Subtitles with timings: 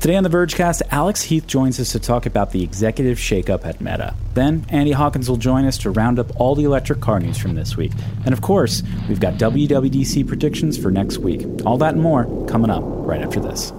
[0.00, 3.80] Today on the Vergecast, Alex Heath joins us to talk about the executive shakeup at
[3.80, 4.14] Meta.
[4.32, 7.56] Then Andy Hawkins will join us to round up all the electric car news from
[7.56, 7.90] this week.
[8.24, 11.44] And of course, we've got WWDC predictions for next week.
[11.66, 13.72] All that and more coming up right after this.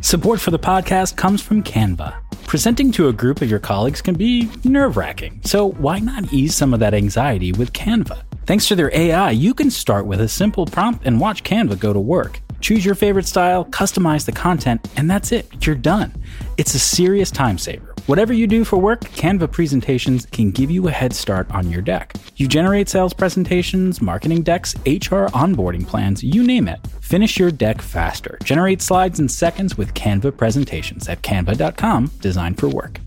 [0.00, 2.16] Support for the podcast comes from Canva.
[2.48, 6.56] Presenting to a group of your colleagues can be nerve wracking, so why not ease
[6.56, 8.24] some of that anxiety with Canva?
[8.44, 11.92] Thanks to their AI, you can start with a simple prompt and watch Canva go
[11.92, 12.40] to work.
[12.62, 15.66] Choose your favorite style, customize the content, and that's it.
[15.66, 16.14] You're done.
[16.56, 17.92] It's a serious time saver.
[18.06, 21.82] Whatever you do for work, Canva presentations can give you a head start on your
[21.82, 22.14] deck.
[22.36, 26.78] You generate sales presentations, marketing decks, HR onboarding plans, you name it.
[27.00, 28.38] Finish your deck faster.
[28.44, 33.00] Generate slides in seconds with Canva presentations at canva.com, designed for work.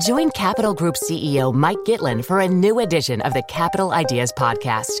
[0.00, 5.00] Join Capital Group CEO Mike Gitlin for a new edition of the Capital Ideas Podcast.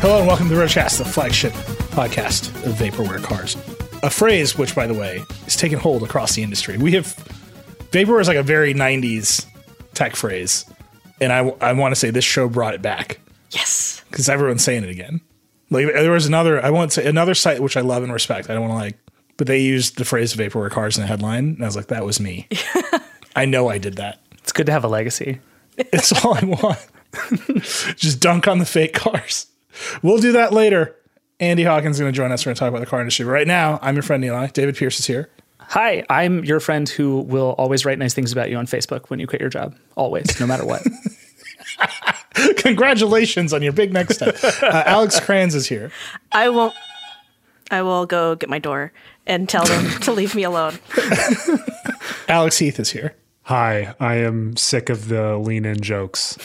[0.00, 1.52] Hello and welcome to the Roadcast, the flagship
[1.92, 3.56] podcast of vaporware cars.
[4.02, 6.78] A phrase which, by the way, is taking hold across the industry.
[6.78, 7.06] We have
[7.90, 9.44] vaporware is like a very '90s
[9.94, 10.64] tech phrase,
[11.20, 14.02] and I, I want to say this show brought it back Yes.
[14.10, 15.20] because everyone's saying it again.
[15.70, 18.48] Like there was another, I won't say another site which I love and respect.
[18.50, 18.98] I don't want to like,
[19.36, 22.04] but they used the phrase vaporware cars in the headline, and I was like, that
[22.04, 22.46] was me.
[23.36, 24.20] I know I did that.
[24.38, 25.40] It's good to have a legacy.
[25.76, 26.86] It's all I want.
[27.96, 29.46] Just dunk on the fake cars.
[30.02, 30.94] We'll do that later.
[31.40, 32.44] Andy Hawkins is going to join us.
[32.44, 33.24] We're going to talk about the car industry.
[33.24, 34.52] But right now, I'm your friend Nilay.
[34.52, 35.30] David Pierce is here.
[35.60, 39.20] Hi, I'm your friend who will always write nice things about you on Facebook when
[39.20, 39.76] you quit your job.
[39.96, 40.82] Always, no matter what.
[42.56, 44.36] Congratulations on your big next step.
[44.62, 45.90] Uh, Alex Cranz is here.
[46.32, 46.74] I won't.
[47.70, 48.92] I will go get my door
[49.26, 50.78] and tell them to leave me alone.
[52.28, 53.14] Alex Heath is here.
[53.42, 56.38] Hi, I am sick of the lean in jokes.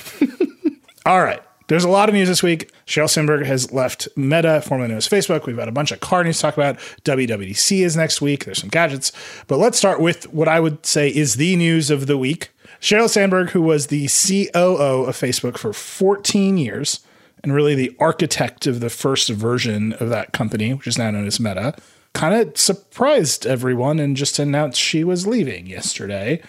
[1.06, 1.42] All right.
[1.74, 2.72] There's a lot of news this week.
[2.86, 5.48] Sheryl Sandberg has left Meta, formerly known as Facebook.
[5.48, 6.78] We've got a bunch of car news to talk about.
[7.04, 8.46] WWDC is next week.
[8.46, 9.12] There's some gadgets.
[9.48, 12.52] But let's start with what I would say is the news of the week.
[12.80, 17.00] Sheryl Sandberg, who was the COO of Facebook for 14 years
[17.44, 21.26] and really the architect of the first version of that company, which is now known
[21.26, 21.74] as Meta,
[22.14, 26.40] kind of surprised everyone and just announced she was leaving yesterday.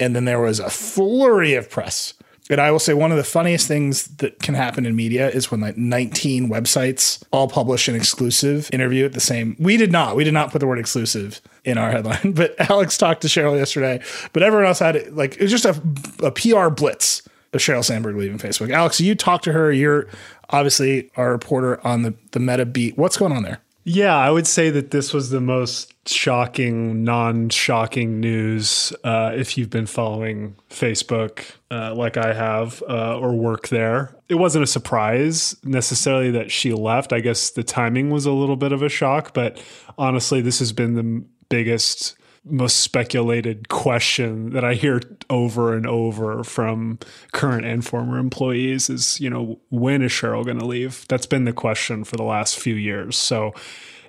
[0.00, 2.14] And then there was a flurry of press
[2.50, 5.50] and I will say one of the funniest things that can happen in media is
[5.50, 9.56] when like 19 websites all publish an exclusive interview at the same.
[9.58, 10.16] We did not.
[10.16, 13.56] We did not put the word exclusive in our headline, but Alex talked to Sheryl
[13.56, 14.02] yesterday.
[14.32, 15.80] But everyone else had it like it was just a,
[16.24, 17.22] a PR blitz
[17.52, 18.72] of Sheryl Sandberg leaving Facebook.
[18.72, 19.72] Alex, you talked to her.
[19.72, 20.08] You're
[20.50, 22.98] obviously our reporter on the the Meta beat.
[22.98, 23.60] What's going on there?
[23.84, 29.58] Yeah, I would say that this was the most shocking, non shocking news uh, if
[29.58, 34.14] you've been following Facebook uh, like I have uh, or work there.
[34.28, 37.12] It wasn't a surprise necessarily that she left.
[37.12, 39.60] I guess the timing was a little bit of a shock, but
[39.98, 46.42] honestly, this has been the biggest most speculated question that I hear over and over
[46.42, 46.98] from
[47.32, 51.06] current and former employees is, you know, when is Sheryl going to leave?
[51.08, 53.16] That's been the question for the last few years.
[53.16, 53.52] So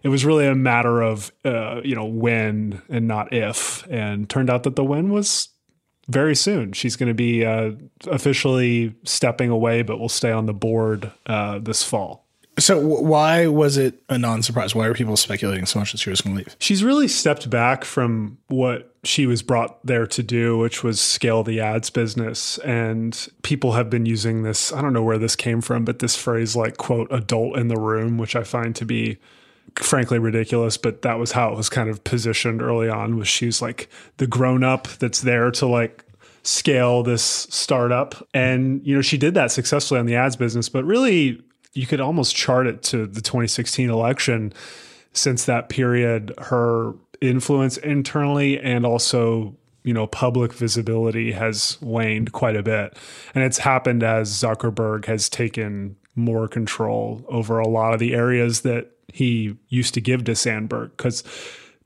[0.02, 3.86] it was really a matter of, uh, you know, when and not if.
[3.90, 5.50] And turned out that the when was
[6.10, 6.74] very soon.
[6.74, 7.72] She's going to be uh,
[8.08, 12.23] officially stepping away, but will stay on the board uh, this fall.
[12.60, 14.76] So why was it a non-surprise?
[14.76, 16.56] Why are people speculating so much that she was going to leave?
[16.60, 21.44] She's really stepped back from what she was brought there to do, which was scale
[21.44, 22.60] the ads business.
[22.60, 26.16] And people have been using this, I don't know where this came from, but this
[26.16, 29.18] phrase like quote adult in the room, which I find to be
[29.76, 33.62] frankly ridiculous, but that was how it was kind of positioned early on was she's
[33.62, 36.06] like the grown up that's there to like
[36.44, 38.28] scale this startup.
[38.34, 41.42] And, you know, she did that successfully on the ads business, but really
[41.74, 44.54] you could almost chart it to the 2016 election.
[45.14, 52.56] Since that period, her influence internally and also you know public visibility has waned quite
[52.56, 52.98] a bit
[53.34, 58.62] and it's happened as zuckerberg has taken more control over a lot of the areas
[58.62, 61.24] that he used to give to sandberg because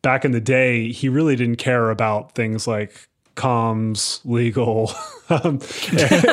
[0.02, 3.08] back in the day he really didn't care about things like
[3.38, 4.92] comms, legal
[5.30, 5.62] um,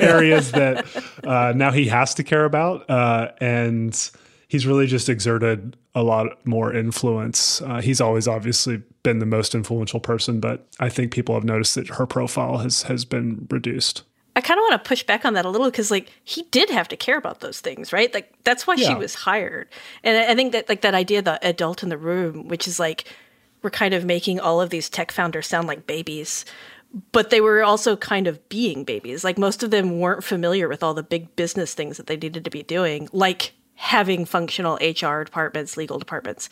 [0.02, 0.84] areas that
[1.22, 4.10] uh, now he has to care about, uh, and
[4.48, 7.62] he's really just exerted a lot more influence.
[7.62, 11.76] Uh, he's always obviously been the most influential person, but I think people have noticed
[11.76, 14.02] that her profile has has been reduced.
[14.36, 16.68] I kind of want to push back on that a little because, like, he did
[16.70, 18.12] have to care about those things, right?
[18.12, 19.68] Like, that's why she was hired.
[20.02, 22.80] And I I think that, like, that idea, the adult in the room, which is
[22.80, 23.04] like,
[23.62, 26.44] we're kind of making all of these tech founders sound like babies,
[27.12, 29.24] but they were also kind of being babies.
[29.24, 32.44] Like, most of them weren't familiar with all the big business things that they needed
[32.44, 36.48] to be doing, like having functional HR departments, legal departments,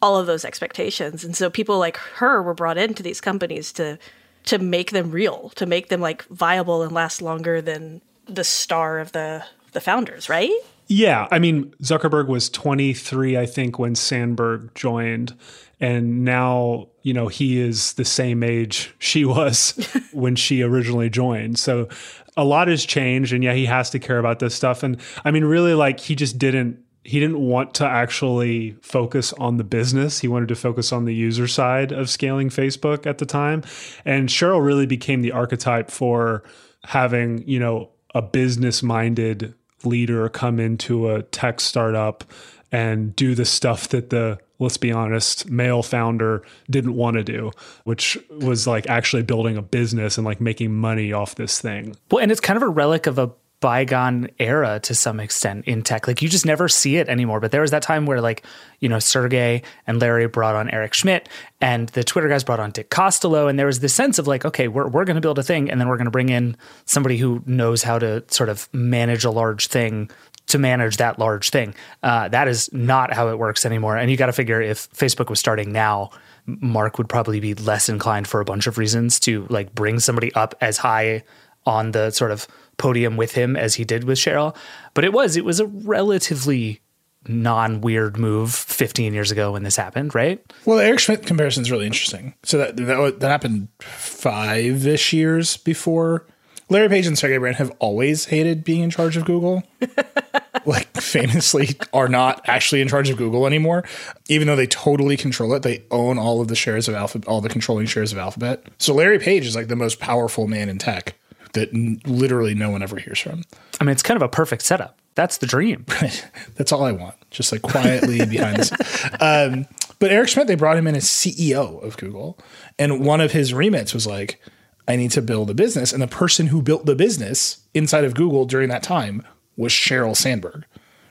[0.00, 1.24] all of those expectations.
[1.24, 3.98] And so people like her were brought into these companies to
[4.44, 8.98] to make them real, to make them like viable and last longer than the star
[8.98, 10.52] of the the founders, right?
[10.88, 15.36] Yeah, I mean Zuckerberg was 23 I think when Sandberg joined
[15.80, 19.72] and now, you know, he is the same age she was
[20.12, 21.58] when she originally joined.
[21.58, 21.88] So
[22.36, 25.30] a lot has changed and yeah, he has to care about this stuff and I
[25.30, 30.20] mean really like he just didn't he didn't want to actually focus on the business.
[30.20, 33.62] He wanted to focus on the user side of scaling Facebook at the time.
[34.04, 36.44] And Sheryl really became the archetype for
[36.84, 42.24] having, you know, a business minded leader come into a tech startup
[42.70, 47.50] and do the stuff that the let's be honest male founder didn't want to do
[47.84, 51.94] which was like actually building a business and like making money off this thing.
[52.10, 53.30] Well, and it's kind of a relic of a
[53.62, 56.06] bygone era to some extent in tech.
[56.06, 57.38] Like you just never see it anymore.
[57.40, 58.44] But there was that time where like,
[58.80, 61.28] you know, Sergey and Larry brought on Eric Schmidt
[61.60, 63.48] and the Twitter guys brought on Dick Costolo.
[63.48, 65.70] And there was this sense of like, okay, we're, we're going to build a thing
[65.70, 69.24] and then we're going to bring in somebody who knows how to sort of manage
[69.24, 70.10] a large thing
[70.48, 71.72] to manage that large thing.
[72.02, 73.96] Uh, that is not how it works anymore.
[73.96, 76.10] And you got to figure if Facebook was starting now,
[76.46, 80.34] Mark would probably be less inclined for a bunch of reasons to like bring somebody
[80.34, 81.22] up as high
[81.64, 82.48] on the sort of
[82.82, 84.56] podium with him as he did with Sheryl.
[84.92, 86.80] But it was it was a relatively
[87.28, 90.44] non-weird move 15 years ago when this happened, right?
[90.66, 92.34] Well, the Eric Schmidt comparison is really interesting.
[92.42, 96.26] So that that, that happened five ish years before.
[96.68, 99.62] Larry Page and Sergey Brin have always hated being in charge of Google.
[100.66, 103.84] like famously are not actually in charge of Google anymore,
[104.28, 105.62] even though they totally control it.
[105.62, 108.64] They own all of the shares of Alphabet, all the controlling shares of Alphabet.
[108.78, 111.14] So Larry Page is like the most powerful man in tech
[111.52, 113.42] that n- literally no one ever hears from.
[113.80, 114.98] I mean, it's kind of a perfect setup.
[115.14, 115.84] That's the dream.
[116.56, 117.16] That's all I want.
[117.30, 119.10] Just like quietly behind the scenes.
[119.20, 119.66] Um,
[119.98, 122.38] but Eric Schmidt, they brought him in as CEO of Google.
[122.78, 124.40] And one of his remits was like,
[124.88, 125.92] I need to build a business.
[125.92, 129.24] And the person who built the business inside of Google during that time
[129.56, 130.64] was Sheryl Sandberg.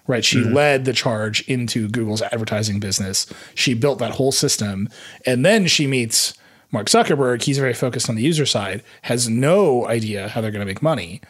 [0.08, 0.26] Right.
[0.26, 3.28] She led the charge into Google's advertising business.
[3.56, 4.90] She built that whole system.
[5.26, 6.34] And then she meets
[6.72, 7.44] Mark Zuckerberg.
[7.44, 10.82] He's very focused on the user side, has no idea how they're going to make
[10.82, 11.22] money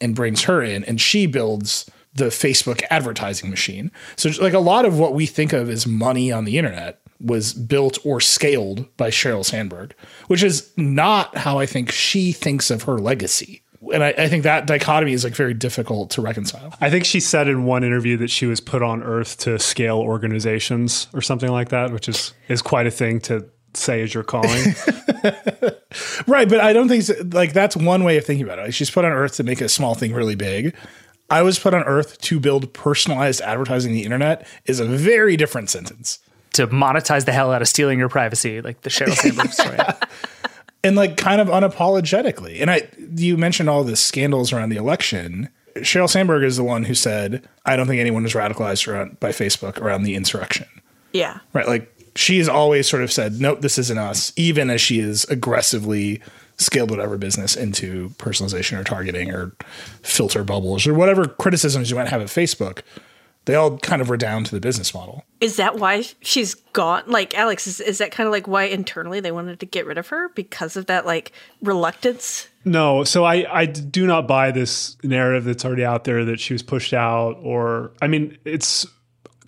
[0.00, 3.90] and brings her in and she builds the Facebook advertising machine.
[4.16, 7.52] So like a lot of what we think of as money on the internet was
[7.52, 9.94] built or scaled by Sheryl Sandberg,
[10.26, 13.62] which is not how I think she thinks of her legacy.
[13.92, 16.74] And I, I think that dichotomy is like very difficult to reconcile.
[16.82, 19.98] i think she said in one interview that she was put on earth to scale
[19.98, 24.24] organizations or something like that which is is quite a thing to say as your
[24.24, 24.74] calling
[26.26, 28.62] Right, but I don't think so, like that's one way of thinking about it.
[28.62, 30.74] Like, she's put on earth to make a small thing really big.
[31.30, 35.70] I was put on earth to build personalized advertising the internet is a very different
[35.70, 36.18] sentence.
[36.54, 39.78] To monetize the hell out of stealing your privacy, like the Sheryl Sandberg story.
[40.82, 42.60] and like kind of unapologetically.
[42.60, 45.48] And I, you mentioned all the scandals around the election.
[45.76, 49.30] Sheryl Sandberg is the one who said, "I don't think anyone was radicalized around by
[49.30, 50.66] Facebook around the insurrection."
[51.12, 51.38] Yeah.
[51.52, 51.68] Right?
[51.68, 55.24] Like she has always sort of said, "Nope, this isn't us," even as she is
[55.24, 56.20] aggressively
[56.60, 59.52] scaled whatever business into personalization or targeting or
[60.02, 62.82] filter bubbles or whatever criticisms you might have at Facebook.
[63.46, 65.24] They all kind of redound to the business model.
[65.40, 67.04] Is that why she's gone?
[67.06, 69.96] Like Alex, is, is that kind of like why internally they wanted to get rid
[69.96, 72.48] of her because of that like reluctance?
[72.66, 76.52] No, so I, I do not buy this narrative that's already out there that she
[76.52, 78.86] was pushed out or I mean it's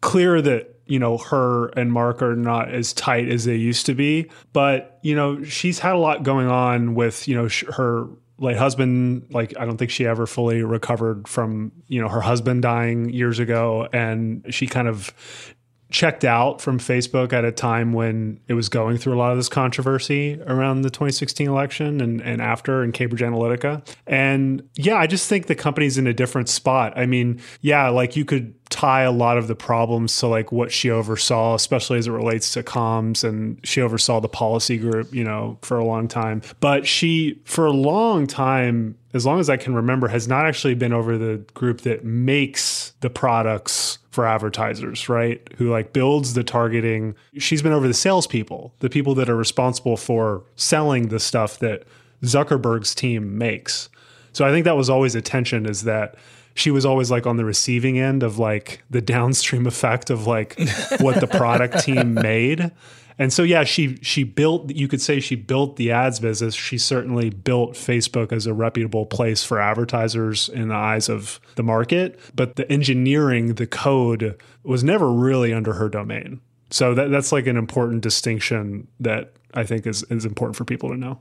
[0.01, 3.95] clear that you know her and Mark are not as tight as they used to
[3.95, 8.09] be, but you know she's had a lot going on with you know sh- her
[8.37, 9.29] late husband.
[9.31, 13.39] Like I don't think she ever fully recovered from you know her husband dying years
[13.39, 13.89] ago.
[13.91, 15.15] And she kind of
[15.93, 19.37] checked out from Facebook at a time when it was going through a lot of
[19.37, 23.87] this controversy around the 2016 election and, and after in Cambridge Analytica.
[24.07, 26.95] And yeah, I just think the company's in a different spot.
[26.97, 30.73] I mean, yeah, like you could tie a lot of the problems to like what
[30.73, 35.23] she oversaw, especially as it relates to comms and she oversaw the policy group, you
[35.23, 36.41] know, for a long time.
[36.61, 40.75] But she, for a long time, as long as I can remember, has not actually
[40.75, 45.41] been over the group that makes the products for advertisers, right?
[45.57, 47.17] Who like builds the targeting.
[47.39, 51.85] She's been over the salespeople, the people that are responsible for selling the stuff that
[52.23, 53.89] Zuckerberg's team makes.
[54.33, 56.17] So I think that was always a tension is that
[56.55, 60.59] she was always like on the receiving end of like the downstream effect of like
[61.01, 62.71] what the product team made.
[63.19, 66.55] And so yeah, she she built you could say she built the ads business.
[66.55, 71.63] She certainly built Facebook as a reputable place for advertisers in the eyes of the
[71.63, 76.41] market, but the engineering, the code was never really under her domain.
[76.71, 80.89] So that, that's like an important distinction that I think is, is important for people
[80.89, 81.21] to know.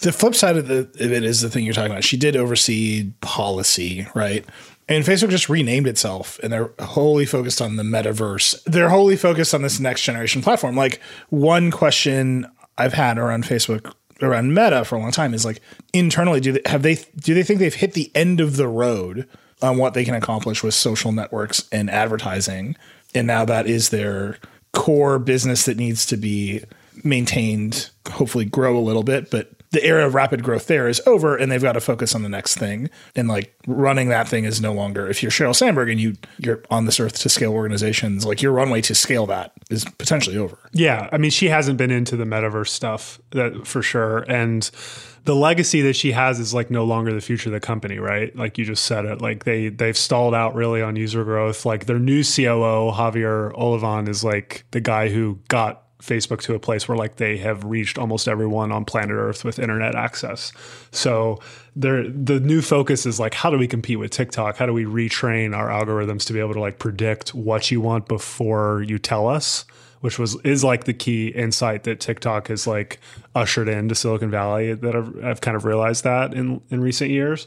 [0.00, 2.04] The flip side of, the, of it is the thing you're talking about.
[2.04, 4.44] She did oversee policy, right?
[4.92, 8.62] And Facebook just renamed itself and they're wholly focused on the metaverse.
[8.64, 10.76] They're wholly focused on this next generation platform.
[10.76, 12.46] Like one question
[12.76, 15.60] I've had around Facebook around Meta for a long time is like
[15.92, 19.26] internally do they have they do they think they've hit the end of the road
[19.60, 22.76] on what they can accomplish with social networks and advertising
[23.14, 24.38] and now that is their
[24.72, 26.62] core business that needs to be
[27.04, 31.36] maintained, hopefully grow a little bit, but the era of rapid growth there is over
[31.36, 32.88] and they've got to focus on the next thing.
[33.16, 36.62] And like running that thing is no longer if you're Sheryl Sandberg and you you're
[36.70, 40.58] on this earth to scale organizations, like your runway to scale that is potentially over.
[40.72, 41.08] Yeah.
[41.10, 44.18] I mean, she hasn't been into the metaverse stuff that for sure.
[44.28, 44.70] And
[45.24, 48.34] the legacy that she has is like no longer the future of the company, right?
[48.36, 49.22] Like you just said it.
[49.22, 51.64] Like they they've stalled out really on user growth.
[51.64, 56.58] Like their new COO, Javier Olivan, is like the guy who got Facebook to a
[56.58, 60.52] place where like they have reached almost everyone on planet Earth with internet access.
[60.90, 61.38] So
[61.76, 64.56] there the new focus is like how do we compete with TikTok?
[64.56, 68.08] How do we retrain our algorithms to be able to like predict what you want
[68.08, 69.64] before you tell us?
[70.00, 72.98] Which was is like the key insight that TikTok has like
[73.36, 77.46] ushered into Silicon Valley that I've, I've kind of realized that in in recent years.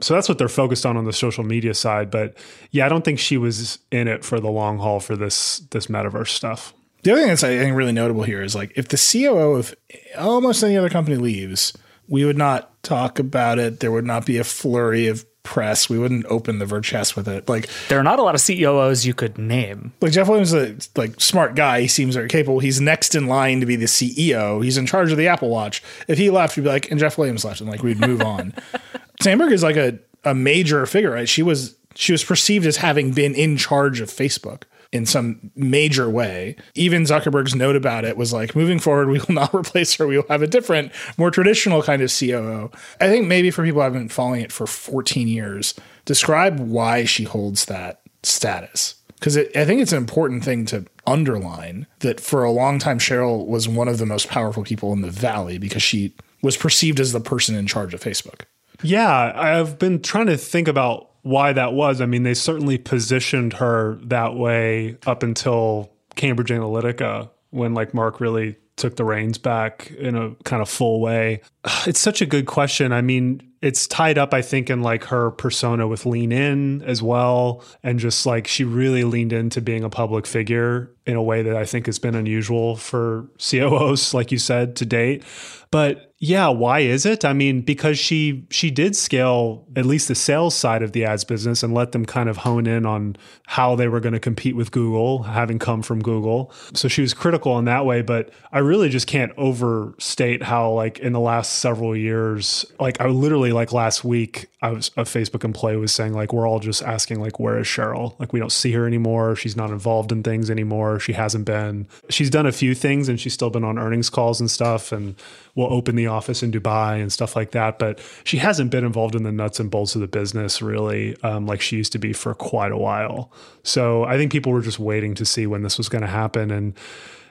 [0.00, 2.12] So that's what they're focused on on the social media side.
[2.12, 2.36] But
[2.70, 5.88] yeah, I don't think she was in it for the long haul for this this
[5.88, 6.72] metaverse stuff.
[7.06, 9.76] The other thing that's I think really notable here is like if the COO of
[10.18, 11.72] almost any other company leaves,
[12.08, 13.78] we would not talk about it.
[13.78, 15.88] There would not be a flurry of press.
[15.88, 17.48] We wouldn't open the Vergecast with it.
[17.48, 19.92] Like there are not a lot of COOs you could name.
[20.00, 21.82] Like Jeff Williams is a like smart guy.
[21.82, 22.58] He seems very capable.
[22.58, 24.64] He's next in line to be the CEO.
[24.64, 25.84] He's in charge of the Apple Watch.
[26.08, 28.52] If he left, we'd be like, and Jeff Williams left, and like we'd move on.
[29.22, 31.28] Sandberg is like a a major figure, right?
[31.28, 34.64] She was she was perceived as having been in charge of Facebook
[34.96, 36.56] in some major way.
[36.74, 40.06] Even Zuckerberg's note about it was like, moving forward, we will not replace her.
[40.06, 42.70] We will have a different, more traditional kind of COO.
[43.00, 45.74] I think maybe for people who have been following it for 14 years,
[46.04, 48.96] describe why she holds that status.
[49.18, 53.46] Because I think it's an important thing to underline that for a long time, Sheryl
[53.46, 57.12] was one of the most powerful people in the Valley because she was perceived as
[57.12, 58.42] the person in charge of Facebook.
[58.82, 62.00] Yeah, I've been trying to think about why that was.
[62.00, 68.20] I mean, they certainly positioned her that way up until Cambridge Analytica when like Mark
[68.20, 71.40] really took the reins back in a kind of full way.
[71.86, 72.92] It's such a good question.
[72.92, 77.02] I mean, it's tied up, I think, in like her persona with Lean In as
[77.02, 77.64] well.
[77.82, 81.56] And just like she really leaned into being a public figure in a way that
[81.56, 85.24] I think has been unusual for COOs, like you said, to date.
[85.70, 87.26] But yeah, why is it?
[87.26, 91.24] I mean, because she she did scale at least the sales side of the ads
[91.24, 94.56] business and let them kind of hone in on how they were going to compete
[94.56, 96.50] with Google, having come from Google.
[96.72, 100.98] So she was critical in that way, but I really just can't overstate how like
[101.00, 105.44] in the last several years, like I literally like last week, I was a Facebook
[105.44, 108.18] employee was saying like we're all just asking like where is Sheryl?
[108.18, 109.36] Like we don't see her anymore.
[109.36, 110.98] She's not involved in things anymore.
[110.98, 111.86] She hasn't been.
[112.08, 115.14] She's done a few things and she's still been on earnings calls and stuff and
[115.56, 117.80] will open the office in Dubai and stuff like that.
[117.80, 121.46] But she hasn't been involved in the nuts and bolts of the business really, um,
[121.46, 123.32] like she used to be for quite a while.
[123.64, 126.52] So I think people were just waiting to see when this was going to happen.
[126.52, 126.74] And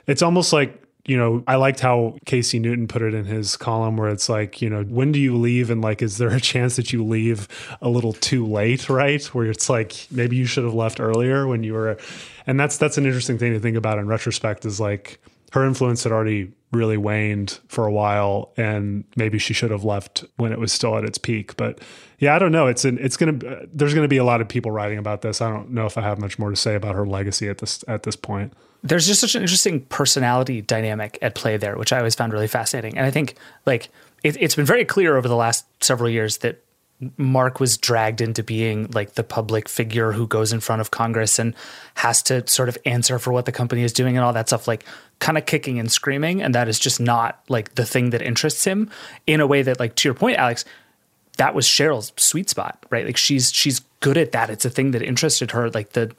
[0.07, 3.95] it's almost like you know, I liked how Casey Newton put it in his column
[3.95, 5.69] where it's like, you know, when do you leave?
[5.69, 7.47] And like, is there a chance that you leave
[7.79, 9.23] a little too late, right?
[9.25, 11.97] Where it's like, maybe you should have left earlier when you were,
[12.47, 15.19] and that's, that's an interesting thing to think about in retrospect is like,
[15.51, 20.25] her influence had already really waned for a while and maybe she should have left
[20.37, 21.55] when it was still at its peak.
[21.57, 21.79] But
[22.19, 22.67] yeah i don't know.
[22.67, 25.41] It's an it's gonna there's gonna be a lot of people writing about this.
[25.41, 27.83] I don't know if i have much more to say about her legacy at this
[27.87, 28.53] at this point.
[28.83, 32.47] There's just such an interesting personality dynamic at play there which i always found really
[32.47, 32.97] fascinating.
[32.97, 33.89] And i think like
[34.23, 36.64] it, it's been very clear over the last several years that
[37.17, 41.39] Mark was dragged into being like the public figure who goes in front of Congress
[41.39, 41.53] and
[41.95, 44.67] has to sort of answer for what the company is doing and all that stuff,
[44.67, 44.85] like
[45.19, 46.41] kind of kicking and screaming.
[46.41, 48.89] And that is just not like the thing that interests him
[49.27, 50.63] in a way that, like, to your point, Alex,
[51.37, 53.05] that was Sheryl's sweet spot, right?
[53.05, 54.49] Like she's she's good at that.
[54.49, 55.69] It's a thing that interested her.
[55.69, 56.15] Like the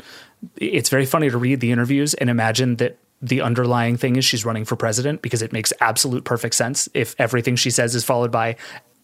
[0.57, 4.45] it's very funny to read the interviews and imagine that the underlying thing is she's
[4.45, 8.31] running for president because it makes absolute perfect sense if everything she says is followed
[8.31, 8.57] by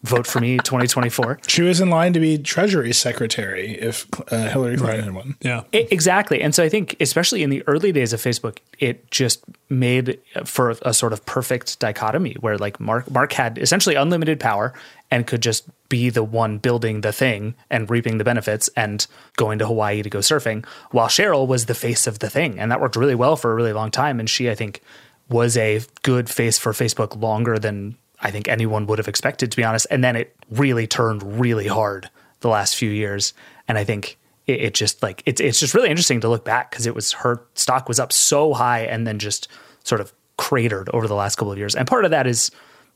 [0.03, 4.77] vote for me 2024 She was in line to be Treasury Secretary if uh, Hillary
[4.77, 5.35] Clinton had won.
[5.41, 5.63] Yeah.
[5.73, 9.43] I- exactly and so i think especially in the early days of facebook it just
[9.69, 14.73] made for a sort of perfect dichotomy where like mark mark had essentially unlimited power
[15.09, 19.07] and could just be the one building the thing and reaping the benefits and
[19.37, 22.71] going to hawaii to go surfing while sheryl was the face of the thing and
[22.71, 24.81] that worked really well for a really long time and she i think
[25.29, 29.57] was a good face for facebook longer than i think anyone would have expected to
[29.57, 33.33] be honest and then it really turned really hard the last few years
[33.67, 36.71] and i think it, it just like it's it's just really interesting to look back
[36.71, 39.47] because it was her stock was up so high and then just
[39.83, 41.75] sort of cratered over the last couple of years.
[41.75, 42.51] And part of that is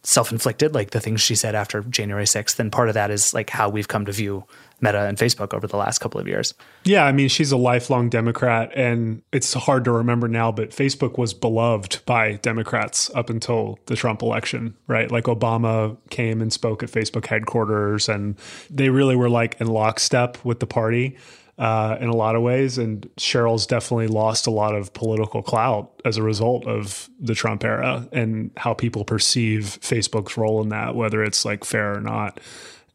[0.07, 3.49] self-inflicted, like the things she said after January 6th, and part of that is like
[3.49, 4.45] how we've come to view
[4.79, 6.53] Meta and Facebook over the last couple of years.
[6.85, 11.17] Yeah, I mean, she's a lifelong Democrat, and it's hard to remember now, but Facebook
[11.17, 15.11] was beloved by Democrats up until the Trump election, right?
[15.11, 18.37] Like Obama came and spoke at Facebook headquarters, and
[18.69, 21.17] they really were like in lockstep with the party.
[21.57, 25.89] Uh, in a lot of ways, and Sheryl's definitely lost a lot of political clout
[26.05, 30.93] as a result of the Trump era and how people perceive Facebook's role in that,
[30.93, 32.39] whether it's like fair or not.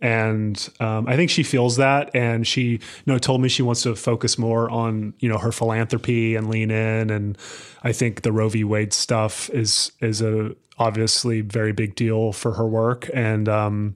[0.03, 3.83] And um, I think she feels that, and she you know told me she wants
[3.83, 7.39] to focus more on you know her philanthropy and lean in, and
[7.85, 8.65] I think the Roe v.
[8.65, 13.95] Wade stuff is is a obviously very big deal for her work, and um,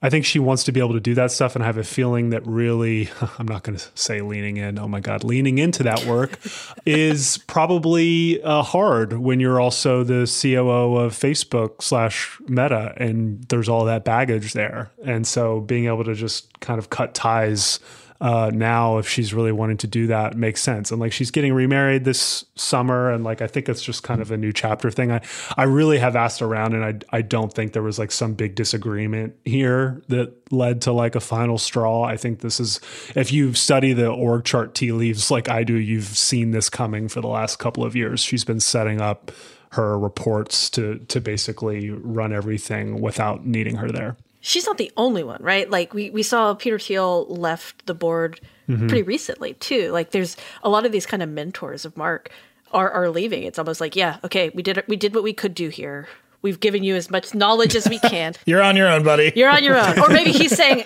[0.00, 1.84] I think she wants to be able to do that stuff, and I have a
[1.84, 4.78] feeling that really, I'm not going to say leaning in.
[4.78, 6.38] Oh my God, leaning into that work
[6.86, 13.68] is probably uh, hard when you're also the COO of Facebook slash Meta, and there's
[13.68, 14.90] all that baggage there.
[15.04, 17.80] And so being able to just kind of cut ties
[18.20, 20.90] uh, now, if she's really wanting to do that, makes sense.
[20.90, 24.32] And like she's getting remarried this summer, and like I think it's just kind of
[24.32, 25.12] a new chapter thing.
[25.12, 25.20] I
[25.56, 28.56] I really have asked around, and I I don't think there was like some big
[28.56, 32.02] disagreement here that led to like a final straw.
[32.02, 32.80] I think this is
[33.14, 37.08] if you study the org chart tea leaves like I do, you've seen this coming
[37.08, 38.20] for the last couple of years.
[38.20, 39.30] She's been setting up
[39.72, 44.16] her reports to to basically run everything without needing her there.
[44.40, 45.68] She's not the only one, right?
[45.68, 48.86] Like we, we saw Peter Thiel left the board mm-hmm.
[48.86, 49.90] pretty recently too.
[49.90, 52.30] Like there's a lot of these kind of mentors of Mark
[52.72, 53.42] are are leaving.
[53.42, 56.08] It's almost like, yeah, okay, we did we did what we could do here.
[56.40, 58.34] We've given you as much knowledge as we can.
[58.46, 59.32] You're on your own, buddy.
[59.34, 59.98] You're on your own.
[59.98, 60.84] Or maybe he's saying,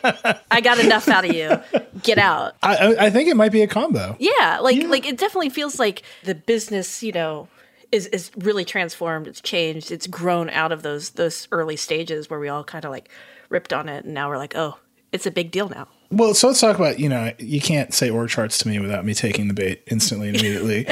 [0.50, 1.60] I got enough out of you.
[2.02, 2.54] Get out.
[2.62, 4.16] I, I- think it might be a combo.
[4.18, 7.48] Yeah, like like it definitely feels like the business, you know,
[7.90, 9.28] is is really transformed.
[9.28, 9.92] It's changed.
[9.92, 13.10] It's grown out of those those early stages where we all kind of like
[13.52, 14.78] ripped on it, and now we're like, oh,
[15.12, 15.86] it's a big deal now.
[16.10, 19.04] Well, so let's talk about, you know, you can't say org charts to me without
[19.04, 20.86] me taking the bait instantly and immediately.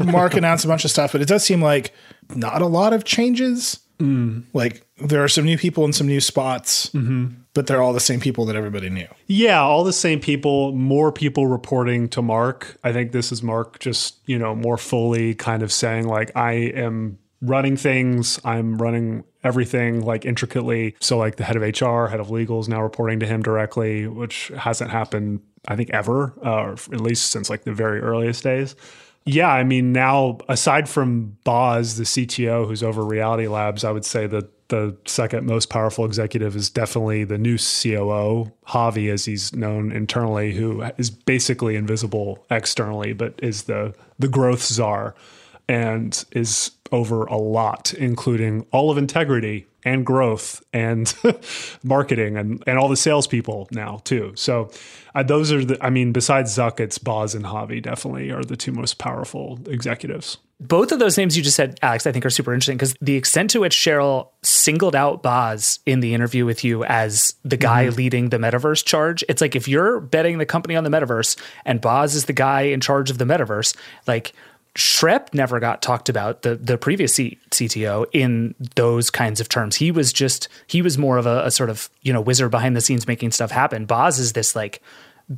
[0.10, 1.92] Mark announced a bunch of stuff, but it does seem like
[2.34, 3.80] not a lot of changes.
[3.98, 4.44] Mm.
[4.54, 7.34] Like there are some new people in some new spots, mm-hmm.
[7.52, 9.06] but they're all the same people that everybody knew.
[9.26, 12.78] Yeah, all the same people, more people reporting to Mark.
[12.82, 16.52] I think this is Mark just, you know, more fully kind of saying, like, I
[16.52, 20.94] am running things, I'm running everything like intricately.
[21.00, 24.06] So, like, the head of HR, head of legal is now reporting to him directly,
[24.06, 28.44] which hasn't happened, I think, ever, uh, or at least since like the very earliest
[28.44, 28.74] days.
[29.24, 34.04] Yeah, I mean, now aside from Boz, the CTO who's over Reality Labs, I would
[34.04, 39.52] say that the second most powerful executive is definitely the new COO, Javi, as he's
[39.52, 45.14] known internally, who is basically invisible externally, but is the the growth czar
[45.68, 51.14] and is over a lot, including all of integrity and growth and
[51.82, 54.32] marketing and, and all the salespeople now too.
[54.36, 54.70] So
[55.14, 58.56] uh, those are the, I mean, besides Zuck, it's Boz and Javi definitely are the
[58.56, 60.38] two most powerful executives.
[60.60, 63.16] Both of those names you just said, Alex, I think are super interesting because the
[63.16, 67.88] extent to which Sheryl singled out Boz in the interview with you as the guy
[67.88, 71.80] leading the metaverse charge, it's like if you're betting the company on the metaverse and
[71.80, 73.76] Boz is the guy in charge of the metaverse,
[74.06, 74.34] like
[74.74, 79.76] Schrep never got talked about the the previous C- CTO in those kinds of terms.
[79.76, 82.74] He was just he was more of a, a sort of you know wizard behind
[82.74, 83.84] the scenes making stuff happen.
[83.84, 84.82] Boz is this like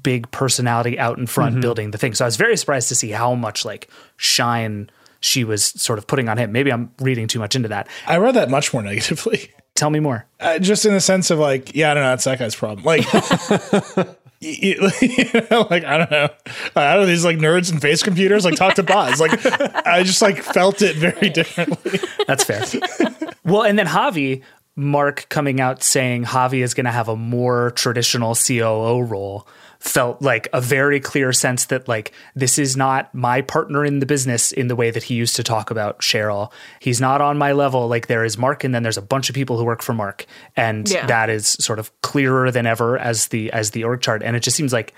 [0.03, 2.15] big personality out in front building the thing.
[2.15, 6.07] So I was very surprised to see how much like shine she was sort of
[6.07, 6.53] putting on him.
[6.53, 7.89] Maybe I'm reading too much into that.
[8.07, 9.51] I read that much more negatively.
[9.75, 10.27] Tell me more.
[10.39, 12.85] Uh, just in the sense of like, yeah, I don't know, it's that guy's problem.
[12.85, 13.05] Like,
[14.45, 14.81] you,
[15.51, 16.29] know, like I don't know,
[16.77, 18.45] I don't know these like nerds and face computers.
[18.45, 19.21] Like, talk to Boz.
[19.21, 19.45] Like,
[19.87, 22.01] I just like felt it very differently.
[22.27, 22.65] That's fair.
[23.45, 24.43] well, and then Javi,
[24.77, 29.47] Mark coming out saying Javi is going to have a more traditional COO role
[29.85, 34.07] felt like a very clear sense that like this is not my partner in the
[34.07, 36.51] business in the way that he used to talk about Sheryl.
[36.81, 37.87] He's not on my level.
[37.87, 40.25] Like there is Mark and then there's a bunch of people who work for Mark.
[40.57, 41.05] And Yeah.
[41.07, 44.23] that is sort of clearer than ever as the as the org chart.
[44.23, 44.95] And it just seems like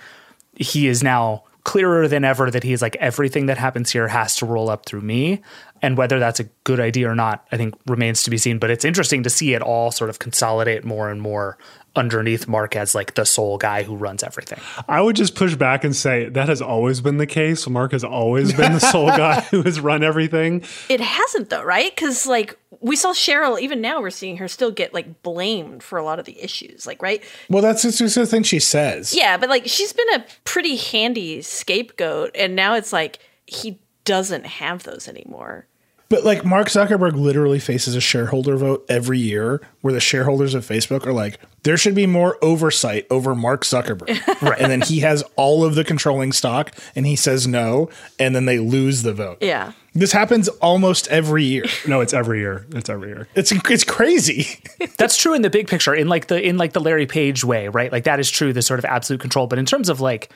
[0.55, 4.37] he is now clearer than ever that he is like everything that happens here has
[4.37, 5.43] to roll up through me.
[5.83, 8.61] And whether that's a good idea or not, I think remains to be seen.
[8.61, 11.59] But it's interesting to see it all sort of consolidate more and more
[11.97, 14.61] underneath Mark as like the sole guy who runs everything.
[14.89, 17.67] I would just push back and say that has always been the case.
[17.69, 20.63] Mark has always been the sole guy who has run everything.
[20.89, 21.95] It hasn't though, right?
[21.95, 25.99] Because like we saw Sheryl, even now we're seeing her still get like blamed for
[25.99, 27.23] a lot of the issues, like right?
[27.49, 29.15] Well, that's just just the thing she says.
[29.15, 34.47] Yeah, but like she's been a pretty handy scapegoat, and now it's like he doesn't
[34.47, 35.67] have those anymore.
[36.09, 40.65] But like Mark Zuckerberg literally faces a shareholder vote every year where the shareholders of
[40.67, 44.43] Facebook are like, there should be more oversight over Mark Zuckerberg.
[44.43, 44.61] right.
[44.61, 47.91] And then he has all of the controlling stock and he says no.
[48.21, 49.39] And then they lose the vote.
[49.41, 49.73] Yeah.
[49.95, 51.65] This happens almost every year.
[51.87, 52.67] No, it's every year.
[52.75, 53.29] It's every year.
[53.35, 54.61] It's it's crazy.
[54.99, 57.69] That's true in the big picture, in like the in like the Larry Page way,
[57.69, 57.93] right?
[57.93, 59.47] Like that is true, the sort of absolute control.
[59.47, 60.31] But in terms of like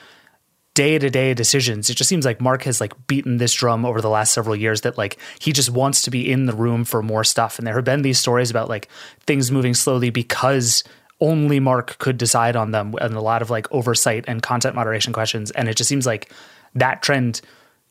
[0.81, 4.01] day to day decisions, it just seems like Mark has like beaten this drum over
[4.01, 7.03] the last several years that like he just wants to be in the room for
[7.03, 7.59] more stuff.
[7.59, 8.89] And there have been these stories about like
[9.27, 10.83] things moving slowly because
[11.19, 15.13] only Mark could decide on them and a lot of like oversight and content moderation
[15.13, 15.51] questions.
[15.51, 16.33] And it just seems like
[16.73, 17.41] that trend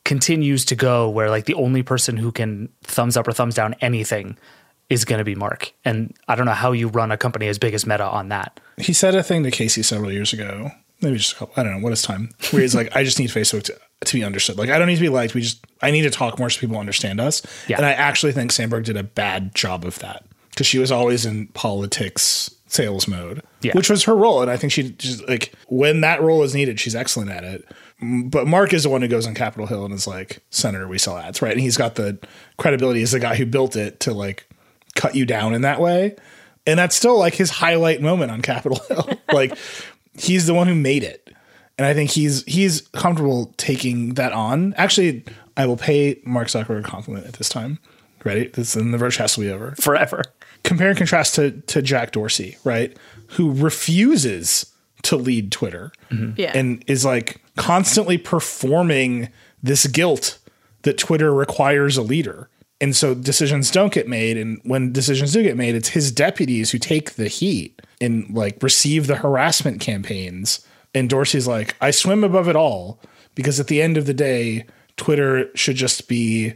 [0.04, 3.76] continues to go where like the only person who can thumbs up or thumbs down
[3.80, 4.36] anything
[4.88, 5.72] is going to be Mark.
[5.84, 8.58] And I don't know how you run a company as big as Meta on that.
[8.78, 11.72] he said a thing to Casey several years ago, maybe just a couple, I don't
[11.78, 12.30] know, what is time?
[12.50, 14.58] Where he's like, I just need Facebook to, to be understood.
[14.58, 15.34] Like, I don't need to be liked.
[15.34, 17.42] We just, I need to talk more so people understand us.
[17.68, 17.76] Yeah.
[17.76, 21.24] And I actually think Sandberg did a bad job of that because she was always
[21.26, 23.72] in politics sales mode, Yeah.
[23.72, 24.42] which was her role.
[24.42, 27.64] And I think she just like, when that role is needed, she's excellent at it.
[28.00, 30.96] But Mark is the one who goes on Capitol Hill and is like, Senator, we
[30.96, 31.52] sell ads, right?
[31.52, 32.18] And he's got the
[32.58, 34.46] credibility as the guy who built it to like
[34.94, 36.14] cut you down in that way.
[36.66, 39.10] And that's still like his highlight moment on Capitol Hill.
[39.32, 39.56] like
[40.18, 41.34] he's the one who made it.
[41.78, 44.74] And I think he's he's comfortable taking that on.
[44.74, 45.24] Actually,
[45.56, 47.78] I will pay Mark Zuckerberg a compliment at this time.
[48.22, 48.48] Ready?
[48.48, 49.74] This and the verge has to be over.
[49.80, 50.22] Forever.
[50.62, 52.94] Compare and contrast to to Jack Dorsey, right?
[53.28, 54.70] Who refuses
[55.02, 56.38] to lead Twitter mm-hmm.
[56.38, 56.52] Yeah.
[56.54, 59.28] and is like constantly performing
[59.62, 60.38] this guilt
[60.82, 62.48] that Twitter requires a leader.
[62.80, 64.36] And so decisions don't get made.
[64.36, 68.62] And when decisions do get made, it's his deputies who take the heat and like
[68.62, 70.66] receive the harassment campaigns.
[70.94, 72.98] And Dorsey's like, I swim above it all
[73.34, 74.64] because at the end of the day,
[74.96, 76.54] Twitter should just be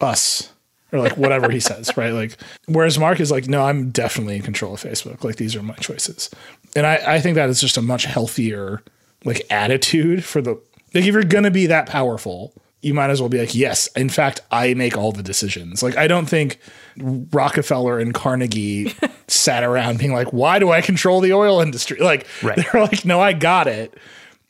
[0.00, 0.52] us
[0.92, 2.12] or like whatever he says, right?
[2.12, 5.22] Like, whereas Mark is like, no, I'm definitely in control of Facebook.
[5.24, 6.30] Like, these are my choices.
[6.74, 8.82] And I, I think that is just a much healthier
[9.24, 10.52] like attitude for the
[10.94, 14.08] like if you're gonna be that powerful, you might as well be like, yes, in
[14.08, 15.82] fact, I make all the decisions.
[15.82, 16.58] Like I don't think
[16.98, 18.94] Rockefeller and Carnegie
[19.28, 21.98] sat around being like, why do I control the oil industry?
[22.00, 22.56] Like Right.
[22.56, 23.96] they're like, no, I got it.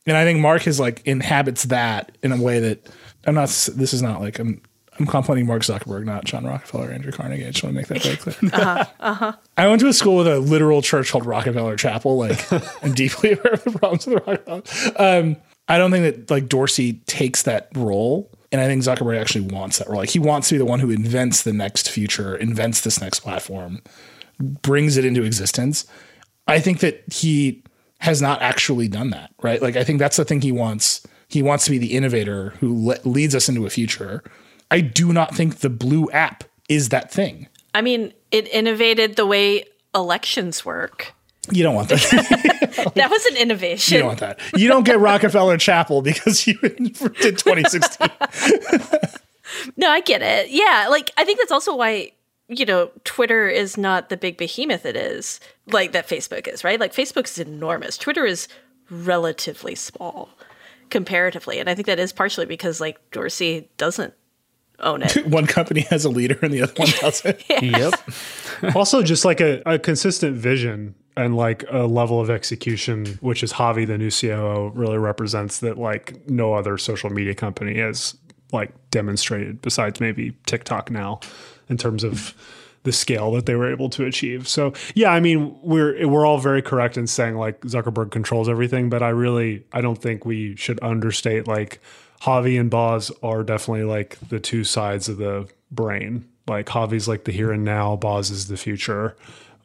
[0.07, 2.89] And I think Mark is like inhabits that in a way that
[3.27, 3.49] I'm not.
[3.49, 4.63] This is not like I'm.
[4.99, 7.47] I'm complimenting Mark Zuckerberg, not John Rockefeller, or Andrew Carnegie.
[7.47, 8.87] I just want to make that very clear.
[9.01, 9.33] Uh huh.
[9.57, 12.19] I went to a school with a literal church called Rockefeller Chapel.
[12.19, 12.51] Like,
[12.83, 14.63] I'm deeply aware of the problems with Rockefeller.
[14.99, 15.37] Um,
[15.71, 19.79] I don't think that like Dorsey takes that role, and I think Zuckerberg actually wants
[19.79, 19.99] that role.
[19.99, 23.21] Like, he wants to be the one who invents the next future, invents this next
[23.21, 23.81] platform,
[24.41, 25.87] brings it into existence.
[26.49, 27.63] I think that he
[28.01, 29.63] has not actually done that, right?
[29.63, 31.07] Like, I think that's the thing he wants.
[31.29, 34.25] He wants to be the innovator who le- leads us into a future.
[34.73, 37.47] I do not think the blue app is that thing.
[37.75, 41.15] I mean, it innovated the way elections work.
[41.53, 42.57] You don't want that.
[42.95, 43.95] That was an innovation.
[43.95, 44.41] You don't want that.
[44.57, 48.09] You don't get Rockefeller Chapel because you did 2016.
[49.77, 50.51] No, I get it.
[50.51, 52.13] Yeah, like I think that's also why
[52.49, 56.81] you know Twitter is not the big behemoth it is, like that Facebook is, right?
[56.81, 57.99] Like Facebook is enormous.
[57.99, 58.49] Twitter is
[58.91, 60.31] relatively small
[60.89, 64.15] comparatively, and I think that is partially because like Dorsey doesn't
[64.81, 65.27] own it.
[65.27, 67.43] one company has a leader and the other one doesn't.
[67.63, 68.75] Yep.
[68.75, 73.53] also just like a, a consistent vision and like a level of execution which is
[73.53, 78.17] javi the new coo really represents that like no other social media company has
[78.53, 81.21] like demonstrated besides maybe tiktok now
[81.69, 82.35] in terms of
[82.83, 86.39] the scale that they were able to achieve so yeah i mean we're we're all
[86.39, 90.57] very correct in saying like zuckerberg controls everything but i really i don't think we
[90.57, 91.81] should understate like
[92.23, 97.25] javi and boz are definitely like the two sides of the brain like Javi's like
[97.25, 99.17] the here and now, Boz is the future.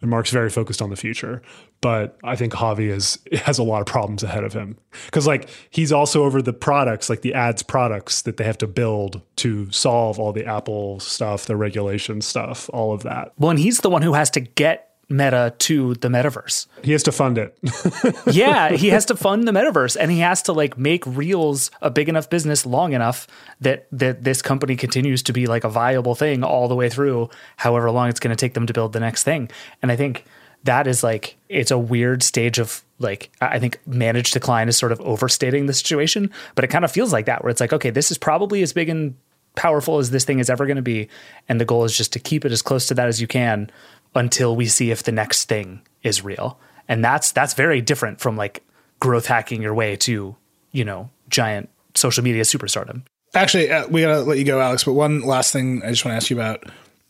[0.05, 1.41] And Mark's very focused on the future.
[1.81, 5.49] But I think Javi is has a lot of problems ahead of him because like
[5.71, 9.69] he's also over the products, like the ads products that they have to build to
[9.71, 13.33] solve all the Apple stuff, the regulation stuff, all of that.
[13.39, 16.67] Well, and he's the one who has to get Meta to the metaverse.
[16.83, 17.57] He has to fund it.
[18.31, 21.89] yeah, he has to fund the metaverse and he has to like make Reels a
[21.89, 23.27] big enough business long enough
[23.61, 27.29] that that this company continues to be like a viable thing all the way through
[27.57, 29.49] however long it's going to take them to build the next thing.
[29.81, 30.25] And I think
[30.63, 34.91] that is like it's a weird stage of like I think managed decline is sort
[34.91, 37.91] of overstating the situation, but it kind of feels like that where it's like okay,
[37.91, 39.15] this is probably as big and
[39.55, 41.07] powerful as this thing is ever going to be
[41.47, 43.69] and the goal is just to keep it as close to that as you can
[44.15, 46.59] until we see if the next thing is real.
[46.87, 48.63] And that's that's very different from like
[48.99, 50.35] growth hacking your way to,
[50.71, 53.03] you know, giant social media superstardom.
[53.33, 54.83] Actually, uh, we gotta let you go, Alex.
[54.83, 56.63] But one last thing I just want to ask you about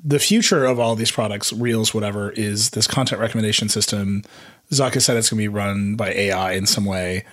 [0.03, 4.23] the future of all these products, Reels, whatever, is this content recommendation system.
[4.69, 7.25] Has said it's going to be run by AI in some way.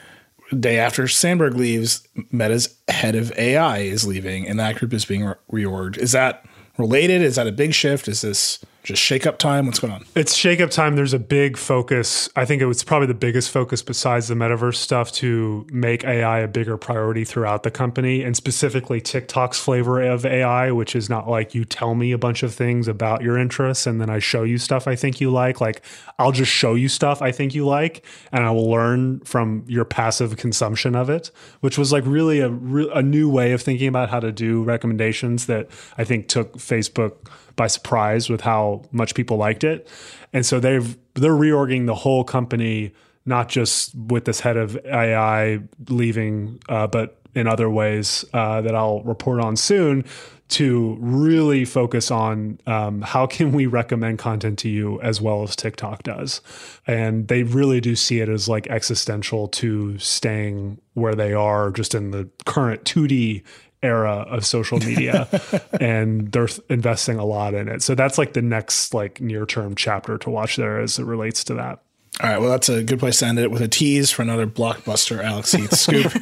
[0.58, 5.24] Day after Sandberg leaves, Meta's head of AI is leaving, and that group is being
[5.24, 5.96] re- reorged.
[5.96, 6.44] Is that
[6.76, 7.22] related?
[7.22, 8.06] Is that a big shift?
[8.06, 9.66] Is this just shake up time?
[9.66, 10.04] What's going on?
[10.16, 10.96] It's shake up time.
[10.96, 12.28] There's a big focus.
[12.34, 16.40] I think it was probably the biggest focus besides the metaverse stuff to make AI
[16.40, 21.28] a bigger priority throughout the company and specifically TikTok's flavor of AI, which is not
[21.28, 24.42] like you tell me a bunch of things about your interests and then I show
[24.42, 25.60] you stuff I think you like.
[25.60, 25.82] Like
[26.18, 29.84] I'll just show you stuff I think you like and I will learn from your
[29.84, 34.10] passive consumption of it, which was like really a, a new way of thinking about
[34.10, 39.36] how to do recommendations that I think took Facebook by surprise with how much people
[39.36, 39.88] liked it.
[40.32, 42.92] And so they've they're reorging the whole company,
[43.26, 48.74] not just with this head of AI leaving, uh, but in other ways uh, that
[48.74, 50.04] I'll report on soon
[50.52, 55.56] to really focus on um, how can we recommend content to you as well as
[55.56, 56.42] TikTok does.
[56.86, 61.94] And they really do see it as like existential to staying where they are just
[61.94, 63.42] in the current 2D
[63.82, 65.28] era of social media
[65.80, 67.82] and they're investing a lot in it.
[67.82, 71.44] So that's like the next like near term chapter to watch there as it relates
[71.44, 71.80] to that.
[72.20, 74.46] All right, well, that's a good place to end it with a tease for another
[74.46, 76.12] blockbuster Alex Heath scoop.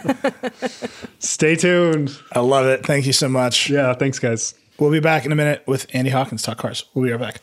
[1.18, 2.16] Stay tuned.
[2.32, 2.86] I love it.
[2.86, 3.68] Thank you so much.
[3.68, 4.54] Yeah, thanks, guys.
[4.78, 6.84] We'll be back in a minute with Andy Hawkins talk cars.
[6.94, 7.42] We'll be right back.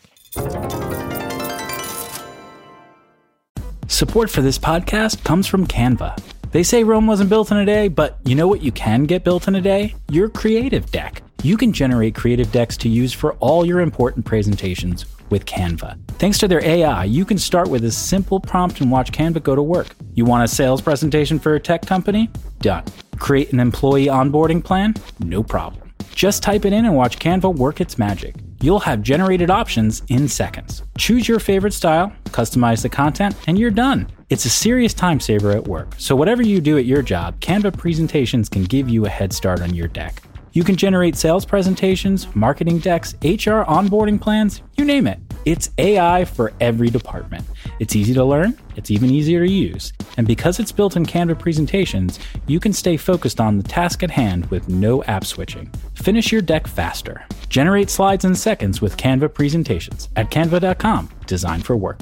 [3.87, 6.17] Support for this podcast comes from Canva.
[6.51, 9.23] They say Rome wasn't built in a day, but you know what you can get
[9.23, 9.95] built in a day?
[10.09, 11.21] Your creative deck.
[11.43, 15.99] You can generate creative decks to use for all your important presentations with Canva.
[16.19, 19.55] Thanks to their AI, you can start with a simple prompt and watch Canva go
[19.55, 19.87] to work.
[20.13, 22.29] You want a sales presentation for a tech company?
[22.59, 22.85] Done.
[23.19, 24.93] Create an employee onboarding plan?
[25.19, 25.91] No problem.
[26.15, 28.35] Just type it in and watch Canva work its magic.
[28.61, 30.81] You'll have generated options in seconds.
[30.97, 34.07] Choose your favorite style, customize the content, and you're done.
[34.29, 37.77] It's a serious time saver at work, so whatever you do at your job, Canva
[37.77, 40.21] presentations can give you a head start on your deck.
[40.51, 45.19] You can generate sales presentations, marketing decks, HR onboarding plans, you name it.
[45.45, 47.45] It's AI for every department.
[47.79, 49.93] It's easy to learn, it's even easier to use.
[50.17, 54.11] And because it's built in Canva presentations, you can stay focused on the task at
[54.11, 55.71] hand with no app switching.
[55.93, 57.25] Finish your deck faster.
[57.47, 62.01] Generate slides in seconds with Canva presentations at canva.com, designed for work.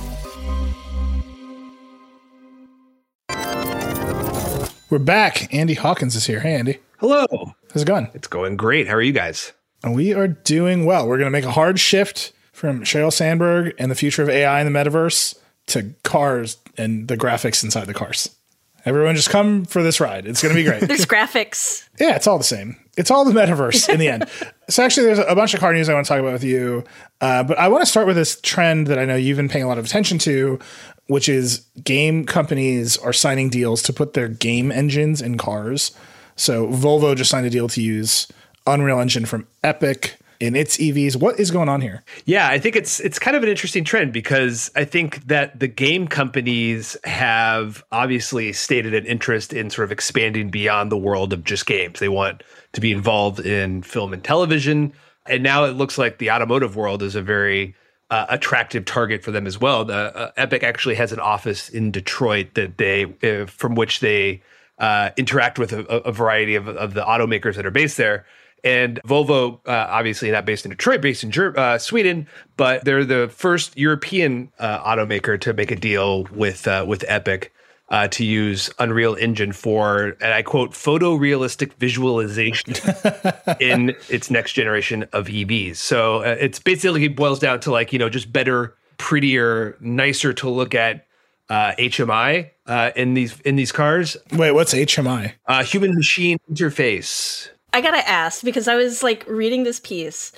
[4.91, 5.53] We're back.
[5.53, 6.41] Andy Hawkins is here.
[6.41, 6.79] Hey, Andy.
[6.99, 7.25] Hello.
[7.71, 8.09] How's it going?
[8.13, 8.89] It's going great.
[8.89, 9.53] How are you guys?
[9.89, 11.07] We are doing well.
[11.07, 14.59] We're going to make a hard shift from Sheryl Sandberg and the future of AI
[14.59, 18.35] in the metaverse to cars and the graphics inside the cars.
[18.83, 20.25] Everyone just come for this ride.
[20.25, 20.81] It's going to be great.
[20.87, 21.87] There's graphics.
[21.97, 22.75] Yeah, it's all the same.
[22.97, 24.25] It's all the metaverse in the end.
[24.69, 26.85] So actually, there's a bunch of car news I want to talk about with you,
[27.19, 29.65] uh, but I want to start with this trend that I know you've been paying
[29.65, 30.59] a lot of attention to,
[31.11, 35.91] which is game companies are signing deals to put their game engines in cars.
[36.37, 38.31] So Volvo just signed a deal to use
[38.65, 41.17] Unreal Engine from Epic in its EVs.
[41.17, 42.01] What is going on here?
[42.23, 45.67] Yeah, I think it's it's kind of an interesting trend because I think that the
[45.67, 51.43] game companies have obviously stated an interest in sort of expanding beyond the world of
[51.43, 51.99] just games.
[51.99, 54.93] They want to be involved in film and television,
[55.25, 57.75] and now it looks like the automotive world is a very
[58.11, 59.85] uh, attractive target for them as well.
[59.85, 64.43] The uh, Epic actually has an office in Detroit that they uh, from which they
[64.77, 68.25] uh, interact with a, a variety of, of the automakers that are based there.
[68.63, 73.27] And Volvo, uh, obviously not based in Detroit, based in uh, Sweden, but they're the
[73.29, 77.51] first European automaker to make a deal with with Epic
[77.91, 82.73] uh, to use Unreal Engine for, and I quote, photorealistic visualization
[83.59, 85.75] in its next generation of EVs.
[85.75, 90.49] So uh, it's basically boils down to like you know just better, prettier, nicer to
[90.49, 91.05] look at
[91.49, 92.49] HMI
[92.95, 94.15] in these in these cars.
[94.31, 95.33] Wait, what's HMI?
[95.63, 97.49] human machine interface.
[97.73, 100.31] I gotta ask because I was like reading this piece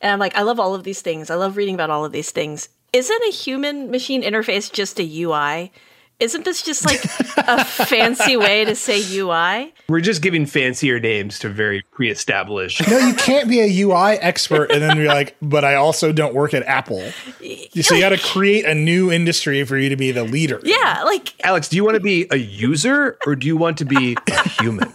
[0.00, 1.30] and I'm like, I love all of these things.
[1.30, 2.68] I love reading about all of these things.
[2.92, 5.72] Isn't a human machine interface just a UI?
[6.18, 7.04] Isn't this just like
[7.36, 9.74] a fancy way to say UI?
[9.86, 12.88] We're just giving fancier names to very pre established.
[12.88, 16.34] No, you can't be a UI expert and then be like, but I also don't
[16.34, 17.02] work at Apple.
[17.82, 20.58] So you got to create a new industry for you to be the leader.
[20.64, 23.84] Yeah, like Alex, do you want to be a user or do you want to
[23.84, 24.90] be a human?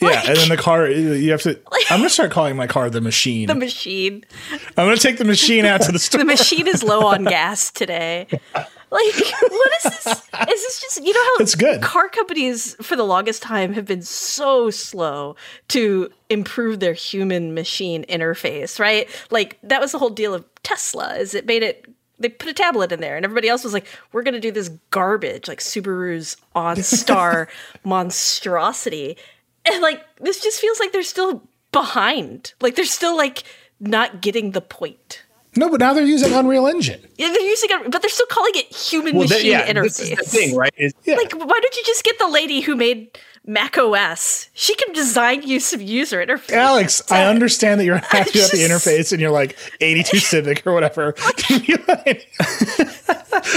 [0.00, 1.50] yeah, and then the car, you have to.
[1.70, 3.46] like, I'm going to start calling my car the machine.
[3.46, 4.24] the machine.
[4.52, 6.18] I'm going to take the machine out to the store.
[6.20, 8.26] The machine is low on gas today.
[8.92, 10.06] Like, what is this?
[10.06, 10.22] Is
[10.62, 11.80] this just you know how It's good.
[11.80, 15.34] car companies for the longest time have been so slow
[15.68, 19.08] to improve their human machine interface, right?
[19.30, 21.86] Like that was the whole deal of Tesla, is it made it
[22.18, 24.68] they put a tablet in there and everybody else was like, we're gonna do this
[24.90, 27.48] garbage, like Subaru's OnStar
[27.84, 29.16] monstrosity.
[29.64, 32.52] And like this just feels like they're still behind.
[32.60, 33.44] Like they're still like
[33.80, 35.21] not getting the point.
[35.54, 37.00] No, but now they're using Unreal Engine.
[37.18, 39.98] Yeah, they're using but they're still calling it human Well, machine yeah, interface.
[39.98, 40.72] this is the thing, right?
[40.78, 41.16] Is Yeah.
[41.16, 44.48] Like, why don't you just get the lady who made Mac OS?
[44.54, 46.52] She can design you some user interface.
[46.52, 50.72] Alex, I understand that you're happy about the interface and you're like 82 Civic or
[50.72, 51.14] whatever.
[51.50, 52.28] Like,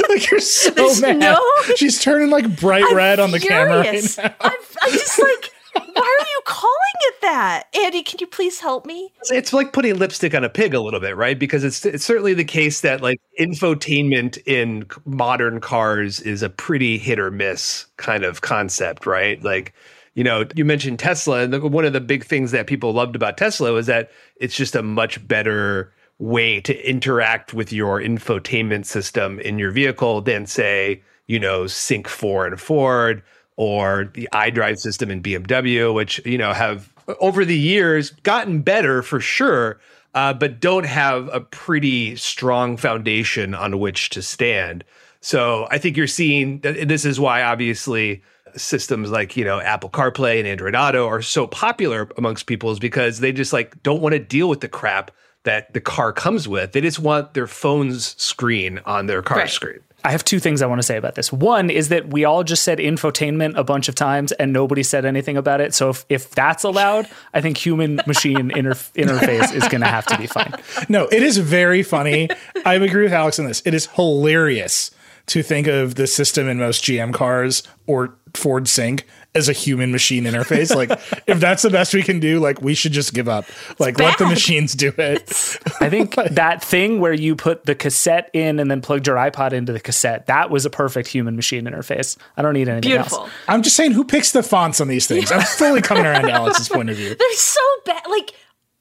[0.10, 1.18] like you're so There's mad.
[1.20, 1.40] no-
[1.76, 4.34] She's turning like bright I'm red on the camera right now.
[4.40, 7.64] I'm, I'm just like, why are you calling it that?
[7.76, 9.12] Andy, can you please help me?
[9.30, 11.38] it's like putting lipstick on a pig a little bit, right?
[11.38, 16.98] Because it's it's certainly the case that like infotainment in modern cars is a pretty
[16.98, 19.42] hit or miss kind of concept, right?
[19.44, 19.74] Like,
[20.14, 23.16] you know, you mentioned Tesla, and the, one of the big things that people loved
[23.16, 28.86] about Tesla was that it's just a much better way to interact with your infotainment
[28.86, 33.22] system in your vehicle than say, you know, Sync 4 and Ford
[33.58, 39.02] or the iDrive system in BMW, which, you know, have over the years gotten better
[39.02, 39.80] for sure,
[40.14, 44.84] uh, but don't have a pretty strong foundation on which to stand.
[45.22, 48.22] So I think you're seeing that this is why obviously
[48.56, 52.80] systems like, you know, Apple CarPlay and Android Auto are so popular amongst people is
[52.80, 55.12] because they just like don't want to deal with the crap
[55.44, 56.72] that the car comes with.
[56.72, 59.50] They just want their phone's screen on their car Right.
[59.50, 59.80] screen.
[60.06, 61.34] I have two things I want to say about this.
[61.34, 65.04] One is that we all just said infotainment a bunch of times and nobody said
[65.04, 65.74] anything about it.
[65.74, 70.06] So if, if that's allowed, I think human machine inter- interface is going to have
[70.06, 70.54] to be fine.
[70.90, 72.30] No, it is very funny.
[72.64, 73.64] I agree with Alex on this.
[73.66, 74.92] It is hilarious
[75.26, 79.92] to think of the system in most GM cars or Ford Sync as a human
[79.92, 80.74] machine interface.
[80.76, 80.90] Like,
[81.28, 83.46] if that's the best we can do, like, we should just give up.
[83.78, 85.60] Like, let the machines do it.
[85.82, 89.52] I think that thing where you put the cassette in and then plugged your iPod
[89.54, 92.18] into the cassette, that was a perfect human machine interface.
[92.38, 93.20] I don't need anything Beautiful.
[93.20, 93.32] else.
[93.48, 95.32] I'm just saying, who picks the fonts on these things?
[95.32, 97.14] I'm fully coming around to Alex's point of view.
[97.14, 98.04] They're so bad.
[98.10, 98.32] Like,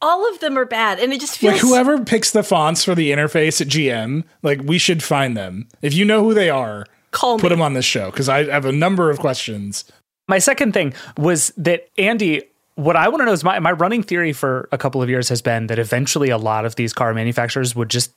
[0.00, 1.00] all of them are bad.
[1.00, 4.60] And it just feels Like whoever picks the fonts for the interface at GM, like
[4.62, 5.66] we should find them.
[5.82, 7.48] If you know who they are, Call put me.
[7.50, 9.84] them on this show because I have a number of questions.
[10.26, 12.42] My second thing was that Andy,
[12.76, 15.28] what I want to know is my, my running theory for a couple of years
[15.28, 18.12] has been that eventually a lot of these car manufacturers would just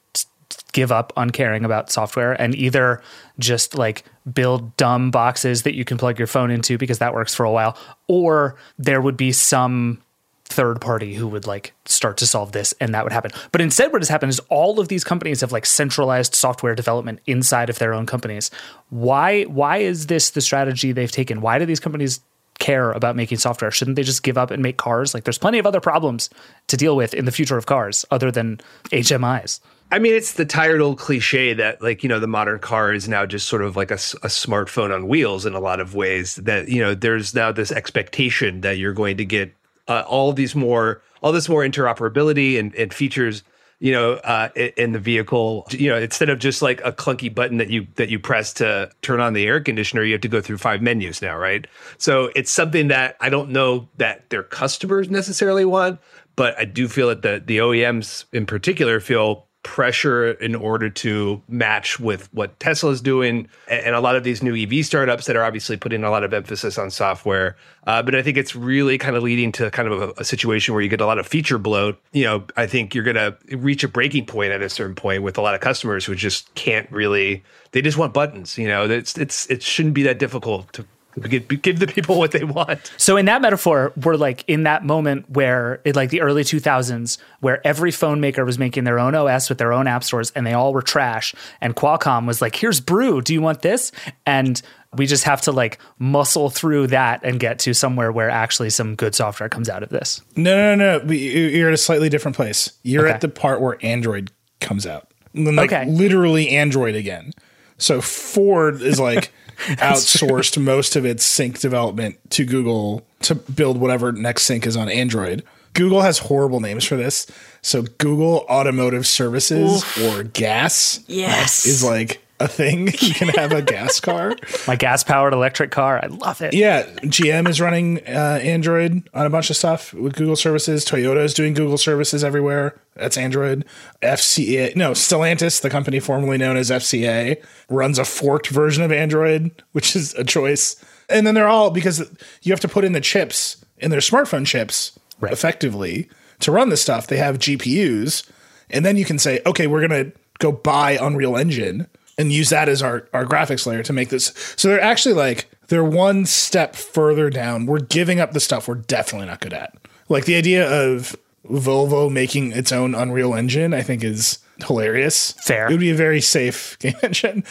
[0.71, 3.01] give up on caring about software and either
[3.39, 7.35] just like build dumb boxes that you can plug your phone into because that works
[7.35, 10.01] for a while, or there would be some
[10.47, 13.31] third party who would like start to solve this and that would happen.
[13.51, 17.19] But instead what has happened is all of these companies have like centralized software development
[17.25, 18.49] inside of their own companies.
[18.89, 21.41] Why why is this the strategy they've taken?
[21.41, 22.21] Why do these companies
[22.59, 23.71] care about making software?
[23.71, 25.13] Shouldn't they just give up and make cars?
[25.13, 26.29] Like there's plenty of other problems
[26.67, 29.59] to deal with in the future of cars other than HMIs.
[29.89, 33.07] I mean, it's the tired old cliche that, like, you know, the modern car is
[33.07, 36.35] now just sort of like a smartphone on wheels in a lot of ways.
[36.35, 39.55] That, you know, there's now this expectation that you're going to get
[39.87, 43.43] uh, all these more, all this more interoperability and, and features,
[43.79, 45.67] you know, uh, in the vehicle.
[45.71, 48.89] You know, instead of just like a clunky button that you that you press to
[49.01, 51.65] turn on the air conditioner, you have to go through five menus now, right?
[51.97, 55.99] So it's something that I don't know that their customers necessarily want,
[56.35, 61.41] but I do feel that the the OEMs in particular feel pressure in order to
[61.49, 65.43] match with what Tesla's doing and a lot of these new EV startups that are
[65.43, 67.57] obviously putting a lot of emphasis on software.
[67.85, 70.73] Uh, but I think it's really kind of leading to kind of a, a, situation
[70.73, 72.01] where you get a lot of feature bloat.
[72.13, 75.21] You know, I think you're going to reach a breaking point at a certain point
[75.21, 77.43] with a lot of customers who just can't really.
[77.73, 78.57] They just want buttons.
[78.57, 80.85] You know, it's it's it shouldn't be that difficult to
[81.21, 82.91] give, give the people what they want.
[82.97, 87.17] So in that metaphor, we're like in that moment where in like the early 2000s,
[87.39, 90.45] where every phone maker was making their own OS with their own app stores, and
[90.45, 91.33] they all were trash.
[91.61, 93.21] And Qualcomm was like, "Here's Brew.
[93.21, 93.91] Do you want this?"
[94.25, 94.61] And
[94.95, 98.95] we just have to like muscle through that and get to somewhere where actually some
[98.95, 100.21] good software comes out of this.
[100.35, 101.11] No, no, no.
[101.11, 102.71] You're at a slightly different place.
[102.83, 103.13] You're okay.
[103.13, 105.11] at the part where Android comes out.
[105.33, 105.85] Like okay.
[105.85, 107.33] literally Android again.
[107.77, 109.31] So Ford is like
[109.77, 110.63] outsourced true.
[110.63, 115.43] most of its sync development to Google to build whatever next sync is on Android.
[115.73, 117.27] Google has horrible names for this.
[117.61, 120.03] So Google Automotive Services Oof.
[120.03, 121.65] or GAS yes.
[121.65, 122.89] is like a thing.
[123.07, 124.35] You can have a gas car.
[124.67, 125.99] My gas powered electric car.
[126.03, 126.53] I love it.
[126.53, 126.83] Yeah.
[127.03, 130.83] GM is running uh, Android on a bunch of stuff with Google services.
[130.83, 132.79] Toyota is doing Google services everywhere.
[132.95, 133.65] That's Android.
[134.01, 139.51] FCA, no, Stellantis, the company formerly known as FCA, runs a forked version of Android,
[139.71, 140.83] which is a choice.
[141.09, 141.99] And then they're all because
[142.41, 145.31] you have to put in the chips in their smartphone chips right.
[145.31, 146.09] effectively
[146.39, 147.07] to run this stuff.
[147.07, 148.29] They have GPUs.
[148.69, 151.87] And then you can say, okay, we're going to go buy Unreal Engine
[152.17, 154.33] and use that as our, our graphics layer to make this.
[154.55, 157.65] So they're actually like, they're one step further down.
[157.65, 159.75] We're giving up the stuff we're definitely not good at.
[160.09, 161.15] Like the idea of
[161.45, 165.33] Volvo making its own Unreal Engine, I think is hilarious.
[165.33, 165.67] Fair.
[165.67, 167.43] It would be a very safe game engine.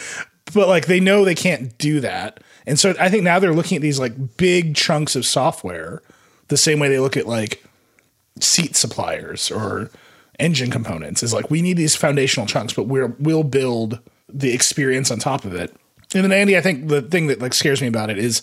[0.53, 2.41] But like they know they can't do that.
[2.65, 6.01] And so I think now they're looking at these like big chunks of software
[6.49, 7.63] the same way they look at like
[8.39, 9.89] seat suppliers or
[10.39, 15.11] engine components is like we need these foundational chunks, but we're we'll build the experience
[15.11, 15.73] on top of it.
[16.13, 18.41] And then Andy, I think the thing that like scares me about it is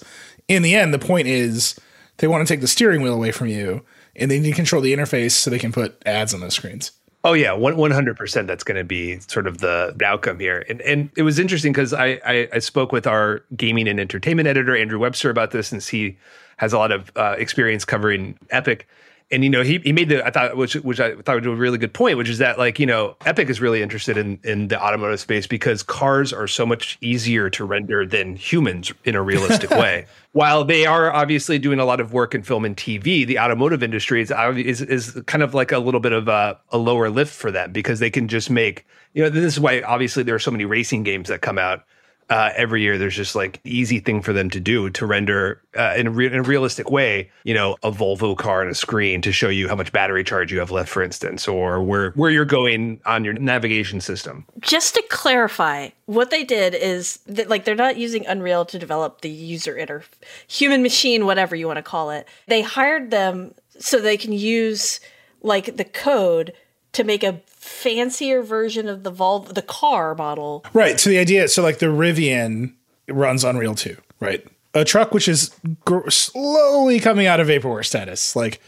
[0.48, 1.78] in the end, the point is
[2.18, 3.84] they want to take the steering wheel away from you
[4.16, 6.92] and they need to control the interface so they can put ads on those screens.
[7.26, 8.46] Oh yeah, one hundred percent.
[8.48, 11.94] That's going to be sort of the outcome here, and and it was interesting because
[11.94, 15.88] I, I, I spoke with our gaming and entertainment editor Andrew Webster about this, since
[15.88, 16.18] he
[16.58, 18.86] has a lot of uh, experience covering Epic,
[19.34, 21.50] and you know he, he made the I thought which which I thought was a
[21.50, 24.68] really good point, which is that like you know Epic is really interested in in
[24.68, 29.22] the automotive space because cars are so much easier to render than humans in a
[29.22, 30.06] realistic way.
[30.32, 33.82] While they are obviously doing a lot of work in film and TV, the automotive
[33.82, 37.34] industry is is, is kind of like a little bit of a, a lower lift
[37.34, 40.40] for them because they can just make you know this is why obviously there are
[40.40, 41.84] so many racing games that come out
[42.30, 45.94] uh, every year there's just like easy thing for them to do to render uh,
[45.96, 49.20] in, a re- in, a realistic way you know a volvo car on a screen
[49.20, 52.30] to show you how much battery charge you have left for instance or where where
[52.30, 54.46] you're going on your navigation system.
[54.60, 59.20] Just to clarify what they did is that like they're not using unreal to develop
[59.20, 60.02] the user inter
[60.46, 62.26] human machine whatever you want to call it.
[62.46, 65.00] They hired them so they can use
[65.42, 66.52] like the code
[66.94, 70.64] to make a fancier version of the Volvo, the car model.
[70.72, 70.98] Right.
[70.98, 72.72] So the idea, so like the Rivian
[73.08, 74.44] runs Unreal 2, right?
[74.74, 78.34] A truck which is gr- slowly coming out of vaporware status.
[78.34, 78.60] Like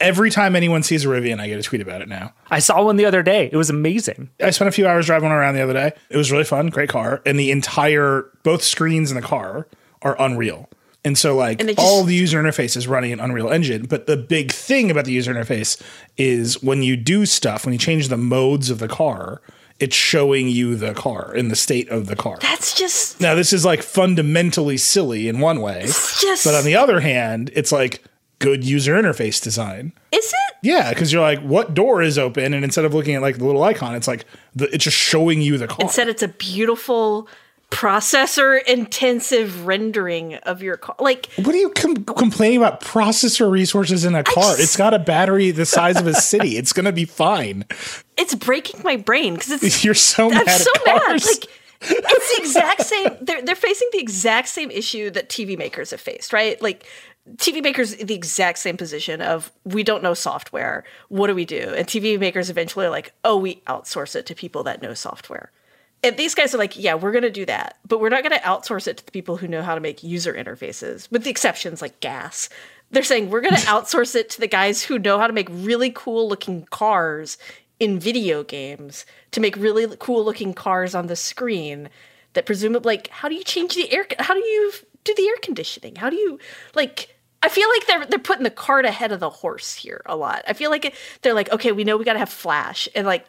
[0.00, 2.34] every time anyone sees a Rivian, I get a tweet about it now.
[2.50, 3.48] I saw one the other day.
[3.50, 4.30] It was amazing.
[4.40, 5.92] I spent a few hours driving around the other day.
[6.10, 9.66] It was really fun, great car, and the entire both screens in the car
[10.02, 10.68] are Unreal.
[11.06, 13.86] And so, like, just, all the user interface is running in Unreal Engine.
[13.86, 15.80] But the big thing about the user interface
[16.16, 19.40] is when you do stuff, when you change the modes of the car,
[19.78, 22.38] it's showing you the car in the state of the car.
[22.40, 23.20] That's just.
[23.20, 25.82] Now, this is like fundamentally silly in one way.
[25.82, 28.02] Just, but on the other hand, it's like
[28.40, 29.92] good user interface design.
[30.10, 30.56] Is it?
[30.64, 32.52] Yeah, because you're like, what door is open?
[32.52, 34.24] And instead of looking at like the little icon, it's like,
[34.56, 35.78] the, it's just showing you the car.
[35.82, 37.28] Instead, it's a beautiful
[37.70, 40.96] processor intensive rendering of your car.
[40.98, 44.44] Like, what are you com- complaining about processor resources in a car?
[44.44, 46.56] Just, it's got a battery the size of a city.
[46.56, 47.64] It's gonna be fine.
[48.16, 49.84] It's breaking my brain because it's.
[49.84, 50.48] You're so mad.
[50.48, 51.24] I'm so mad.
[51.24, 51.46] Like,
[51.82, 53.16] it's the exact same.
[53.20, 56.60] They're they're facing the exact same issue that TV makers have faced, right?
[56.60, 56.86] Like.
[57.38, 60.84] TV makers the exact same position of we don't know software.
[61.08, 61.74] What do we do?
[61.76, 65.50] And TV makers eventually are like, oh, we outsource it to people that know software
[66.02, 68.38] and these guys are like, yeah, we're going to do that, but we're not going
[68.38, 71.30] to outsource it to the people who know how to make user interfaces, with the
[71.30, 72.48] exceptions like gas.
[72.90, 75.48] They're saying we're going to outsource it to the guys who know how to make
[75.50, 77.38] really cool looking cars
[77.78, 81.90] in video games, to make really cool looking cars on the screen
[82.32, 84.06] that presumably, like, how do you change the air?
[84.18, 84.72] How do you
[85.04, 85.96] do the air conditioning?
[85.96, 86.38] How do you,
[86.74, 90.16] like, I feel like they're they're putting the cart ahead of the horse here a
[90.16, 90.42] lot.
[90.48, 93.26] I feel like they're like, okay, we know we got to have flash, and like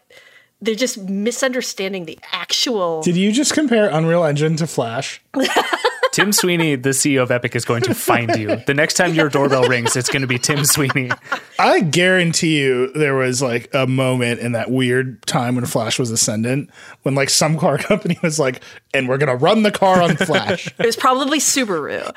[0.62, 3.02] they're just misunderstanding the actual.
[3.02, 5.22] Did you just compare Unreal Engine to Flash?
[6.18, 8.56] Tim Sweeney, the CEO of Epic, is going to find you.
[8.56, 11.12] The next time your doorbell rings, it's going to be Tim Sweeney.
[11.60, 16.10] I guarantee you there was like a moment in that weird time when Flash was
[16.10, 16.72] ascendant
[17.04, 18.64] when like some car company was like,
[18.96, 20.74] and we're going to run the car on Flash.
[20.80, 22.12] It was probably Subaru.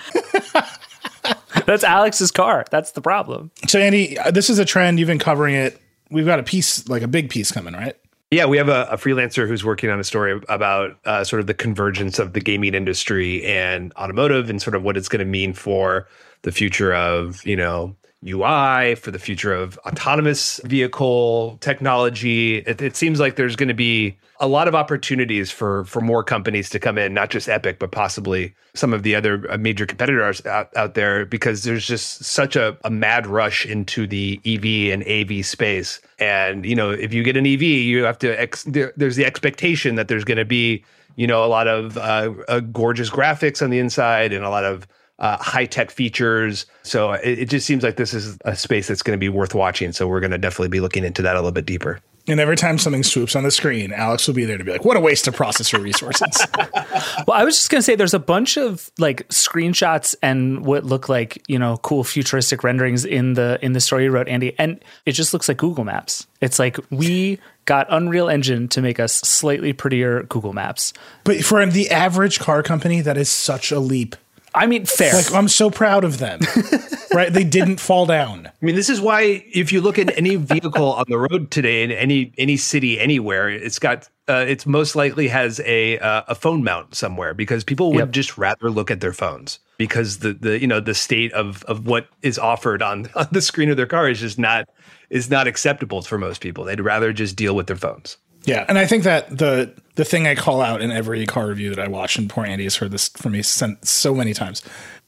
[1.67, 2.65] That's Alex's car.
[2.71, 3.51] That's the problem.
[3.69, 4.99] so, Andy, uh, this is a trend.
[4.99, 5.79] You've been covering it.
[6.11, 7.97] We've got a piece, like a big piece coming, right?
[8.31, 11.49] Yeah, we have a, a freelancer who's working on a story about uh, sort of
[11.49, 15.25] the convergence of the gaming industry and automotive, and sort of what it's going to
[15.25, 16.07] mean for
[16.43, 17.97] the future of you know
[18.27, 22.59] UI, for the future of autonomous vehicle technology.
[22.59, 26.23] It, it seems like there's going to be a lot of opportunities for for more
[26.23, 29.87] companies to come in, not just Epic, but possibly some of the other uh, major
[29.87, 34.93] competitors out, out there, because there's just such a, a mad rush into the EV
[34.93, 36.01] and AV space.
[36.19, 38.39] And you know, if you get an EV, you have to.
[38.39, 40.85] Ex- there, there's the expectation that there's going to be
[41.17, 44.65] you know a lot of uh, uh, gorgeous graphics on the inside and a lot
[44.65, 44.87] of
[45.21, 46.67] uh, high tech features.
[46.83, 49.55] So it, it just seems like this is a space that's going to be worth
[49.55, 49.93] watching.
[49.93, 52.01] So we're going to definitely be looking into that a little bit deeper.
[52.29, 54.85] And every time something swoops on the screen, Alex will be there to be like,
[54.85, 56.47] what a waste of processor resources.
[57.27, 60.85] Well, I was just going to say there's a bunch of like screenshots and what
[60.85, 64.55] look like, you know, cool futuristic renderings in the in the story you wrote Andy,
[64.59, 66.27] and it just looks like Google Maps.
[66.41, 70.93] It's like we got Unreal Engine to make us slightly prettier Google Maps.
[71.25, 74.17] but for the average car company, that is such a leap.
[74.55, 75.15] I mean, fair.
[75.15, 76.41] Like, I'm so proud of them,
[77.15, 77.33] right?
[77.33, 78.47] They didn't fall down.
[78.49, 81.83] I mean, this is why if you look at any vehicle on the road today
[81.83, 86.35] in any any city anywhere, it's got uh, it's most likely has a uh, a
[86.35, 88.11] phone mount somewhere because people would Yep.
[88.11, 91.87] just rather look at their phones because the the you know the state of of
[91.87, 94.69] what is offered on on the screen of their car is just not
[95.11, 96.65] is not acceptable for most people.
[96.65, 98.17] They'd rather just deal with their phones.
[98.45, 101.75] Yeah, and I think that the the thing I call out in every car review
[101.75, 104.63] that I watch, and poor Andy has heard this from me so many times,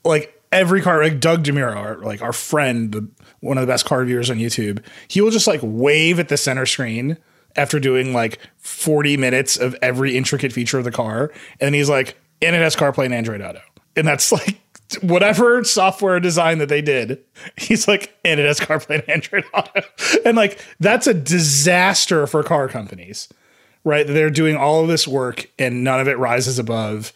[0.04, 3.08] like every car, like Doug DeMuro, our, like our friend, the,
[3.40, 6.36] one of the best car reviewers on YouTube, he will just like wave at the
[6.36, 7.16] center screen
[7.56, 12.18] after doing like 40 minutes of every intricate feature of the car, and he's like,
[12.42, 13.62] and it has CarPlay and Android Auto,
[13.96, 14.60] and that's like
[14.96, 17.22] whatever software design that they did,
[17.56, 19.82] he's like, and it has CarPlay and Android Auto.
[20.24, 23.28] And like, that's a disaster for car companies,
[23.84, 24.06] right?
[24.06, 27.12] They're doing all of this work and none of it rises above,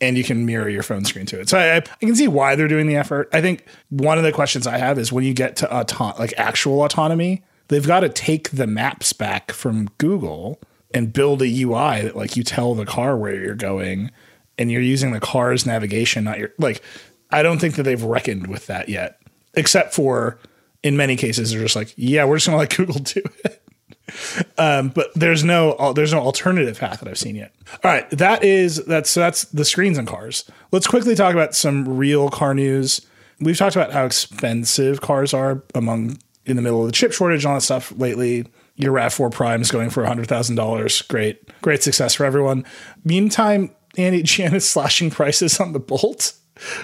[0.00, 1.48] and you can mirror your phone screen to it.
[1.48, 3.28] So I, I can see why they're doing the effort.
[3.32, 6.32] I think one of the questions I have is when you get to auto- like
[6.36, 10.60] actual autonomy, they've got to take the maps back from Google
[10.92, 14.10] and build a UI that like you tell the car where you're going
[14.58, 16.82] and you're using the car's navigation, not your like.
[17.32, 19.20] I don't think that they've reckoned with that yet,
[19.54, 20.38] except for
[20.82, 23.62] in many cases they're just like, yeah, we're just gonna let Google do it.
[24.58, 27.54] Um, but there's no there's no alternative path that I've seen yet.
[27.84, 30.50] All right, that is that's so that's the screens and cars.
[30.72, 33.00] Let's quickly talk about some real car news.
[33.40, 37.44] We've talked about how expensive cars are among in the middle of the chip shortage
[37.44, 38.46] and all that stuff lately.
[38.76, 41.02] Your Rav4 Prime is going for hundred thousand dollars.
[41.02, 42.64] Great, great success for everyone.
[43.04, 46.32] Meantime, Andy GM is slashing prices on the Bolt,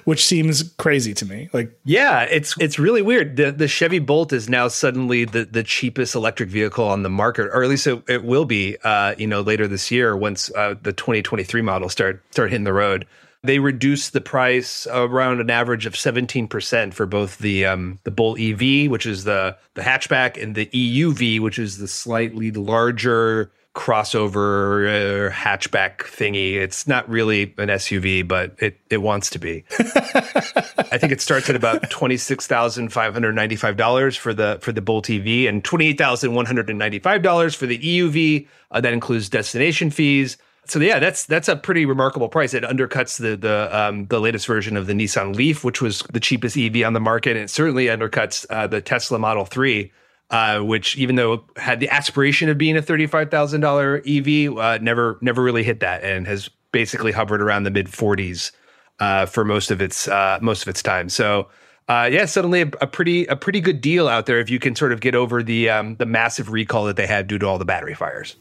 [0.05, 1.49] which seems crazy to me.
[1.53, 3.37] Like Yeah, it's it's really weird.
[3.37, 7.47] The the Chevy Bolt is now suddenly the the cheapest electric vehicle on the market,
[7.53, 8.77] or at least it, it will be.
[8.85, 12.73] Uh, you know, later this year once uh, the 2023 models start start hitting the
[12.73, 13.07] road.
[13.43, 18.41] They reduced the price around an average of 17% for both the um, the Bolt
[18.41, 24.89] EV, which is the the hatchback, and the EUV, which is the slightly larger crossover
[24.89, 26.55] uh, hatchback thingy.
[26.55, 29.65] It's not really an SUV, but it it wants to be.
[29.79, 34.33] I think it starts at about twenty six thousand five hundred ninety five dollars for
[34.33, 37.55] the for the Bolt EV and twenty eight thousand one hundred and ninety five dollars
[37.55, 38.49] for the EUV.
[38.73, 40.39] Uh, that includes destination fees.
[40.65, 42.55] So yeah, that's that's a pretty remarkable price.
[42.55, 46.19] It undercuts the the um, the latest version of the Nissan Leaf, which was the
[46.19, 49.93] cheapest EV on the market, and it certainly undercuts uh, the Tesla Model Three,
[50.31, 54.57] uh, which even though had the aspiration of being a thirty five thousand dollar EV,
[54.57, 58.53] uh, never never really hit that, and has basically hovered around the mid forties
[58.99, 61.09] uh, for most of its uh, most of its time.
[61.09, 61.49] So.
[61.89, 64.75] Uh, yeah, suddenly a, a pretty a pretty good deal out there if you can
[64.75, 67.59] sort of get over the um, the massive recall that they had due to all
[67.59, 68.35] the battery fires.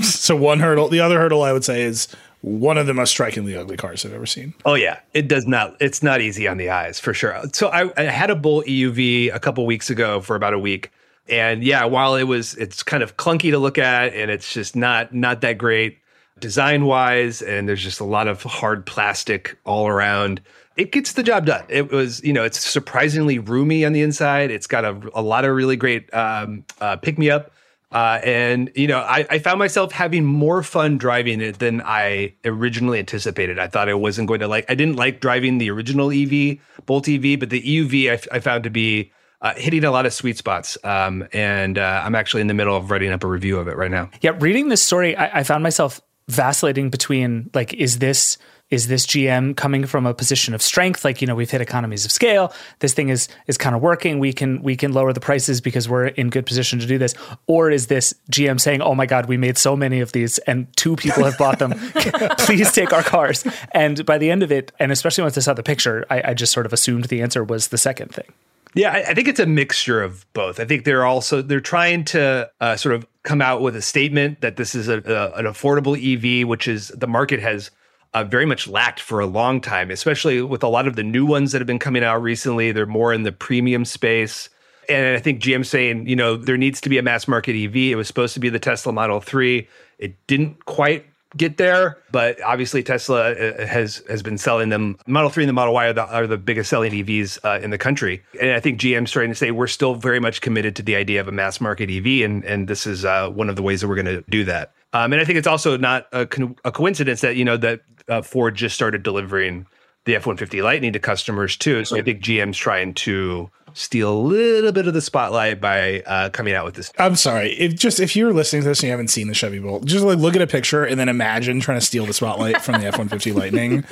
[0.02, 0.86] so one hurdle.
[0.86, 2.06] The other hurdle I would say is
[2.40, 4.54] one of the most strikingly ugly cars I've ever seen.
[4.64, 5.76] Oh yeah, it does not.
[5.80, 7.40] It's not easy on the eyes for sure.
[7.52, 10.92] So I, I had a Bolt EUV a couple weeks ago for about a week,
[11.28, 14.76] and yeah, while it was, it's kind of clunky to look at, and it's just
[14.76, 15.98] not not that great
[16.38, 20.40] design wise, and there's just a lot of hard plastic all around.
[20.76, 21.64] It gets the job done.
[21.68, 24.52] It was, you know, it's surprisingly roomy on the inside.
[24.52, 27.50] It's got a, a lot of really great um, uh, pick me up.
[27.90, 32.34] Uh, and you know, I, I, found myself having more fun driving it than I
[32.44, 33.58] originally anticipated.
[33.58, 34.66] I thought I wasn't going to like.
[34.68, 38.64] I didn't like driving the original EV, Bolt EV, but the EUV I, I found
[38.64, 39.10] to be
[39.40, 40.76] uh, hitting a lot of sweet spots.
[40.84, 43.76] Um, and uh, I'm actually in the middle of writing up a review of it
[43.76, 44.10] right now.
[44.20, 48.36] Yeah, reading this story, I, I found myself vacillating between like, is this
[48.70, 51.04] is this GM coming from a position of strength?
[51.04, 52.52] Like, you know, we've hit economies of scale.
[52.80, 54.18] This thing is is kind of working.
[54.18, 57.14] We can we can lower the prices because we're in good position to do this.
[57.46, 60.66] Or is this GM saying, "Oh my God, we made so many of these, and
[60.76, 61.72] two people have bought them.
[62.38, 65.54] Please take our cars." And by the end of it, and especially once I saw
[65.54, 68.26] the picture, I, I just sort of assumed the answer was the second thing.
[68.74, 70.60] Yeah, I, I think it's a mixture of both.
[70.60, 74.42] I think they're also they're trying to uh, sort of come out with a statement
[74.42, 77.70] that this is a, a, an affordable EV, which is the market has
[78.14, 81.26] uh, very much lacked for a long time, especially with a lot of the new
[81.26, 82.72] ones that have been coming out recently.
[82.72, 84.48] They're more in the premium space.
[84.88, 87.76] And I think GM saying, you know, there needs to be a mass market EV.
[87.76, 89.68] It was supposed to be the Tesla Model 3.
[89.98, 91.04] It didn't quite
[91.36, 94.98] get there, but obviously Tesla uh, has has been selling them.
[95.06, 97.70] Model 3 and the Model Y are the, are the biggest selling EVs uh, in
[97.70, 98.22] the country.
[98.40, 101.20] And I think GM's trying to say we're still very much committed to the idea
[101.20, 103.88] of a mass market EV, and, and this is uh, one of the ways that
[103.88, 104.72] we're going to do that.
[104.92, 107.80] Um, and I think it's also not a, co- a coincidence that, you know, that
[108.08, 109.66] uh, Ford just started delivering
[110.04, 111.84] the F 150 Lightning to customers too.
[111.84, 116.30] So I think GM's trying to steal a little bit of the spotlight by uh,
[116.30, 116.92] coming out with this.
[116.98, 117.52] I'm sorry.
[117.52, 120.04] If just if you're listening to this and you haven't seen the Chevy Bolt, just
[120.04, 122.86] like look at a picture and then imagine trying to steal the spotlight from the
[122.88, 123.84] F-150 Lightning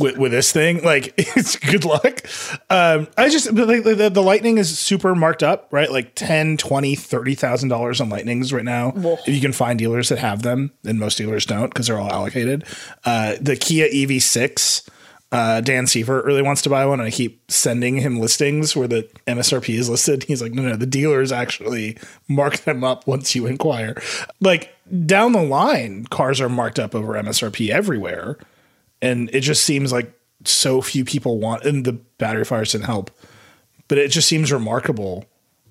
[0.00, 0.82] with, with, this thing.
[0.82, 2.22] Like it's good luck.
[2.70, 5.90] Um, I just like the, the, Lightning is super marked up, right?
[5.90, 8.92] Like 10, 20, 30,000 dollars on Lightnings right now.
[8.96, 12.10] If you can find dealers that have them, and most dealers don't because they're all
[12.10, 12.64] allocated.
[13.04, 14.88] Uh, the Kia EV6
[15.32, 18.86] uh, Dan Seifert really wants to buy one, and I keep sending him listings where
[18.86, 20.22] the MSRP is listed.
[20.24, 21.98] He's like, no, no, the dealers actually
[22.28, 24.00] mark them up once you inquire.
[24.40, 24.74] Like
[25.04, 28.38] down the line, cars are marked up over MSRP everywhere,
[29.02, 30.12] and it just seems like
[30.44, 31.64] so few people want.
[31.64, 33.10] And the battery fires didn't help,
[33.88, 35.24] but it just seems remarkable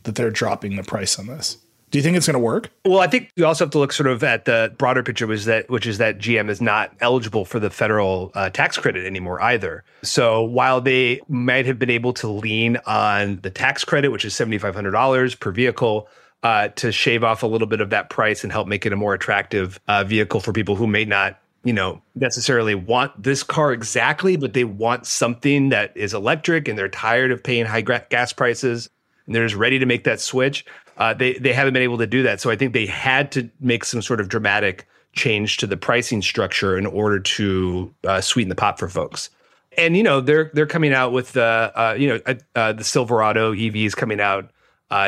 [0.04, 1.58] that they're dropping the price on this.
[1.96, 2.72] Do you think it's going to work?
[2.84, 5.46] Well, I think you also have to look sort of at the broader picture, was
[5.46, 9.42] that which is that GM is not eligible for the federal uh, tax credit anymore
[9.42, 9.86] either.
[10.04, 14.36] So while they might have been able to lean on the tax credit, which is
[14.36, 16.10] seventy five hundred dollars per vehicle.
[16.44, 18.96] Uh, to shave off a little bit of that price and help make it a
[18.96, 23.74] more attractive uh, vehicle for people who may not you know necessarily want this car
[23.74, 28.32] exactly but they want something that is electric and they're tired of paying high gas
[28.32, 28.92] prices
[29.26, 30.66] and they're just ready to make that switch
[30.98, 32.42] uh, they they haven't been able to do that.
[32.42, 36.22] So I think they had to make some sort of dramatic change to the pricing
[36.22, 39.30] structure in order to uh, sweeten the pot for folks.
[39.78, 42.84] And you know they're they're coming out with the uh, you know uh, uh, the
[42.84, 44.52] Silverado EV is coming out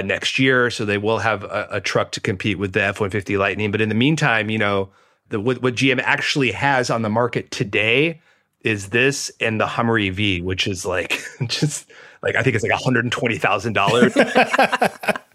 [0.03, 3.09] next year, so they will have a, a truck to compete with the F one
[3.09, 3.71] fifty Lightning.
[3.71, 4.89] But in the meantime, you know
[5.29, 8.21] the what, what GM actually has on the market today
[8.61, 11.89] is this and the Hummer EV, which is like just
[12.21, 14.13] like I think it's like one hundred and twenty thousand dollars.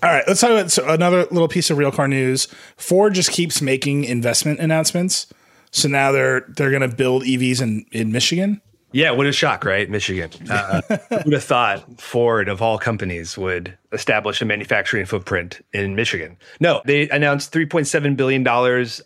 [0.00, 2.46] All right, let's talk about so another little piece of real car news.
[2.76, 5.26] Ford just keeps making investment announcements.
[5.72, 8.60] So now they're they're going to build EVs in in Michigan.
[8.92, 9.90] Yeah, what a shock, right?
[9.90, 10.30] Michigan.
[10.48, 10.80] Uh,
[11.10, 16.38] would have thought Ford, of all companies, would establish a manufacturing footprint in Michigan?
[16.58, 18.46] No, they announced $3.7 billion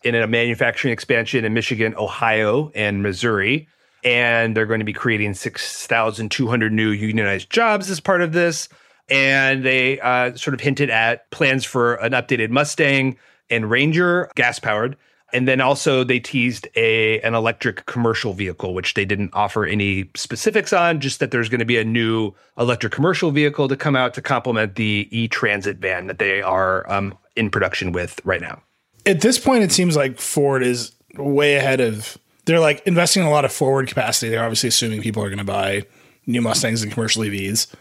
[0.05, 3.67] in a manufacturing expansion in Michigan, Ohio, and Missouri.
[4.05, 8.69] And they're going to be creating 6,200 new unionized jobs as part of this
[9.13, 13.19] and they uh, sort of hinted at plans for an updated Mustang
[13.51, 14.97] and Ranger, gas powered.
[15.35, 20.11] And then also they teased a an electric commercial vehicle, which they didn't offer any
[20.15, 23.97] specifics on, just that there's going to be a new electric commercial vehicle to come
[23.97, 28.63] out to complement the e-transit van that they are um, in production with right now.
[29.05, 32.17] At this point, it seems like Ford is way ahead of.
[32.45, 34.31] They're like investing in a lot of forward capacity.
[34.31, 35.85] They're obviously assuming people are going to buy
[36.27, 37.75] new Mustangs and commercial EVs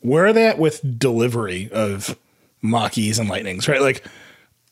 [0.00, 2.18] where are they at with delivery of
[2.62, 3.80] Mach-E's and Lightnings, right?
[3.80, 4.04] Like,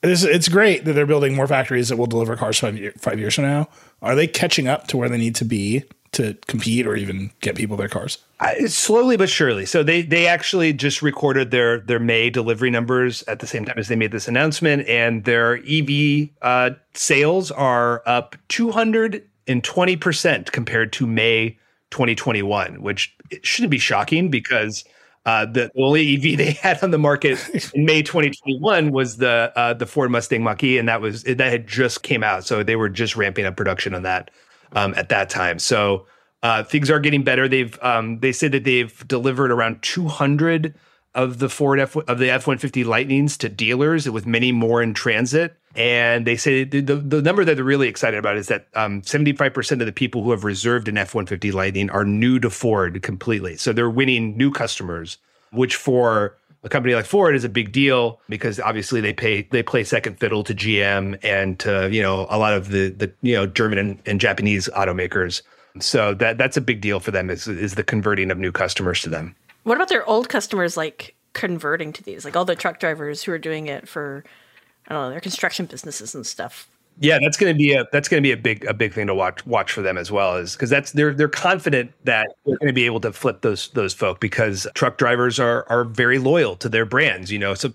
[0.02, 3.18] it's, it's great that they're building more factories that will deliver cars five, year, five
[3.18, 3.68] years from now.
[4.02, 7.56] Are they catching up to where they need to be to compete or even get
[7.56, 8.18] people their cars?
[8.40, 9.66] Uh, slowly but surely.
[9.66, 13.78] So they they actually just recorded their their May delivery numbers at the same time
[13.78, 19.62] as they made this announcement, and their EV uh, sales are up two hundred and
[19.62, 21.58] twenty percent compared to May
[21.90, 24.84] 2021, which shouldn't be shocking because
[25.26, 27.38] uh, the only EV they had on the market
[27.74, 31.66] in May 2021 was the uh, the Ford Mustang Mach-E, and that was that had
[31.66, 34.30] just came out, so they were just ramping up production on that
[34.72, 35.58] um, at that time.
[35.58, 36.06] So
[36.42, 37.48] uh, things are getting better.
[37.48, 40.74] They've um, they said that they've delivered around 200
[41.14, 44.82] of the Ford F of the F one fifty Lightnings to dealers, with many more
[44.82, 45.56] in transit.
[45.76, 49.02] And they say the, the, the number that they're really excited about is that um,
[49.02, 52.04] seventy five percent of the people who have reserved an F one fifty Lightning are
[52.04, 53.56] new to Ford completely.
[53.56, 55.18] So they're winning new customers,
[55.50, 59.62] which for a company like Ford is a big deal because obviously they pay they
[59.62, 63.34] play second fiddle to GM and to you know a lot of the the you
[63.34, 65.42] know German and, and Japanese automakers.
[65.80, 69.02] So that that's a big deal for them is is the converting of new customers
[69.02, 69.36] to them.
[69.64, 72.24] What about their old customers like converting to these?
[72.24, 74.24] Like all the truck drivers who are doing it for
[74.88, 76.68] I don't know, their construction businesses and stuff.
[77.00, 79.08] Yeah, that's going to be a that's going to be a big a big thing
[79.08, 82.56] to watch watch for them as well, is because that's they're they're confident that they're
[82.58, 86.18] going to be able to flip those those folk because truck drivers are are very
[86.18, 87.32] loyal to their brands.
[87.32, 87.72] You know, so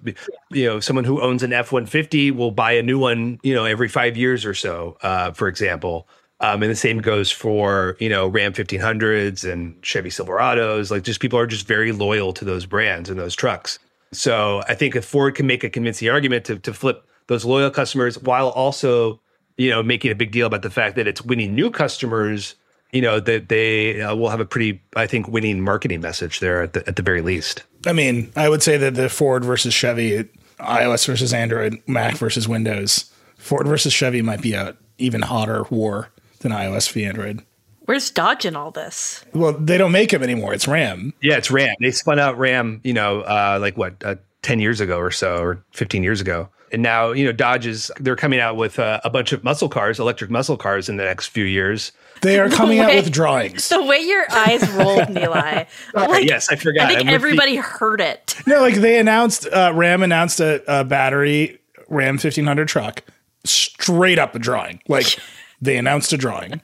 [0.52, 3.54] you know someone who owns an F one fifty will buy a new one, you
[3.54, 6.08] know, every five years or so, uh, for example.
[6.42, 10.92] Um, and the same goes for you know Ram 1500s and Chevy Silverados.
[10.92, 13.80] Like, just people are just very loyal to those brands and those trucks.
[14.12, 17.70] So I think if Ford can make a convincing argument to to flip those loyal
[17.70, 19.20] customers while also
[19.58, 22.56] you know making a big deal about the fact that it's winning new customers
[22.92, 26.64] you know that they uh, will have a pretty i think winning marketing message there
[26.64, 29.74] at the, at the very least I mean, I would say that the Ford versus
[29.74, 30.26] Chevy,
[30.60, 36.10] iOS versus Android, Mac versus Windows, Ford versus Chevy might be a even hotter war
[36.40, 37.44] than iOS v Android.
[37.86, 39.26] Where's Dodge in all this?
[39.34, 40.54] Well, they don't make them anymore.
[40.54, 41.14] It's Ram.
[41.22, 44.80] yeah it's ram they spun out ram you know uh, like what uh, 10 years
[44.80, 48.40] ago or so or 15 years ago and now you know dodge is they're coming
[48.40, 51.44] out with uh, a bunch of muscle cars electric muscle cars in the next few
[51.46, 53.68] years They are coming out with drawings.
[53.70, 55.68] The way your eyes rolled, Nilay.
[55.96, 58.36] Like, yes i forgot I think I'm with the- everybody heard it.
[58.46, 63.04] No, like they announced, uh, Ram announced a, a battery Ram 1500 truck
[63.46, 64.82] straight up a drawing.
[64.88, 65.18] Like
[65.62, 66.62] they announced a drawing.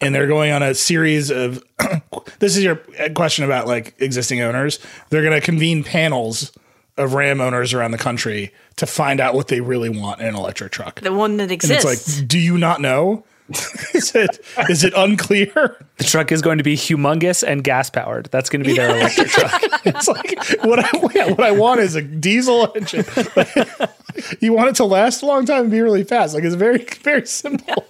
[0.00, 1.62] And they're going on a series of.
[2.38, 2.76] this is your
[3.14, 4.78] question about like existing owners.
[5.08, 6.52] They're going to convene panels
[6.98, 10.34] of Ram owners around the country to find out what they really want in an
[10.34, 11.00] electric truck.
[11.00, 11.84] The one that exists.
[11.84, 12.08] And exists.
[12.08, 13.24] it's like, do you not know?
[13.94, 15.76] is it is it unclear?
[15.98, 18.26] The truck is going to be humongous and gas powered.
[18.32, 19.62] That's going to be their electric truck.
[19.86, 23.04] It's like what I what I want is a diesel engine.
[24.40, 26.34] you want it to last a long time and be really fast.
[26.34, 27.86] Like it's very very simple.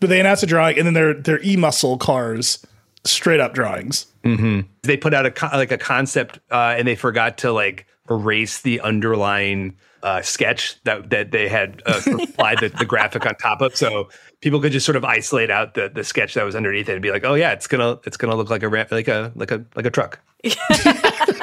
[0.00, 2.64] But they announced a drawing, and then their their e muscle cars
[3.04, 4.06] straight up drawings.
[4.82, 8.60] they put out a co- like a concept uh, and they forgot to like erase
[8.62, 13.60] the underlying uh, sketch that that they had uh, applied the, the graphic on top
[13.62, 14.08] of so
[14.40, 17.02] people could just sort of isolate out the the sketch that was underneath it and
[17.02, 19.50] be like oh yeah it's gonna it's gonna look like a ra- like a like
[19.50, 20.20] a like a truck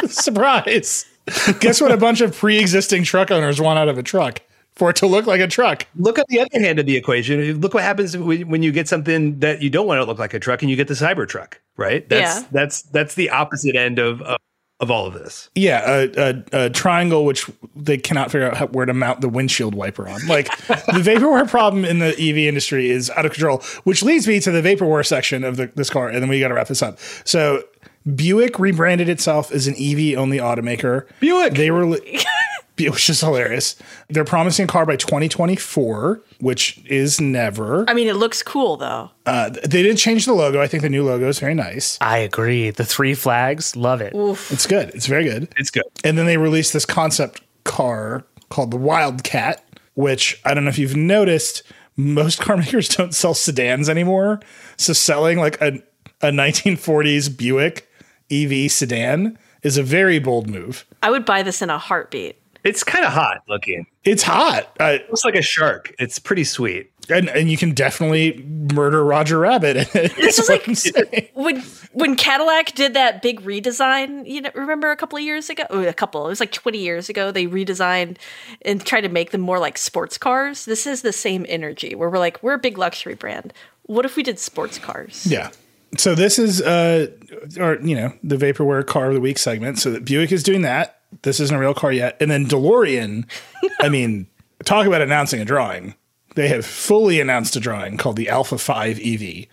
[0.07, 1.05] Surprise!
[1.59, 1.91] Guess what?
[1.91, 4.41] A bunch of pre-existing truck owners want out of a truck
[4.75, 5.87] for it to look like a truck.
[5.95, 8.87] look at the other hand of the equation look what happens when, when you get
[8.87, 11.27] something that you don't want to look like a truck and you get the cyber
[11.27, 12.47] truck right that's Yeah.
[12.51, 14.37] that's that's the opposite end of of,
[14.81, 18.67] of all of this Yeah, a, a, a triangle which they cannot figure out how,
[18.67, 20.27] where to mount the windshield wiper on.
[20.27, 24.41] Like the vaporware problem in the EV industry is out of control, which leads me
[24.41, 26.81] to the vaporware section of the, this car, and then we got to wrap this
[26.81, 26.99] up.
[27.23, 27.63] So
[28.13, 31.07] Buick rebranded itself as an EV only automaker.
[31.19, 31.53] Buick!
[31.53, 31.85] they were.
[31.85, 32.19] Li-
[32.77, 33.75] which is hilarious.
[34.09, 37.89] They're promising a car by 2024, which is never.
[37.89, 39.11] I mean, it looks cool though.
[39.25, 40.61] Uh, they did change the logo.
[40.61, 41.97] I think the new logo is very nice.
[42.01, 42.69] I agree.
[42.71, 44.13] The three flags, love it.
[44.13, 44.89] It's good.
[44.89, 45.47] It's very good.
[45.57, 50.65] it's good And then they released this concept car called the Wildcat, which I don't
[50.65, 51.63] know if you've noticed,
[51.95, 54.41] most car makers don't sell sedans anymore.
[54.77, 55.81] So selling like a,
[56.21, 57.89] a 1940s Buick
[58.31, 60.85] EV sedan is a very bold move.
[61.03, 62.39] I would buy this in a heartbeat.
[62.63, 64.75] it's kind of hot looking It's hot.
[64.79, 69.39] Uh, looks like a shark it's pretty sweet and, and you can definitely murder Roger
[69.39, 69.87] Rabbit.
[70.25, 71.61] This is like when
[71.93, 74.27] when Cadillac did that big redesign.
[74.27, 75.63] You know, remember a couple of years ago?
[75.69, 76.25] Oh, a couple.
[76.25, 77.31] It was like twenty years ago.
[77.31, 78.17] They redesigned
[78.63, 80.65] and tried to make them more like sports cars.
[80.65, 83.53] This is the same energy where we're like, we're a big luxury brand.
[83.83, 85.25] What if we did sports cars?
[85.25, 85.51] Yeah.
[85.97, 87.07] So this is uh
[87.59, 89.79] or you know, the vaporware car of the week segment.
[89.79, 91.01] So that Buick is doing that.
[91.21, 92.17] This isn't a real car yet.
[92.19, 93.25] And then DeLorean,
[93.79, 94.27] I mean,
[94.65, 95.95] talk about announcing a drawing.
[96.35, 99.45] They have fully announced a drawing called the Alpha 5 EV.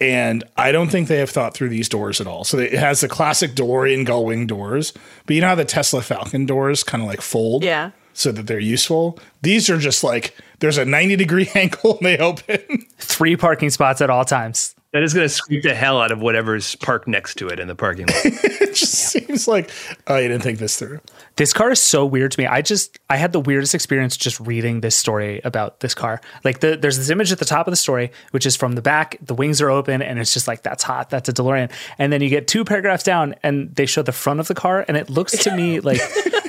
[0.00, 2.42] And I don't think they have thought through these doors at all.
[2.42, 4.92] So it has the classic DeLorean gull wing doors,
[5.24, 7.62] but you know how the Tesla Falcon doors kind of like fold?
[7.62, 7.92] Yeah.
[8.12, 9.18] So that they're useful.
[9.42, 12.86] These are just like there's a 90 degree angle and they open.
[12.98, 14.73] Three parking spots at all times.
[14.94, 17.66] That is going to scrape the hell out of whatever's parked next to it in
[17.66, 18.16] the parking lot.
[18.24, 19.68] it just seems like
[20.06, 21.00] oh, you didn't think this through.
[21.36, 22.46] This car is so weird to me.
[22.46, 26.20] I just I had the weirdest experience just reading this story about this car.
[26.44, 28.82] Like the, there's this image at the top of the story, which is from the
[28.82, 29.18] back.
[29.20, 31.10] The wings are open, and it's just like that's hot.
[31.10, 31.72] That's a DeLorean.
[31.98, 34.84] And then you get two paragraphs down, and they show the front of the car,
[34.86, 36.00] and it looks to me like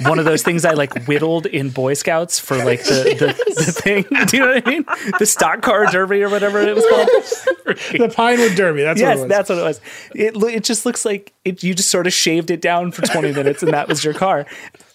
[0.04, 3.72] one of those things I like whittled in Boy Scouts for like the the, the
[3.72, 4.04] thing.
[4.28, 4.86] Do you know what I mean?
[5.18, 7.10] The stock car derby or whatever it was called.
[7.66, 8.84] The Pinewood Derby.
[8.84, 9.30] That's yes, what it was.
[9.30, 9.82] Yes, that's what it was.
[10.14, 13.32] It it just looks like it, you just sort of shaved it down for 20
[13.32, 14.46] minutes and that was your car.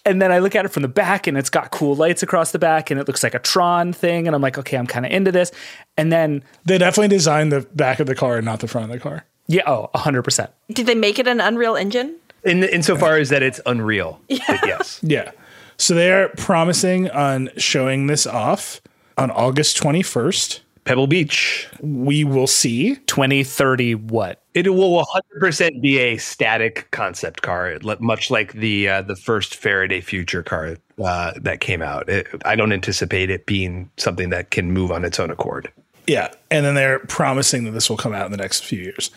[0.05, 2.51] And then I look at it from the back and it's got cool lights across
[2.51, 5.05] the back and it looks like a Tron thing and I'm like, okay, I'm kind
[5.05, 5.51] of into this.
[5.97, 8.91] And then They definitely designed the back of the car and not the front of
[8.91, 9.25] the car.
[9.47, 10.49] yeah, oh, 100%.
[10.71, 12.15] Did they make it an Unreal Engine?
[12.43, 14.19] In insofar as that it's unreal.
[14.47, 14.99] But yes.
[15.03, 15.31] Yeah.
[15.77, 18.81] So they're promising on showing this off
[19.17, 20.61] on August 21st.
[20.83, 21.67] Pebble Beach.
[21.79, 22.95] We will see.
[23.05, 24.40] 2030 what?
[24.53, 25.05] It will
[25.39, 30.75] 100% be a static concept car, much like the uh, the first Faraday Future car
[31.01, 32.09] uh, that came out.
[32.09, 35.71] It, I don't anticipate it being something that can move on its own accord.
[36.07, 36.33] Yeah.
[36.49, 39.11] And then they're promising that this will come out in the next few years.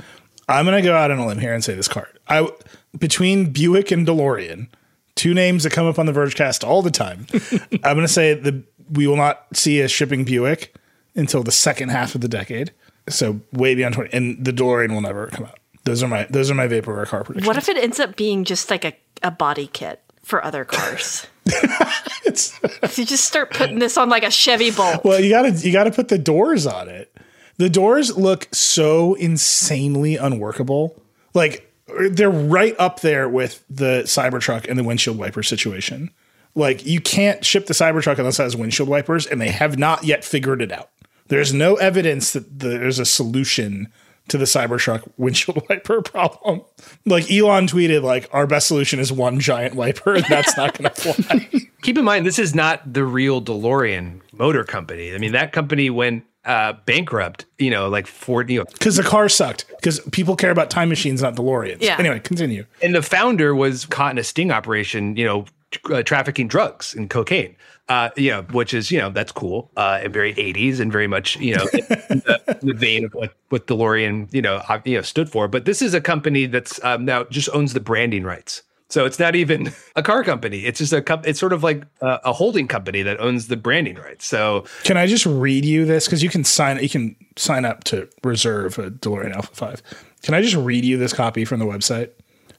[0.49, 2.09] I'm going to go out on a limb here and say this car.
[2.28, 2.49] I
[2.97, 4.68] between Buick and DeLorean,
[5.14, 7.26] two names that come up on the Vergecast all the time.
[7.82, 10.74] I'm going to say the we will not see a shipping Buick
[11.14, 12.72] until the second half of the decade.
[13.09, 15.59] So way beyond 20 and the DeLorean will never come out.
[15.84, 17.46] Those are my those are my vaporware car predictions.
[17.46, 21.26] What if it ends up being just like a, a body kit for other cars?
[22.26, 25.05] If you just start putting this on like a Chevy Bolt.
[25.05, 27.14] Well, you gotta you gotta put the doors on it.
[27.59, 31.00] The doors look so insanely unworkable.
[31.34, 31.70] Like
[32.11, 36.11] they're right up there with the Cybertruck and the windshield wiper situation.
[36.55, 40.05] Like you can't ship the Cybertruck unless it has windshield wipers, and they have not
[40.05, 40.90] yet figured it out.
[41.28, 43.88] There's no evidence that there's a solution
[44.28, 46.62] to the Cybertruck windshield wiper problem.
[47.04, 50.90] Like Elon tweeted, like our best solution is one giant wiper, and that's not going
[50.94, 51.48] to fly.
[51.82, 55.14] Keep in mind, this is not the real DeLorean Motor Company.
[55.14, 57.44] I mean, that company went uh, bankrupt.
[57.58, 58.42] You know, like four.
[58.44, 59.66] You know, Because the car sucked.
[59.68, 61.78] Because people care about time machines, not DeLoreans.
[61.80, 61.96] Yeah.
[61.98, 62.64] Anyway, continue.
[62.82, 65.16] and the founder was caught in a sting operation.
[65.16, 65.44] You know,
[65.92, 67.56] uh, trafficking drugs and cocaine.
[67.87, 71.07] Uh, you know, which is you know that's cool uh, and very 80s and very
[71.07, 75.28] much you know the, the vein of what what DeLorean you know you know stood
[75.28, 75.49] for.
[75.49, 78.62] But this is a company that's um, now just owns the branding rights.
[78.89, 80.64] So it's not even a car company.
[80.64, 83.57] It's just a comp- It's sort of like a, a holding company that owns the
[83.57, 84.26] branding rights.
[84.26, 86.07] So Can I just read you this?
[86.07, 89.82] Because you can sign you can sign up to reserve a DeLorean Alpha 5.
[90.22, 92.11] Can I just read you this copy from the website?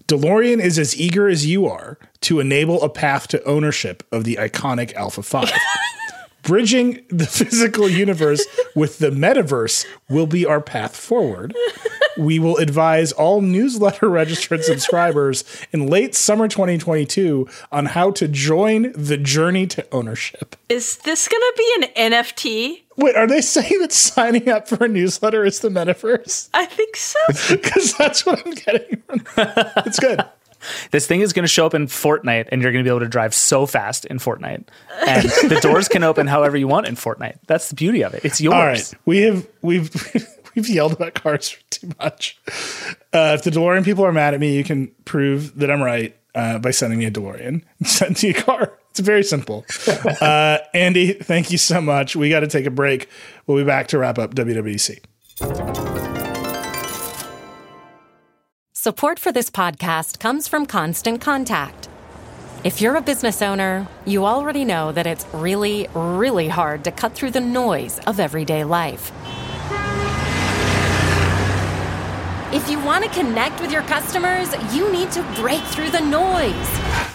[0.08, 4.36] DeLorean is as eager as you are to enable a path to ownership of the
[4.36, 5.52] iconic Alpha 5.
[6.44, 8.46] Bridging the physical universe
[8.76, 11.56] with the metaverse will be our path forward.
[12.18, 18.92] We will advise all newsletter registered subscribers in late summer 2022 on how to join
[18.94, 20.56] the journey to ownership.
[20.70, 22.85] Is this going to be an NFT?
[22.98, 26.50] Wait, are they saying that signing up for a newsletter is the metaverse?
[26.54, 27.20] I think so.
[27.56, 29.04] Because that's what I'm getting.
[29.86, 30.24] It's good.
[30.92, 33.06] This thing is going to show up in Fortnite and you're going to be able
[33.06, 34.66] to drive so fast in Fortnite.
[35.08, 37.38] And the doors can open however you want in Fortnite.
[37.48, 38.26] That's the beauty of it.
[38.26, 38.54] It's yours.
[38.54, 39.92] All right, we have we've
[40.56, 42.40] we've yelled about cars too much.
[43.14, 46.16] Uh, if the DeLorean people are mad at me, you can prove that I'm right
[46.34, 47.62] uh, by sending me a DeLorean.
[47.80, 48.74] And send me a car.
[48.96, 49.66] It's very simple.
[50.22, 52.16] Uh, Andy, thank you so much.
[52.16, 53.10] We got to take a break.
[53.46, 55.00] We'll be back to wrap up WWDC.
[58.72, 61.90] Support for this podcast comes from Constant Contact.
[62.64, 67.14] If you're a business owner, you already know that it's really, really hard to cut
[67.14, 69.12] through the noise of everyday life.
[72.54, 77.15] If you want to connect with your customers, you need to break through the noise.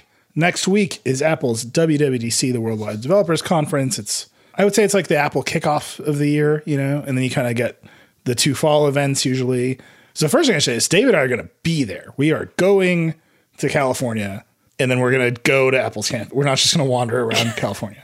[0.35, 3.99] Next week is Apple's WWDC, the Worldwide Developers Conference.
[3.99, 7.17] It's I would say it's like the Apple kickoff of the year, you know, and
[7.17, 7.83] then you kind of get
[8.25, 9.79] the two fall events usually.
[10.13, 12.13] So first thing I say is David and I are going to be there.
[12.17, 13.15] We are going
[13.57, 14.43] to California,
[14.79, 16.33] and then we're going to go to Apple's camp.
[16.33, 18.03] We're not just going to wander around California.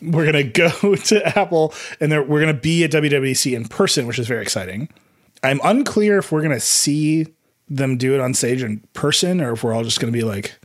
[0.00, 4.06] We're going to go to Apple, and we're going to be at WWDC in person,
[4.06, 4.88] which is very exciting.
[5.42, 7.28] I'm unclear if we're going to see
[7.68, 10.24] them do it on stage in person, or if we're all just going to be
[10.24, 10.58] like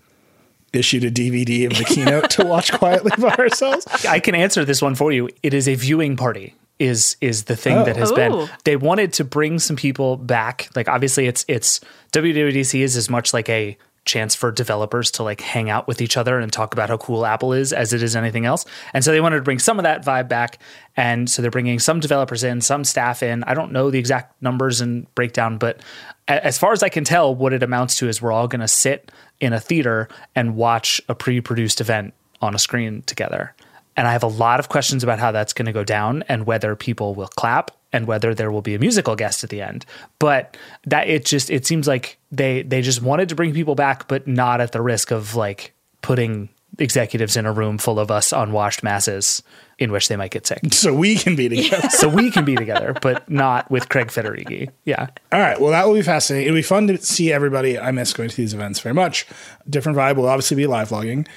[0.73, 3.85] issued a DVD of the keynote to watch quietly by ourselves.
[4.05, 5.29] I can answer this one for you.
[5.43, 6.55] It is a viewing party.
[6.79, 8.15] Is is the thing that has Oh.
[8.15, 10.69] been they wanted to bring some people back.
[10.75, 11.79] Like obviously it's it's
[12.11, 16.17] WWDC is as much like a chance for developers to like hang out with each
[16.17, 18.65] other and talk about how cool Apple is as it is anything else.
[18.93, 20.59] And so they wanted to bring some of that vibe back.
[20.97, 23.43] And so they're bringing some developers in, some staff in.
[23.45, 25.81] I don't know the exact numbers and breakdown, but
[26.27, 28.67] as far as I can tell, what it amounts to is we're all going to
[28.67, 33.55] sit in a theater and watch a pre-produced event on a screen together.
[33.95, 36.45] And I have a lot of questions about how that's going to go down and
[36.45, 39.85] whether people will clap and whether there will be a musical guest at the end.
[40.19, 44.07] But that it just it seems like they they just wanted to bring people back,
[44.07, 48.33] but not at the risk of like putting executives in a room full of us
[48.33, 49.43] unwashed masses
[49.79, 50.59] in which they might get sick.
[50.71, 51.89] So we can be together.
[51.91, 54.69] so we can be together, but not with Craig Federighi.
[54.85, 55.07] Yeah.
[55.31, 55.59] All right.
[55.59, 56.47] Well, that will be fascinating.
[56.47, 57.77] It'll be fun to see everybody.
[57.77, 59.27] I miss going to these events very much.
[59.69, 61.27] Different vibe will obviously be live vlogging.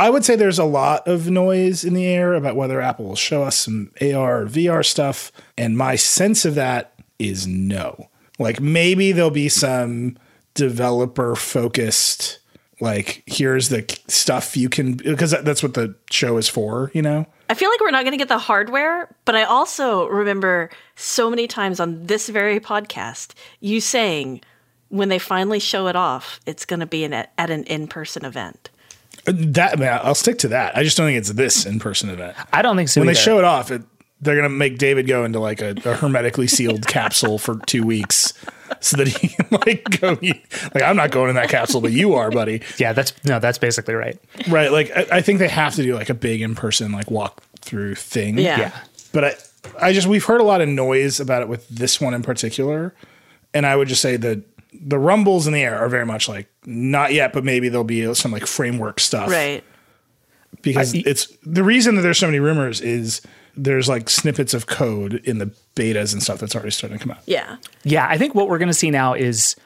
[0.00, 3.16] I would say there's a lot of noise in the air about whether Apple will
[3.16, 5.30] show us some AR or VR stuff.
[5.58, 8.08] And my sense of that is no.
[8.38, 10.16] Like maybe there'll be some
[10.54, 12.38] developer focused,
[12.80, 17.26] like, here's the stuff you can, because that's what the show is for, you know?
[17.50, 21.28] I feel like we're not going to get the hardware, but I also remember so
[21.28, 24.40] many times on this very podcast you saying
[24.88, 28.24] when they finally show it off, it's going to be an, at an in person
[28.24, 28.70] event.
[29.24, 30.76] That, man, I'll stick to that.
[30.76, 32.36] I just don't think it's this in person event.
[32.52, 33.00] I don't think so.
[33.00, 33.82] when they show it off, it,
[34.20, 38.32] they're gonna make David go into like a, a hermetically sealed capsule for two weeks,
[38.80, 40.18] so that he can like go.
[40.74, 42.62] Like I'm not going in that capsule, but you are, buddy.
[42.78, 44.18] Yeah, that's no, that's basically right.
[44.48, 44.70] Right?
[44.72, 47.42] Like I, I think they have to do like a big in person like walk
[47.60, 48.38] through thing.
[48.38, 48.58] Yeah.
[48.58, 48.80] Yeah.
[49.12, 49.34] But I,
[49.88, 52.94] I just we've heard a lot of noise about it with this one in particular,
[53.54, 54.42] and I would just say that
[54.72, 58.12] the rumbles in the air are very much like not yet, but maybe there'll be
[58.14, 59.64] some like framework stuff, Right.
[60.62, 63.20] because it's the reason that there's so many rumors is
[63.56, 67.10] there's like snippets of code in the betas and stuff that's already starting to come
[67.10, 67.22] out.
[67.26, 67.56] Yeah.
[67.82, 69.56] Yeah, I think what we're going to see now is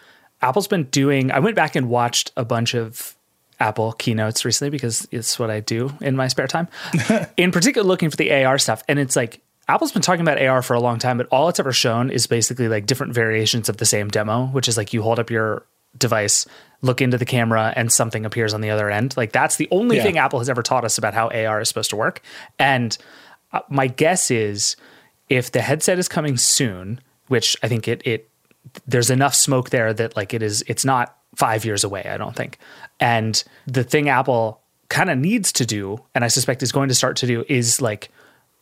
[0.40, 1.30] Apple's been doing.
[1.30, 3.14] I went back and watched a bunch of
[3.60, 6.66] Apple keynotes recently because it's what I do in my spare time.
[7.36, 10.62] in particular, looking for the AR stuff, and it's like Apple's been talking about AR
[10.62, 13.78] for a long time, but all it's ever shown is basically like different variations of
[13.78, 15.64] the same demo, which is like you hold up your
[15.96, 16.46] device,
[16.82, 19.16] look into the camera, and something appears on the other end.
[19.16, 20.02] Like that's the only Yeah.
[20.02, 22.20] thing Apple has ever taught us about how AR is supposed to work.
[22.58, 22.96] And
[23.52, 24.76] uh, my guess is
[25.30, 28.28] if the headset is coming soon, which I think it it
[28.86, 32.34] there's enough smoke there that like it is it's not 5 years away, I don't
[32.36, 32.58] think.
[33.00, 36.94] And the thing Apple kind of needs to do and I suspect is going to
[36.94, 38.10] start to do is like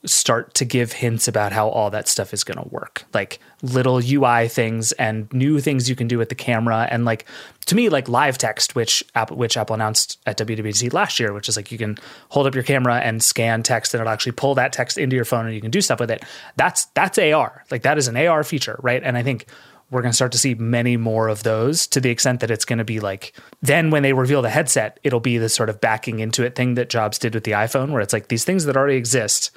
[0.05, 3.05] start to give hints about how all that stuff is going to work.
[3.15, 7.25] Like little ui things and new things you can do with the camera and like
[7.67, 11.49] to me like live text which apple which apple announced at wwdc last year which
[11.49, 11.97] is like you can
[12.31, 15.25] hold up your camera and scan text and it'll actually pull that text into your
[15.25, 16.25] phone and you can do stuff with it.
[16.57, 19.03] That's that's ar like that is an ar feature right?
[19.03, 19.47] And i think
[19.91, 22.65] we're going to start to see many more of those to the extent that it's
[22.65, 25.81] going to be like then when they reveal the headset it'll be this sort of
[25.81, 28.65] backing into it thing that jobs did with the iphone where it's like these things
[28.65, 29.51] that already exist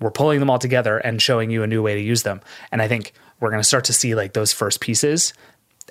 [0.00, 2.40] we're pulling them all together and showing you a new way to use them.
[2.72, 5.32] And I think we're going to start to see like those first pieces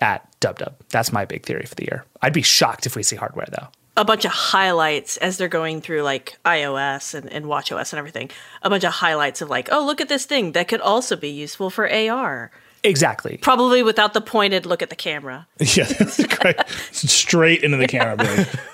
[0.02, 0.76] at Dub Dub.
[0.90, 2.06] That's my big theory for the year.
[2.22, 3.68] I'd be shocked if we see hardware though.
[3.96, 8.32] A bunch of highlights as they're going through like iOS and, and WatchOS and everything.
[8.64, 11.30] A bunch of highlights of like, oh, look at this thing that could also be
[11.30, 12.52] useful for AR.
[12.84, 13.38] Exactly.
[13.38, 15.48] Probably without the pointed look at the camera.
[15.60, 16.58] Yeah, that's great.
[16.92, 18.48] Straight into the camera.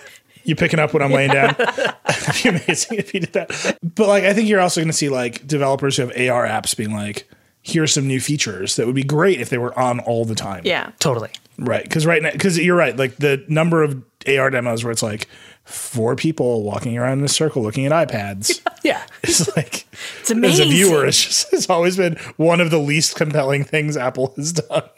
[0.55, 0.61] Blade.
[0.61, 1.55] You picking up what I'm laying down?
[1.59, 3.77] It'd be amazing if you did that.
[3.95, 6.75] But like, I think you're also going to see like developers who have AR apps
[6.75, 7.29] being like,
[7.61, 10.61] "Here's some new features that would be great if they were on all the time."
[10.65, 10.91] Yeah.
[10.99, 11.29] Totally.
[11.57, 11.83] right.
[11.83, 12.95] Because right now, because you're right.
[12.97, 15.27] Like the number of AR demos where it's like
[15.65, 18.61] four people walking around in a circle looking at iPads.
[18.81, 19.03] Yeah.
[19.23, 19.85] It's like
[20.21, 20.67] It's amazing.
[20.67, 24.31] as a viewer, it's just it's always been one of the least compelling things Apple
[24.37, 24.89] has done.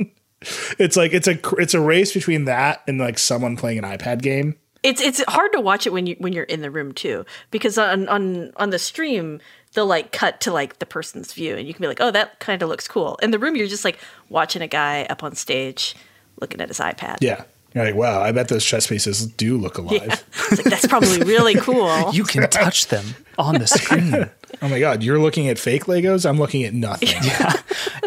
[0.78, 4.22] It's like it's a it's a race between that and like someone playing an iPad
[4.22, 4.56] game.
[4.84, 7.77] It's it's hard to watch it when you when you're in the room too, because
[7.77, 9.39] on on on the stream
[9.73, 12.39] they'll like cut to like the person's view, and you can be like, oh, that
[12.39, 13.17] kind of looks cool.
[13.21, 15.95] In the room, you're just like watching a guy up on stage
[16.39, 17.17] looking at his iPad.
[17.21, 20.03] Yeah, you're like, wow, I bet those chess pieces do look alive.
[20.03, 20.55] Yeah.
[20.57, 22.11] Like, that's probably really cool.
[22.13, 23.05] You can touch them
[23.38, 24.29] on the screen.
[24.63, 26.29] Oh my god, you're looking at fake Legos.
[26.29, 27.09] I'm looking at nothing.
[27.23, 27.53] Yeah.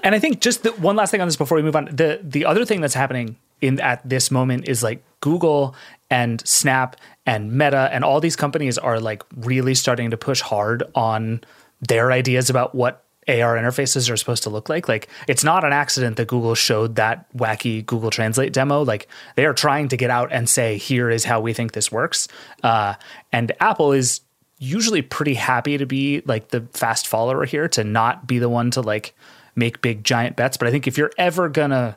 [0.05, 1.87] And I think just the, one last thing on this before we move on.
[1.87, 5.75] The the other thing that's happening in at this moment is like Google
[6.11, 6.97] and Snap
[7.27, 11.43] and Meta and all these companies are like really starting to push hard on
[11.81, 14.89] their ideas about what AR interfaces are supposed to look like.
[14.89, 18.83] Like it's not an accident that Google showed that wacky Google Translate demo.
[18.83, 21.91] Like they are trying to get out and say, here is how we think this
[21.91, 22.29] works.
[22.63, 22.95] Uh,
[23.33, 24.21] and Apple is
[24.59, 28.71] usually pretty happy to be like the fast follower here to not be the one
[28.73, 29.15] to like
[29.57, 30.57] make big giant bets.
[30.57, 31.97] But I think if you're ever gonna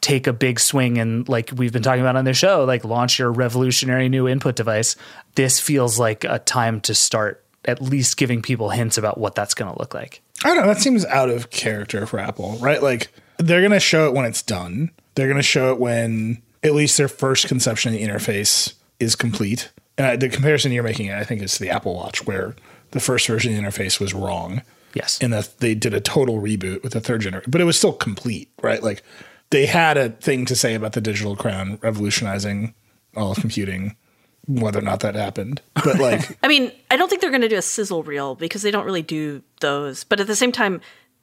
[0.00, 3.18] take a big swing and like we've been talking about on the show, like launch
[3.18, 4.96] your revolutionary new input device,
[5.34, 9.54] this feels like a time to start at least giving people hints about what that's
[9.54, 10.20] gonna look like.
[10.44, 10.66] I don't know.
[10.66, 12.82] That seems out of character for Apple, right?
[12.82, 14.90] Like they're going to show it when it's done.
[15.14, 19.16] They're going to show it when at least their first conception of the interface is
[19.16, 19.70] complete.
[19.96, 22.56] And I, the comparison you're making, I think, is to the Apple Watch, where
[22.90, 24.62] the first version of the interface was wrong.
[24.94, 25.18] Yes.
[25.20, 28.48] And they did a total reboot with the third generation, but it was still complete,
[28.62, 28.82] right?
[28.82, 29.02] Like
[29.50, 32.74] they had a thing to say about the digital crown revolutionizing
[33.16, 33.96] all of computing,
[34.46, 35.60] whether or not that happened.
[35.74, 38.62] But like, I mean, I don't think they're going to do a sizzle reel because
[38.62, 40.04] they don't really do those.
[40.04, 40.80] But at the same time,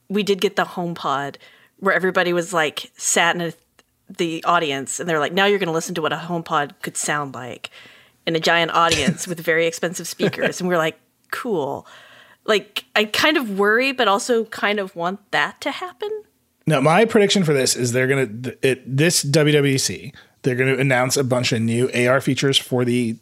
[0.09, 1.37] we did get the HomePod
[1.79, 3.53] where everybody was like sat in a,
[4.09, 6.97] the audience and they're like, now you're going to listen to what a HomePod could
[6.97, 7.69] sound like
[8.25, 10.59] in a giant audience with very expensive speakers.
[10.59, 10.99] And we're like,
[11.31, 11.87] cool.
[12.45, 16.09] Like, I kind of worry, but also kind of want that to happen.
[16.71, 20.13] No, my prediction for this is they're gonna it this WWDC
[20.43, 23.17] they're gonna announce a bunch of new AR features for the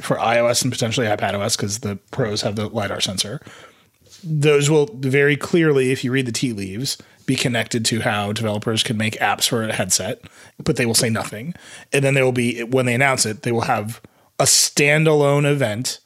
[0.00, 3.40] for iOS and potentially iPadOS because the pros have the lidar sensor.
[4.22, 6.96] Those will very clearly, if you read the tea leaves,
[7.26, 10.22] be connected to how developers can make apps for a headset,
[10.62, 11.54] but they will say nothing.
[11.92, 14.00] And then there will be when they announce it, they will have
[14.38, 15.98] a standalone event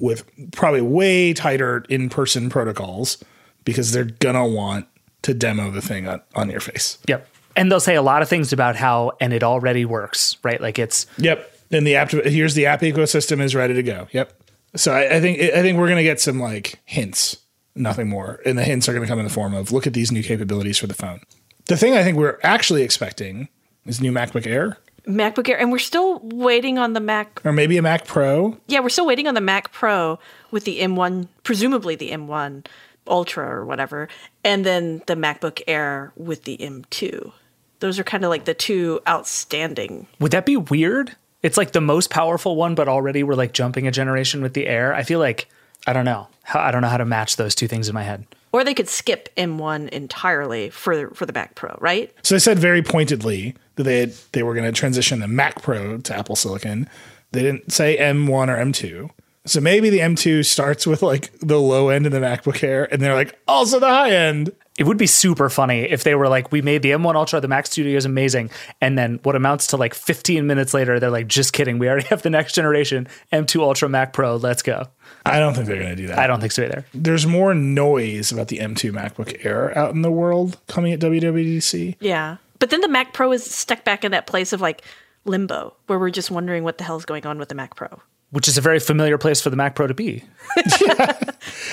[0.00, 3.22] with probably way tighter in-person protocols
[3.64, 4.86] because they're gonna want
[5.26, 6.98] to demo the thing on, on your face.
[7.08, 7.28] Yep.
[7.56, 10.60] And they'll say a lot of things about how, and it already works, right?
[10.60, 11.52] Like it's Yep.
[11.72, 14.06] And the app here's the app ecosystem is ready to go.
[14.12, 14.32] Yep.
[14.76, 17.38] So I, I think I think we're gonna get some like hints,
[17.74, 18.40] nothing more.
[18.46, 20.78] And the hints are gonna come in the form of look at these new capabilities
[20.78, 21.22] for the phone.
[21.66, 23.48] The thing I think we're actually expecting
[23.84, 27.76] is new MacBook Air MacBook Air, and we're still waiting on the Mac or maybe
[27.78, 28.56] a Mac Pro.
[28.68, 30.20] Yeah, we're still waiting on the Mac Pro
[30.52, 32.64] with the M1, presumably the M1
[33.08, 34.08] Ultra or whatever,
[34.44, 37.32] and then the MacBook Air with the M2.
[37.80, 40.06] Those are kind of like the two outstanding.
[40.20, 41.14] Would that be weird?
[41.42, 44.66] It's like the most powerful one, but already we're like jumping a generation with the
[44.66, 44.94] Air.
[44.94, 45.48] I feel like
[45.86, 46.28] I don't know.
[46.42, 48.26] How, I don't know how to match those two things in my head.
[48.52, 52.12] Or they could skip M1 entirely for for the Mac Pro, right?
[52.22, 55.62] So they said very pointedly that they had, they were going to transition the Mac
[55.62, 56.88] Pro to Apple Silicon.
[57.32, 59.10] They didn't say M1 or M2.
[59.46, 63.00] So maybe the M2 starts with like the low end of the MacBook Air, and
[63.00, 64.50] they're like also the high end.
[64.78, 67.48] It would be super funny if they were like, we made the M1 Ultra, the
[67.48, 68.50] Mac Studio is amazing.
[68.82, 71.78] And then what amounts to like 15 minutes later, they're like, just kidding.
[71.78, 74.36] We already have the next generation M2 Ultra Mac Pro.
[74.36, 74.86] Let's go.
[75.24, 76.18] I don't think they're going to do that.
[76.18, 76.84] I don't think so either.
[76.92, 81.96] There's more noise about the M2 MacBook Air out in the world coming at WWDC.
[82.00, 82.36] Yeah.
[82.58, 84.82] But then the Mac Pro is stuck back in that place of like
[85.24, 88.02] limbo where we're just wondering what the hell's going on with the Mac Pro.
[88.30, 90.24] Which is a very familiar place for the Mac Pro to be.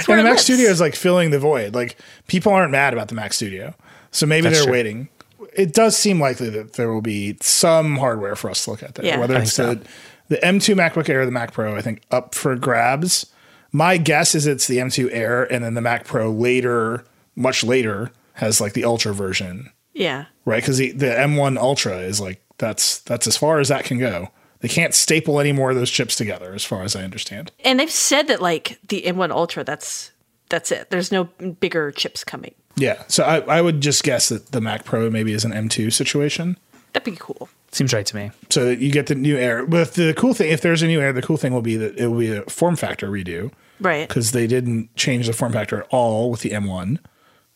[0.08, 0.44] And the Mac lives.
[0.44, 1.74] Studio is like filling the void.
[1.74, 1.98] Like
[2.28, 3.74] people aren't mad about the Mac Studio.
[4.12, 4.74] So maybe That's they're true.
[4.74, 5.10] waiting.
[5.54, 8.96] It does seem likely that there will be some hardware for us to look at
[8.96, 9.06] there.
[9.06, 9.20] Yeah.
[9.20, 9.84] Whether it's think
[10.28, 13.26] the, the M2 MacBook Air or the Mac Pro, I think up for grabs.
[13.72, 17.06] My guess is it's the M2 Air and then the Mac Pro later,
[17.36, 20.26] much later, has like the Ultra version, Yeah.
[20.46, 20.62] right?
[20.62, 24.30] Because the, the M1 Ultra is like that's that's as far as that can go.
[24.64, 27.52] They can't staple any more of those chips together, as far as I understand.
[27.66, 30.12] And they've said that like the M1 Ultra, that's
[30.48, 30.90] that's it.
[30.90, 32.56] There's no bigger chips coming.
[32.78, 35.92] Yeah, so I, I would just guess that the Mac Pro maybe is an M2
[35.92, 36.58] situation.
[36.94, 37.50] That'd be cool.
[37.74, 38.32] Seems right to me.
[38.50, 39.66] So that you get the new Air.
[39.66, 41.98] But the cool thing, if there's a new Air, the cool thing will be that
[41.98, 44.08] it will be a form factor redo Right.
[44.08, 47.00] because they didn't change the form factor at all with the M1.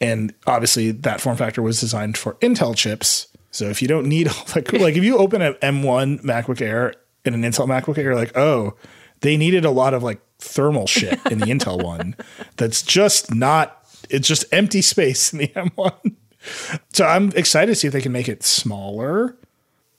[0.01, 3.27] And obviously, that form factor was designed for Intel chips.
[3.57, 6.61] So if you don't need all that, cool, like if you open an M1 MacBook
[6.61, 6.93] Air
[7.25, 8.75] and an Intel MacBook Air, you're like, oh,
[9.21, 12.15] they needed a lot of like thermal shit in the Intel one.
[12.57, 13.83] That's just not.
[14.11, 16.15] It's just empty space in the M1.
[16.93, 19.35] So I'm excited to see if they can make it smaller,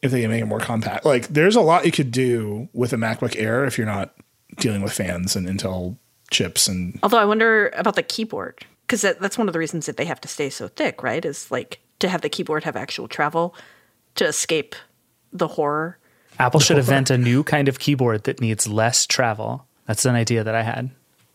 [0.02, 1.04] if they can make it more compact.
[1.04, 4.14] Like there's a lot you could do with a MacBook Air if you're not
[4.58, 5.98] dealing with fans and Intel
[6.30, 9.86] chips and Although I wonder about the keyboard because that, that's one of the reasons
[9.86, 11.24] that they have to stay so thick, right?
[11.24, 13.54] Is like to have the keyboard have actual travel
[14.14, 14.74] to escape
[15.32, 15.98] the horror.
[16.38, 19.66] Apple should invent a new kind of keyboard that needs less travel.
[19.86, 20.90] That's an idea that I had.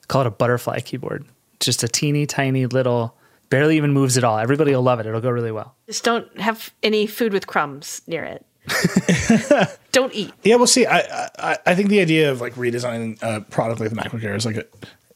[0.08, 1.26] Call it a butterfly keyboard.
[1.60, 3.16] Just a teeny tiny little,
[3.50, 4.38] barely even moves at all.
[4.38, 5.06] Everybody will love it.
[5.06, 5.76] It'll go really well.
[5.88, 8.46] Just don't have any food with crumbs near it.
[9.92, 10.32] don't eat.
[10.44, 10.86] Yeah, we'll see.
[10.86, 14.36] I, I I think the idea of like redesigning a product like the MacBook Air
[14.36, 14.66] is like a,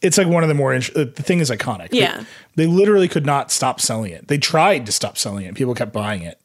[0.01, 1.89] it's like one of the more int- the thing is iconic.
[1.89, 2.23] They- Yeah.
[2.55, 4.27] they, literally could not stop selling it.
[4.27, 5.55] They tried to stop selling it.
[5.55, 6.39] People kept buying it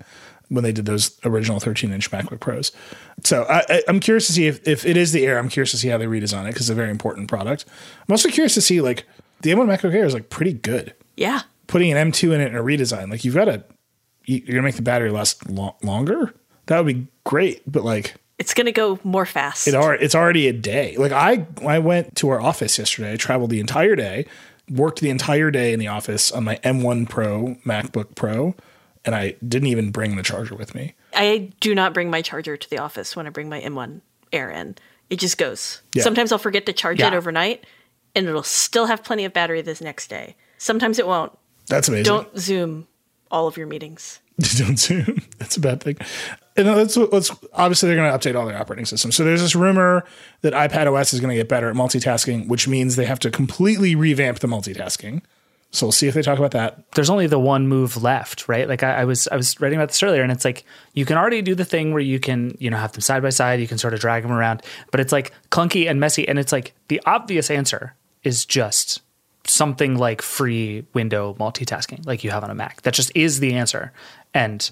[0.49, 2.73] when they did those original 13 inch MacBook Pros.
[3.24, 5.39] So I, I, I'm curious to see if if it is the Air.
[5.39, 7.65] I'm curious to see how they redesign it because it's a very important product.
[8.09, 9.05] I'm also curious to see like
[9.43, 10.95] the M1 MacBook Air is like pretty good.
[11.16, 11.43] Yeah.
[11.66, 13.65] Putting an M2 in it in a redesign, like you've got to
[14.24, 16.33] you're gonna make the battery last lo- longer.
[16.66, 19.69] That would be great, but like It's going to go more fast.
[19.69, 20.97] it are it's already a day.
[20.97, 23.13] Like I I went to our office yesterday.
[23.13, 24.27] I traveled the entire day,
[24.69, 28.55] worked the entire day in the office on my M1 Pro MacBook Pro,
[29.05, 30.95] and I didn't even bring the charger with me.
[31.15, 34.01] I do not bring my charger to the office when I bring my M1
[34.33, 34.77] Air in.
[35.11, 35.83] It just goes.
[35.95, 36.03] Yeah.
[36.03, 37.65] Sometimes I'll forget to charge it overnight
[38.15, 40.37] and it'll still have plenty of battery this next day.
[40.59, 41.37] Sometimes it won't.
[41.69, 42.05] That's amazing.
[42.05, 42.87] Don't Zoom
[43.31, 44.21] all of your meetings.
[44.57, 45.23] don't zoom.
[45.39, 45.97] That's a bad thing.
[46.57, 49.16] And what- what's obviously they're going to update all their operating systems.
[49.16, 50.05] So there's this rumor
[50.43, 53.31] that iPad OS is going to get better at multitasking, which means they have to
[53.31, 55.23] completely revamp the multitasking.
[55.74, 56.85] So we'll see if they talk about that.
[56.93, 58.69] there's only the one move left, right?
[58.69, 61.16] Like I, I was I was writing about this earlier, and it's like you can
[61.16, 63.66] already do the thing where you can you know have them side by side, you
[63.66, 66.74] can sort of drag them around, but it's like clunky and messy, and it's like
[66.89, 69.01] the obvious answer is just
[69.45, 72.83] something like free window multitasking, like you have on a Mac.
[72.83, 73.93] That just is the answer,
[74.35, 74.70] and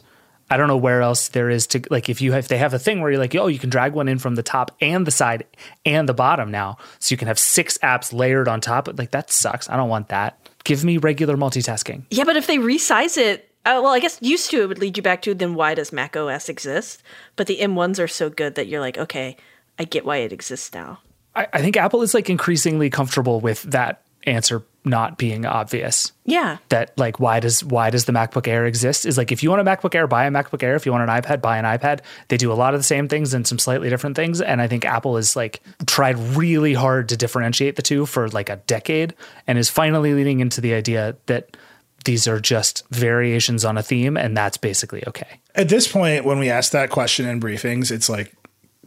[0.51, 2.74] I don't know where else there is to like if you have, if they have
[2.74, 5.06] a thing where you're like, oh, you can drag one in from the top and
[5.06, 5.47] the side
[5.86, 8.89] and the bottom now, so you can have six apps layered on top.
[8.98, 9.68] Like that sucks.
[9.70, 10.39] I don't want that.
[10.64, 12.02] Give me regular multitasking.
[12.10, 14.97] Yeah, but if they resize it, uh, well, I guess used to it would lead
[14.97, 17.02] you back to then why does Mac OS exist?
[17.36, 19.36] But the M1s are so good that you're like, okay,
[19.78, 20.98] I get why it exists now.
[21.35, 26.12] I, I think Apple is like increasingly comfortable with that answer not being obvious.
[26.24, 26.59] Yeah.
[26.70, 29.05] That like why does why does the MacBook Air exist?
[29.05, 30.74] Is like if you want a MacBook Air, buy a MacBook Air.
[30.74, 32.01] If you want an iPad, buy an iPad.
[32.28, 34.40] They do a lot of the same things and some slightly different things.
[34.40, 38.48] And I think Apple has like tried really hard to differentiate the two for like
[38.48, 39.15] a decade
[39.47, 41.57] and is finally leading into the idea that
[42.05, 45.40] these are just variations on a theme and that's basically okay.
[45.55, 48.32] At this point, when we ask that question in briefings, it's like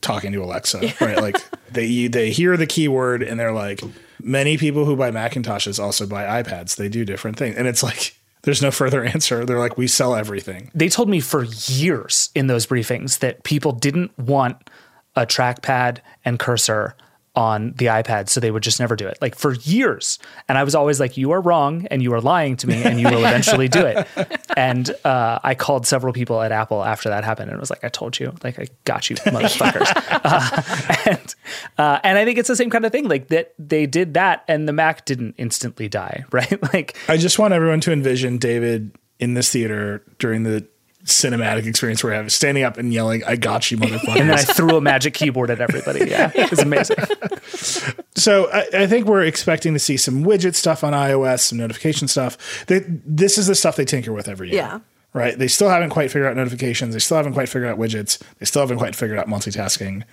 [0.04, 1.20] talking to Alexa, right?
[1.22, 1.38] Like
[1.72, 3.82] they they hear the keyword and they're like,
[4.22, 6.76] many people who buy Macintoshes also buy iPads.
[6.76, 9.46] They do different things, and it's like there's no further answer.
[9.46, 10.70] They're like, we sell everything.
[10.76, 14.70] they told me for years in those briefings that people didn't want
[15.16, 16.96] a trackpad and cursor
[17.36, 19.18] on the iPad, so they would just never do it.
[19.22, 20.20] Like for years.
[20.48, 23.00] And I was always like, you are wrong and you are lying to me and
[23.00, 24.08] you will eventually do it.
[24.56, 27.90] And uh, I called several people at Apple after that happened and was like, I
[27.90, 29.92] told you, like, I got you, motherfuckers.
[30.24, 31.36] uh, and,
[31.80, 34.44] uh, and I think it's the same kind of thing, like that they did that
[34.48, 36.62] and the Mac didn't instantly die, right?
[36.72, 40.68] Like, I just want everyone to envision David in this theater during the
[41.06, 44.42] cinematic experience we're having, standing up and yelling, "I got you, motherfucker!" and then I
[44.42, 46.10] threw a magic keyboard at everybody.
[46.10, 46.98] Yeah, it was amazing.
[48.16, 52.08] So I, I think we're expecting to see some widget stuff on iOS, some notification
[52.08, 52.66] stuff.
[52.68, 54.58] They, this is the stuff they tinker with every year.
[54.58, 54.80] Yeah.
[55.14, 55.38] Right.
[55.38, 56.94] They still haven't quite figured out notifications.
[56.94, 58.22] They still haven't quite figured out widgets.
[58.40, 60.04] They still haven't quite figured out multitasking.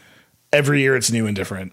[0.53, 1.73] Every year it's new and different.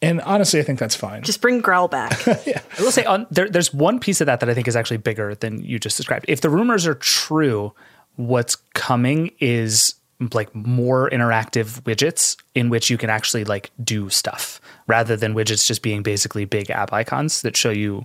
[0.00, 1.22] And honestly, I think that's fine.
[1.22, 2.26] Just bring Growl back.
[2.28, 4.98] I will say on there, there's one piece of that that I think is actually
[4.98, 6.24] bigger than you just described.
[6.28, 7.74] If the rumors are true,
[8.18, 9.94] what's coming is
[10.32, 15.64] like more interactive widgets in which you can actually like do stuff rather than widgets
[15.64, 18.04] just being basically big app icons that show you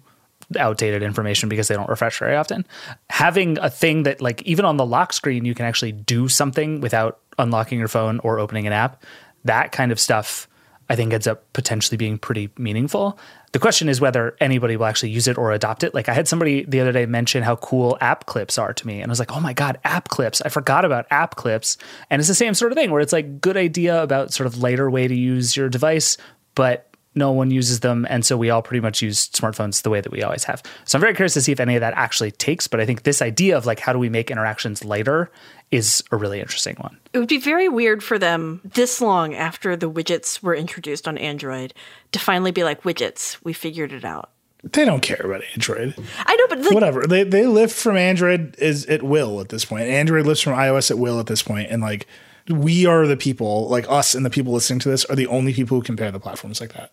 [0.59, 2.63] outdated information because they don't refresh very often.
[3.09, 6.79] Having a thing that like even on the lock screen you can actually do something
[6.79, 9.03] without unlocking your phone or opening an app,
[9.45, 10.47] that kind of stuff
[10.89, 13.17] I think ends up potentially being pretty meaningful.
[13.53, 15.93] The question is whether anybody will actually use it or adopt it.
[15.93, 18.99] Like I had somebody the other day mention how cool app clips are to me.
[18.99, 20.41] And I was like, oh my God, app clips.
[20.41, 21.77] I forgot about app clips.
[22.09, 24.57] And it's the same sort of thing where it's like good idea about sort of
[24.57, 26.17] lighter way to use your device,
[26.55, 28.05] but no one uses them.
[28.09, 30.63] And so we all pretty much use smartphones the way that we always have.
[30.85, 32.67] So I'm very curious to see if any of that actually takes.
[32.67, 35.31] But I think this idea of like, how do we make interactions lighter
[35.73, 36.99] is a really interesting one.
[37.13, 41.17] It would be very weird for them this long after the widgets were introduced on
[41.17, 41.73] Android
[42.11, 44.29] to finally be like, widgets, we figured it out.
[44.63, 45.95] They don't care about Android.
[46.19, 47.05] I know, but like, Whatever.
[47.05, 49.89] They they lift from Android is at will at this point.
[49.89, 52.07] Android lifts from iOS at will at this point, and like
[52.49, 55.53] we are the people, like us and the people listening to this, are the only
[55.53, 56.91] people who compare the platforms like that.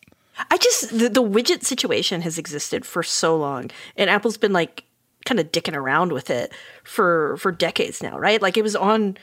[0.50, 4.84] I just the, the widget situation has existed for so long, and Apple's been like
[5.26, 6.52] kind of dicking around with it
[6.84, 8.40] for for decades now, right?
[8.40, 9.18] Like it was on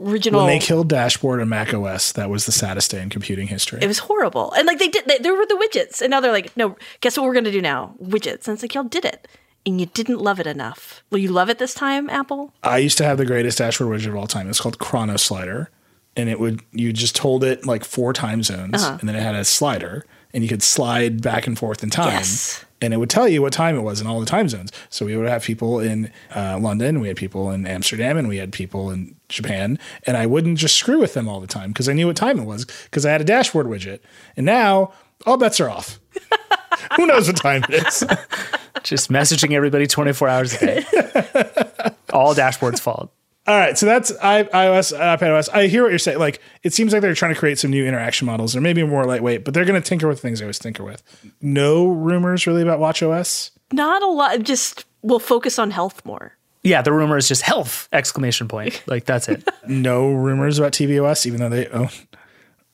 [0.00, 0.44] original.
[0.44, 3.78] When they killed Dashboard and Mac OS, that was the saddest day in computing history.
[3.80, 6.32] it was horrible, and like they did, they, there were the widgets, and now they're
[6.32, 7.94] like, no, guess what we're gonna do now?
[8.02, 9.28] Widgets, and it's like y'all did it,
[9.66, 11.02] and you didn't love it enough.
[11.10, 12.52] Will you love it this time, Apple?
[12.62, 14.48] I used to have the greatest dashboard widget of all time.
[14.48, 15.70] It's called Chrono Slider,
[16.16, 18.96] and it would you just hold it like four time zones, Uh-huh.
[19.00, 22.08] and then it had a slider, and you could slide back and forth in time,
[22.12, 22.64] Yes.
[22.80, 24.70] and it would tell you what time it was in all the time zones.
[24.88, 28.38] So we would have people in uh, London, we had people in Amsterdam, and we
[28.38, 31.88] had people in Japan, and I wouldn't just screw with them all the time because
[31.88, 34.00] I knew what time it was because I had a dashboard widget,
[34.36, 34.92] and now
[35.26, 36.00] all bets are off.
[36.96, 38.04] Who knows what time it is?
[38.82, 40.76] Just messaging everybody 24 hours a day.
[42.12, 43.12] All dashboards fault.
[43.46, 45.48] All right, so that's iOS, iPadOS.
[45.52, 46.18] I hear what you're saying.
[46.18, 49.04] Like, it seems like they're trying to create some new interaction models, or maybe more
[49.04, 51.02] lightweight, but they're going to tinker with things they always tinker with.
[51.40, 53.50] No rumors really about WatchOS.
[53.72, 54.42] Not a lot.
[54.42, 56.36] Just we'll focus on health more.
[56.62, 58.82] Yeah, the rumor is just health exclamation point.
[58.86, 59.48] Like that's it.
[59.66, 61.88] No rumors about tvOS, even though they own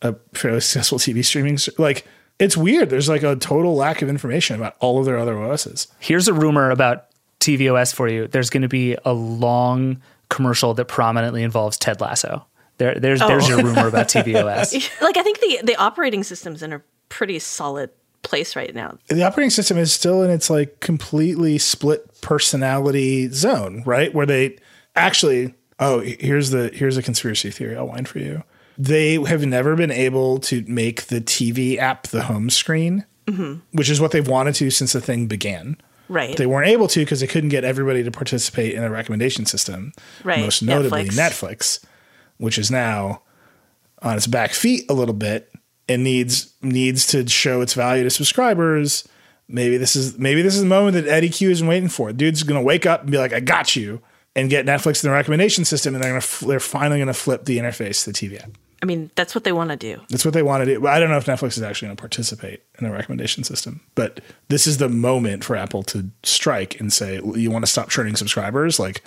[0.02, 1.54] a fairly successful TV streaming.
[1.54, 2.06] s- Like,
[2.38, 2.90] it's weird.
[2.90, 5.88] There's like a total lack of information about all of their other OSs.
[5.98, 7.06] Here's a rumor about
[7.40, 8.26] tvOS for you.
[8.26, 12.46] There's going to be a long commercial that prominently involves Ted Lasso.
[12.78, 13.28] There, there's oh.
[13.28, 15.00] there's your rumor about tvOS.
[15.00, 17.90] Like I think the the operating system's in a pretty solid
[18.22, 18.98] place right now.
[19.08, 24.12] The operating system is still in its like completely split personality zone, right?
[24.12, 24.58] Where they
[24.94, 28.42] actually, oh, here's the here's a conspiracy theory I'll wind for you.
[28.78, 33.60] They have never been able to make the TV app the home screen, mm-hmm.
[33.72, 35.78] which is what they've wanted to since the thing began.
[36.08, 36.36] Right.
[36.36, 39.92] They weren't able to because they couldn't get everybody to participate in a recommendation system.
[40.22, 41.80] Right, Most notably Netflix.
[41.80, 41.84] Netflix,
[42.38, 43.22] which is now
[44.02, 45.50] on its back feet a little bit
[45.88, 49.08] and needs needs to show its value to subscribers.
[49.48, 52.12] Maybe this is maybe this is the moment that Eddy Cue is waiting for.
[52.12, 54.00] Dude's gonna wake up and be like, "I got you,"
[54.34, 57.44] and get Netflix in the recommendation system, and they're gonna f- they're finally gonna flip
[57.44, 58.50] the interface to the TV app.
[58.82, 60.00] I mean, that's what they want to do.
[60.10, 60.86] That's what they want to do.
[60.86, 63.80] I don't know if Netflix is actually going to participate in the recommendation system.
[63.94, 67.88] But this is the moment for Apple to strike and say, "You want to stop
[67.88, 68.78] churning subscribers?
[68.78, 69.02] Like,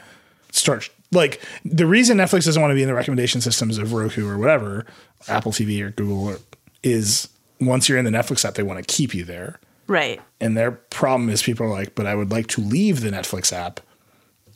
[0.51, 4.27] start like the reason Netflix doesn't want to be in the recommendation systems of Roku
[4.27, 4.85] or whatever,
[5.27, 6.37] Apple TV or Google, or,
[6.83, 7.29] is
[7.59, 9.59] once you're in the Netflix app, they want to keep you there.
[9.87, 10.21] Right.
[10.39, 13.51] And their problem is people are like, but I would like to leave the Netflix
[13.51, 13.79] app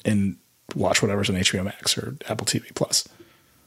[0.05, 0.37] and
[0.75, 3.07] watch whatever's on HBO Max or Apple TV Plus.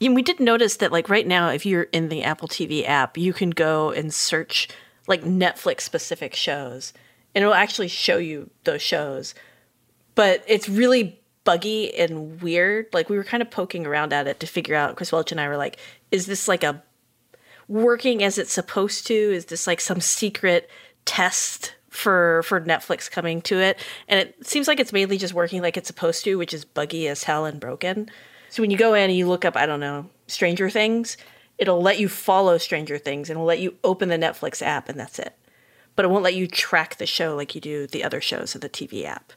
[0.00, 3.16] And we did notice that, like, right now, if you're in the Apple TV app,
[3.16, 4.68] you can go and search
[5.06, 6.92] like Netflix specific shows,
[7.34, 9.34] and it'll actually show you those shows.
[10.14, 12.86] But it's really buggy and weird.
[12.92, 14.96] Like, we were kind of poking around at it to figure out.
[14.96, 15.78] Chris Welch and I were like,
[16.10, 16.82] is this like a
[17.68, 19.14] working as it's supposed to?
[19.14, 20.68] Is this like some secret
[21.04, 23.78] test for for Netflix coming to it?
[24.08, 27.08] And it seems like it's mainly just working like it's supposed to, which is buggy
[27.08, 28.10] as hell and broken.
[28.56, 31.18] So when you go in and you look up, I don't know, Stranger Things,
[31.58, 34.98] it'll let you follow Stranger Things and it'll let you open the Netflix app and
[34.98, 35.36] that's it.
[35.94, 38.62] But it won't let you track the show like you do the other shows in
[38.62, 39.34] the TV app.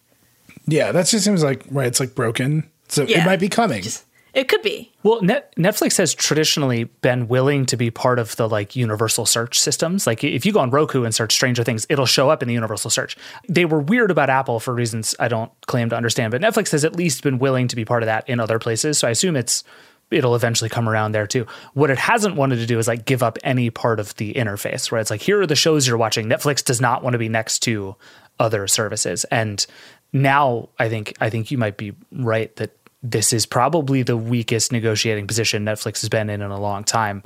[0.67, 1.87] Yeah, that just seems like right.
[1.87, 3.23] It's like broken, so Yeah.
[3.23, 3.81] it might be coming.
[3.81, 4.91] Just it could be.
[5.03, 9.59] Well, Net- Netflix has traditionally been willing to be part of the like universal search
[9.59, 10.05] systems.
[10.05, 12.53] Like if you go on Roku and search Stranger Things, it'll show up in the
[12.53, 13.17] universal search.
[13.47, 16.85] They were weird about Apple for reasons I don't claim to understand, but Netflix has
[16.85, 18.97] at least been willing to be part of that in other places.
[18.97, 19.63] So I assume it's
[20.11, 21.45] it'll eventually come around there too.
[21.73, 24.91] What it hasn't wanted to do is like give up any part of the interface
[24.91, 26.27] where it's like here are the shows you're watching.
[26.27, 27.95] Netflix does not want to be next to
[28.39, 29.25] other services.
[29.25, 29.65] And
[30.13, 34.71] now I think I think you might be right that this is probably the weakest
[34.71, 37.23] negotiating position Netflix has been in in a long time,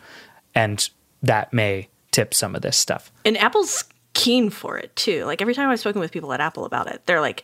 [0.54, 0.90] and
[1.22, 3.12] that may tip some of this stuff.
[3.26, 3.84] And Apple's
[4.14, 5.26] keen for it too.
[5.26, 7.44] Like every time I've spoken with people at Apple about it, they're like,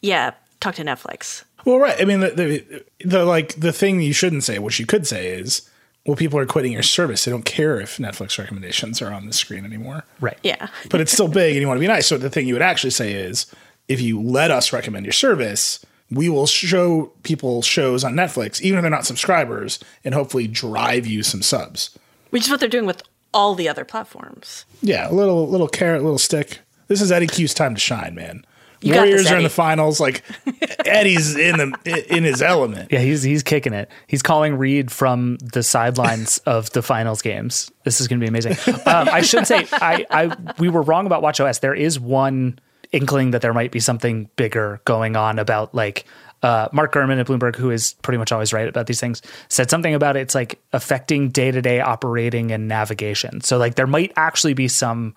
[0.00, 2.00] "Yeah, talk to Netflix." Well, right.
[2.00, 5.28] I mean, the, the, the like the thing you shouldn't say, which you could say,
[5.28, 5.68] is
[6.06, 7.24] well, people are quitting your service.
[7.24, 10.04] They don't care if Netflix recommendations are on the screen anymore.
[10.20, 10.38] Right.
[10.42, 10.68] Yeah.
[10.88, 12.06] But it's still big and you want to be nice.
[12.06, 13.46] So the thing you would actually say is
[13.86, 18.78] if you let us recommend your service, we will show people shows on Netflix, even
[18.78, 21.96] if they're not subscribers, and hopefully drive you some subs.
[22.30, 24.64] Which is what they're doing with all the other platforms.
[24.82, 26.60] Yeah, a little little carrot, little stick.
[26.88, 28.44] This is Eddy Cue's time to shine, man.
[28.82, 30.00] You Warriors this, are in the finals.
[30.00, 30.24] Like
[30.86, 32.90] Eddy's in the in his element.
[32.90, 33.90] Yeah, he's he's kicking it.
[34.06, 37.70] He's calling Reed from the sidelines of the finals games.
[37.84, 38.52] This is going to be amazing.
[38.86, 41.60] Um, I should say, I, I we were wrong about WatchOS.
[41.60, 42.58] There is one
[42.92, 46.04] inkling that there might be something bigger going on about like
[46.42, 49.70] uh, Mark Gurman at Bloomberg, who is pretty much always right about these things, said
[49.70, 53.40] something about it's like affecting day to day operating and navigation.
[53.42, 55.14] So like there might actually be some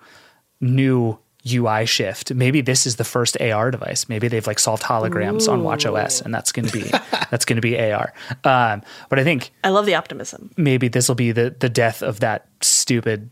[0.60, 1.18] new
[1.52, 2.34] UI shift.
[2.34, 4.08] Maybe this is the first AR device.
[4.08, 6.90] Maybe they've like solved holograms on Watch OS, and that's going to be
[7.32, 8.14] that's going to be AR.
[8.44, 10.52] Um, but I think I love the optimism.
[10.58, 13.30] maybe this will be the the death of that stupid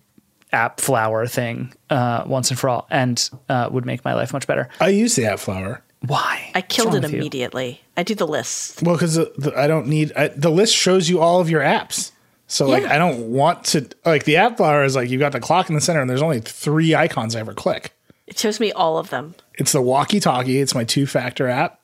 [0.51, 4.47] app flower thing uh, once and for all, and uh, would make my life much
[4.47, 4.69] better.
[4.79, 5.83] I use the app flower.
[6.05, 6.51] Why?
[6.55, 7.19] I killed it with you?
[7.19, 7.81] immediately.
[7.95, 8.81] I do the list.
[8.81, 9.19] Well, because
[9.55, 12.11] I don't need I, the list shows you all of your apps.
[12.47, 15.39] So like I don't want to like the app flower is like you've got the
[15.39, 17.93] clock in the center and there's only three icons I ever click.
[18.27, 19.35] It shows me all of them.
[19.53, 20.59] It's the walkie talkie.
[20.59, 21.79] It's my two factor app.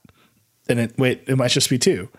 [0.67, 2.09] And it wait, it might just be two.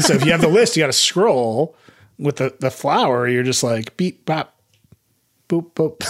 [0.00, 1.76] so if you have the list, you got to scroll
[2.18, 3.26] with the the flower.
[3.28, 4.54] You're just like beep bop,
[5.48, 6.04] boop boop.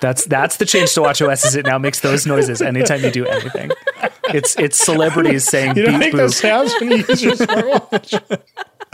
[0.00, 1.44] That's that's the change to WatchOS.
[1.46, 3.70] Is it now makes those noises anytime you do anything?
[4.32, 6.18] It's it's celebrities saying You don't beep make boop.
[6.18, 8.40] those sounds when you use your smartwatch.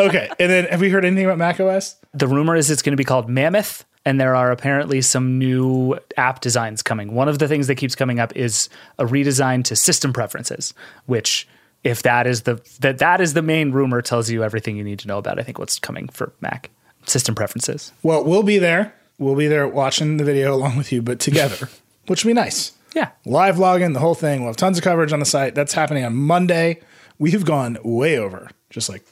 [0.01, 1.97] okay, and then have we heard anything about Mac OS?
[2.13, 5.97] The rumor is it's going to be called Mammoth, and there are apparently some new
[6.17, 7.15] app designs coming.
[7.15, 8.69] One of the things that keeps coming up is
[8.99, 10.75] a redesign to system preferences,
[11.07, 11.47] which
[11.85, 14.99] if that is the that that is the main rumor tells you everything you need
[14.99, 16.71] to know about I think what's coming for Mac.
[17.09, 17.93] System preferences.
[18.03, 18.95] Well, we'll be there.
[19.19, 21.69] We'll be there watching the video along with you, but together,
[22.07, 22.73] which will be nice.
[22.95, 23.11] Yeah.
[23.25, 24.41] Live logging, the whole thing.
[24.41, 25.55] We'll have tons of coverage on the site.
[25.55, 26.81] That's happening on Monday.
[27.19, 29.05] We've gone way over, just like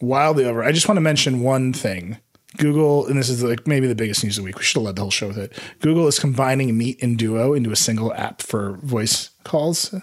[0.00, 0.62] wildly over.
[0.62, 2.18] I just want to mention one thing.
[2.56, 4.58] Google, and this is like maybe the biggest news of the week.
[4.58, 5.52] We should have led the whole show with it.
[5.80, 9.94] Google is combining Meet and Duo into a single app for voice calls,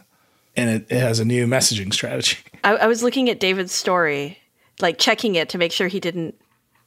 [0.55, 2.37] and it, it has a new messaging strategy.
[2.63, 4.37] I, I was looking at David's story,
[4.81, 6.35] like checking it to make sure he didn't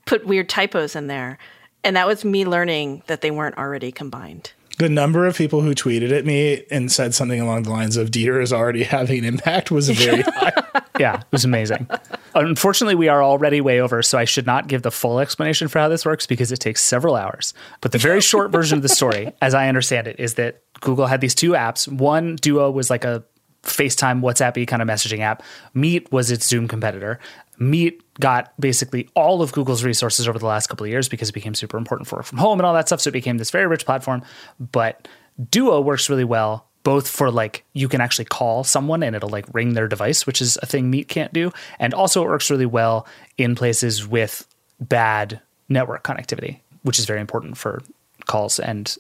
[0.07, 1.39] put weird typos in there.
[1.85, 4.53] And that was me learning that they weren't already combined.
[4.79, 8.11] The number of people who tweeted at me and said something along the lines of
[8.11, 10.53] Dieter is already having an impact was very high.
[10.99, 11.89] Yeah, it was amazing.
[12.35, 15.79] Unfortunately, we are already way over, so I should not give the full explanation for
[15.79, 17.55] how this works because it takes several hours.
[17.81, 21.07] But the very short version of the story, as I understand it, is that Google
[21.07, 21.89] had these two apps.
[21.89, 23.25] One, Duo, was like a
[23.63, 25.43] FaceTime, WhatsApp y kind of messaging app.
[25.75, 27.19] Meet was its Zoom competitor.
[27.59, 31.33] Meet got basically all of Google's resources over the last couple of years because it
[31.33, 33.01] became super important for work from home and all that stuff.
[33.01, 34.23] So it became this very rich platform.
[34.59, 35.09] But
[35.51, 39.53] Duo works really well both for like you can actually call someone and it'll like
[39.53, 41.51] ring their device, which is a thing Meet can't do.
[41.81, 44.47] And also it works really well in places with
[44.81, 47.83] bad network connectivity, which is very important for
[48.27, 48.97] calls and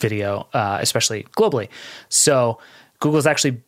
[0.00, 1.68] video, uh, especially globally.
[2.08, 2.58] So
[2.98, 3.62] Google's actually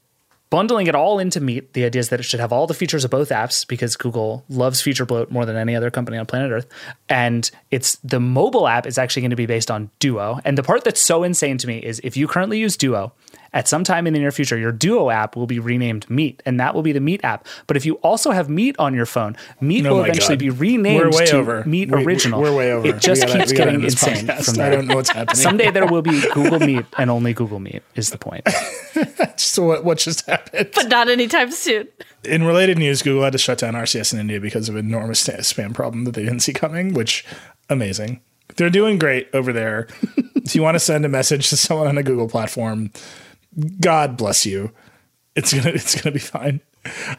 [0.50, 1.72] bundling it all into Meet.
[1.72, 4.44] The idea is that it should have all the features of both apps because Google
[4.48, 6.66] loves feature bloat more than any other company on planet Earth.
[7.08, 10.40] And it's the mobile app is actually going to be based on Duo.
[10.44, 13.12] And the part that's so insane to me is if you currently use Duo,
[13.52, 16.60] at some time in the near future, your Duo app will be renamed Meet, and
[16.60, 17.46] that will be the Meet app.
[17.66, 20.38] But if you also have Meet on your phone, Meet Oh will eventually God.
[20.40, 21.64] be renamed to over.
[21.64, 22.40] Meet We- we- Original.
[22.40, 22.86] We're way over.
[22.86, 24.54] It just gotta- keeps getting end this insane podcast.
[24.54, 25.36] from I don't know what's happening.
[25.36, 28.46] Someday there will be Google Meet and only Google Meet is the point.
[29.36, 30.70] so what, what just happened?
[30.74, 31.88] But not anytime soon.
[32.24, 35.26] In related news, Google had to shut down RCS in India because of an enormous
[35.26, 37.24] spam problem that they didn't see coming, which
[37.68, 38.20] amazing.
[38.56, 39.86] They're doing great over there.
[40.36, 42.90] if you want to send a message to someone on a Google platform,
[43.80, 44.72] God bless you.
[45.34, 46.60] It's gonna it's gonna be fine.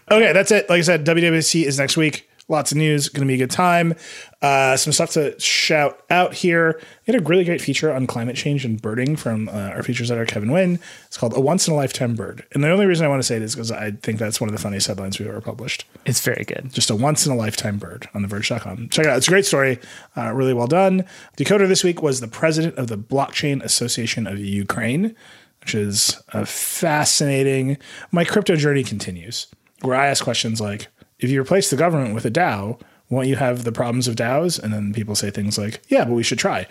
[0.10, 0.70] Okay, that's it.
[0.70, 2.28] Like I said, WWDC is next week.
[2.48, 3.08] Lots of news.
[3.08, 3.94] Going to be a good time.
[4.42, 6.82] Uh, some stuff to shout out here.
[7.08, 10.12] We had a really great feature on climate change and birding from uh, our features
[10.12, 10.80] editor, Kevin Nguyen.
[11.06, 12.46] It's called A Once in a Lifetime Bird.
[12.52, 14.50] And the only reason I want to say it is because I think that's one
[14.50, 15.86] of the funniest headlines we've ever published.
[16.06, 16.74] It's very good.
[16.74, 18.90] Just a once in a lifetime bird on theverge.com.
[18.90, 19.18] Check it out.
[19.18, 19.80] It's a great story.
[20.18, 21.06] Uh, really well done.
[21.38, 25.16] Decoder this week was the president of the Blockchain Association of Ukraine,
[25.62, 27.78] which is a fascinating.
[28.12, 29.48] My crypto journey continues,
[29.82, 30.88] where I ask questions like
[31.20, 34.62] if you replace the government with a DAO, won't you have the problems of DAOs?
[34.62, 36.66] And then people say things like, yeah, but we should try.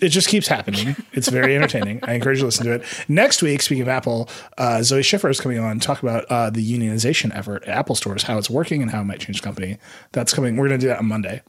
[0.00, 0.96] it just keeps happening.
[1.12, 2.00] It's very entertaining.
[2.02, 2.84] I encourage you to listen to it.
[3.08, 6.50] Next week, speaking of Apple, uh, Zoe Schiffer is coming on to talk about uh,
[6.50, 9.44] the unionization effort at Apple stores, how it's working, and how it might change the
[9.44, 9.78] company.
[10.12, 10.56] That's coming.
[10.56, 11.42] We're going to do that on Monday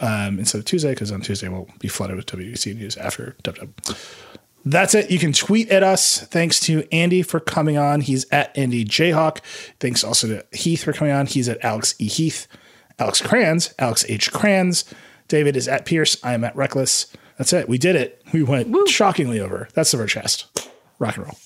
[0.00, 3.56] um, instead of Tuesday, because on Tuesday we'll be flooded with WWDC news after Dub
[3.56, 3.70] Dub
[4.64, 5.10] That's it.
[5.10, 6.20] You can tweet at us.
[6.20, 8.00] Thanks to Andy for coming on.
[8.00, 9.40] He's at Andy Jayhawk.
[9.80, 11.26] Thanks also to Heath for coming on.
[11.26, 12.06] He's at Alex E.
[12.06, 12.46] Heath.
[12.98, 14.32] Alex Cranz, Alex H.
[14.32, 14.84] Cranz.
[15.26, 16.16] David is at Pierce.
[16.22, 17.06] I am at Reckless.
[17.38, 17.68] That's it.
[17.68, 18.22] We did it.
[18.32, 18.86] We went Woo.
[18.86, 19.68] shockingly over.
[19.74, 20.68] That's the Vergecast.
[20.98, 21.36] Rock and roll.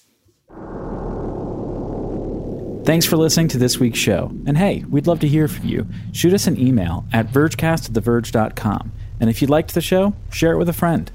[2.85, 4.31] Thanks for listening to this week's show.
[4.47, 5.87] And hey, we'd love to hear from you.
[6.13, 8.93] Shoot us an email at vergecast at theverge.com.
[9.19, 11.11] And if you liked the show, share it with a friend.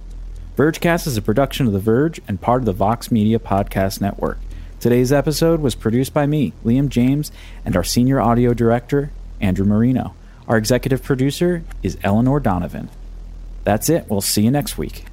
[0.58, 4.38] Vergecast is a production of The Verge and part of the Vox Media Podcast Network.
[4.82, 7.32] Today's episode was produced by me, Liam James,
[7.64, 10.14] and our senior audio director, Andrew Marino.
[10.50, 12.90] Our executive producer is Eleanor Donovan.
[13.64, 14.10] That's it.
[14.10, 15.06] We'll see you next week.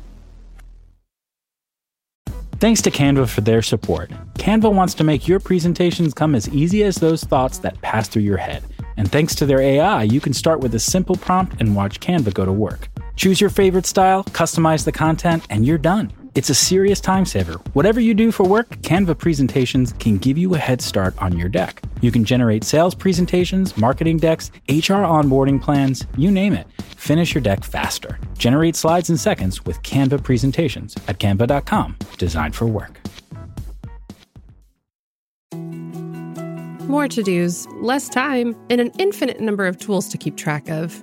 [2.56, 4.10] Thanks to Canva for their support.
[4.34, 8.22] Canva wants to make your presentations come as easy as those thoughts that pass through
[8.22, 8.64] your head.
[8.96, 12.34] And thanks to their AI, you can start with a simple prompt and watch Canva
[12.34, 12.88] go to work.
[13.18, 16.12] Choose your favorite style, customize the content, and you're done.
[16.36, 17.54] It's a serious time saver.
[17.72, 21.48] Whatever you do for work, Canva presentations can give you a head start on your
[21.48, 21.82] deck.
[22.00, 26.68] You can generate sales presentations, marketing decks, HR onboarding plans, you name it.
[26.96, 28.20] Finish your deck faster.
[28.38, 31.96] Generate slides in seconds with Canva presentations at canva.com.
[32.18, 33.00] Designed for work.
[36.86, 41.02] More to dos, less time, and an infinite number of tools to keep track of.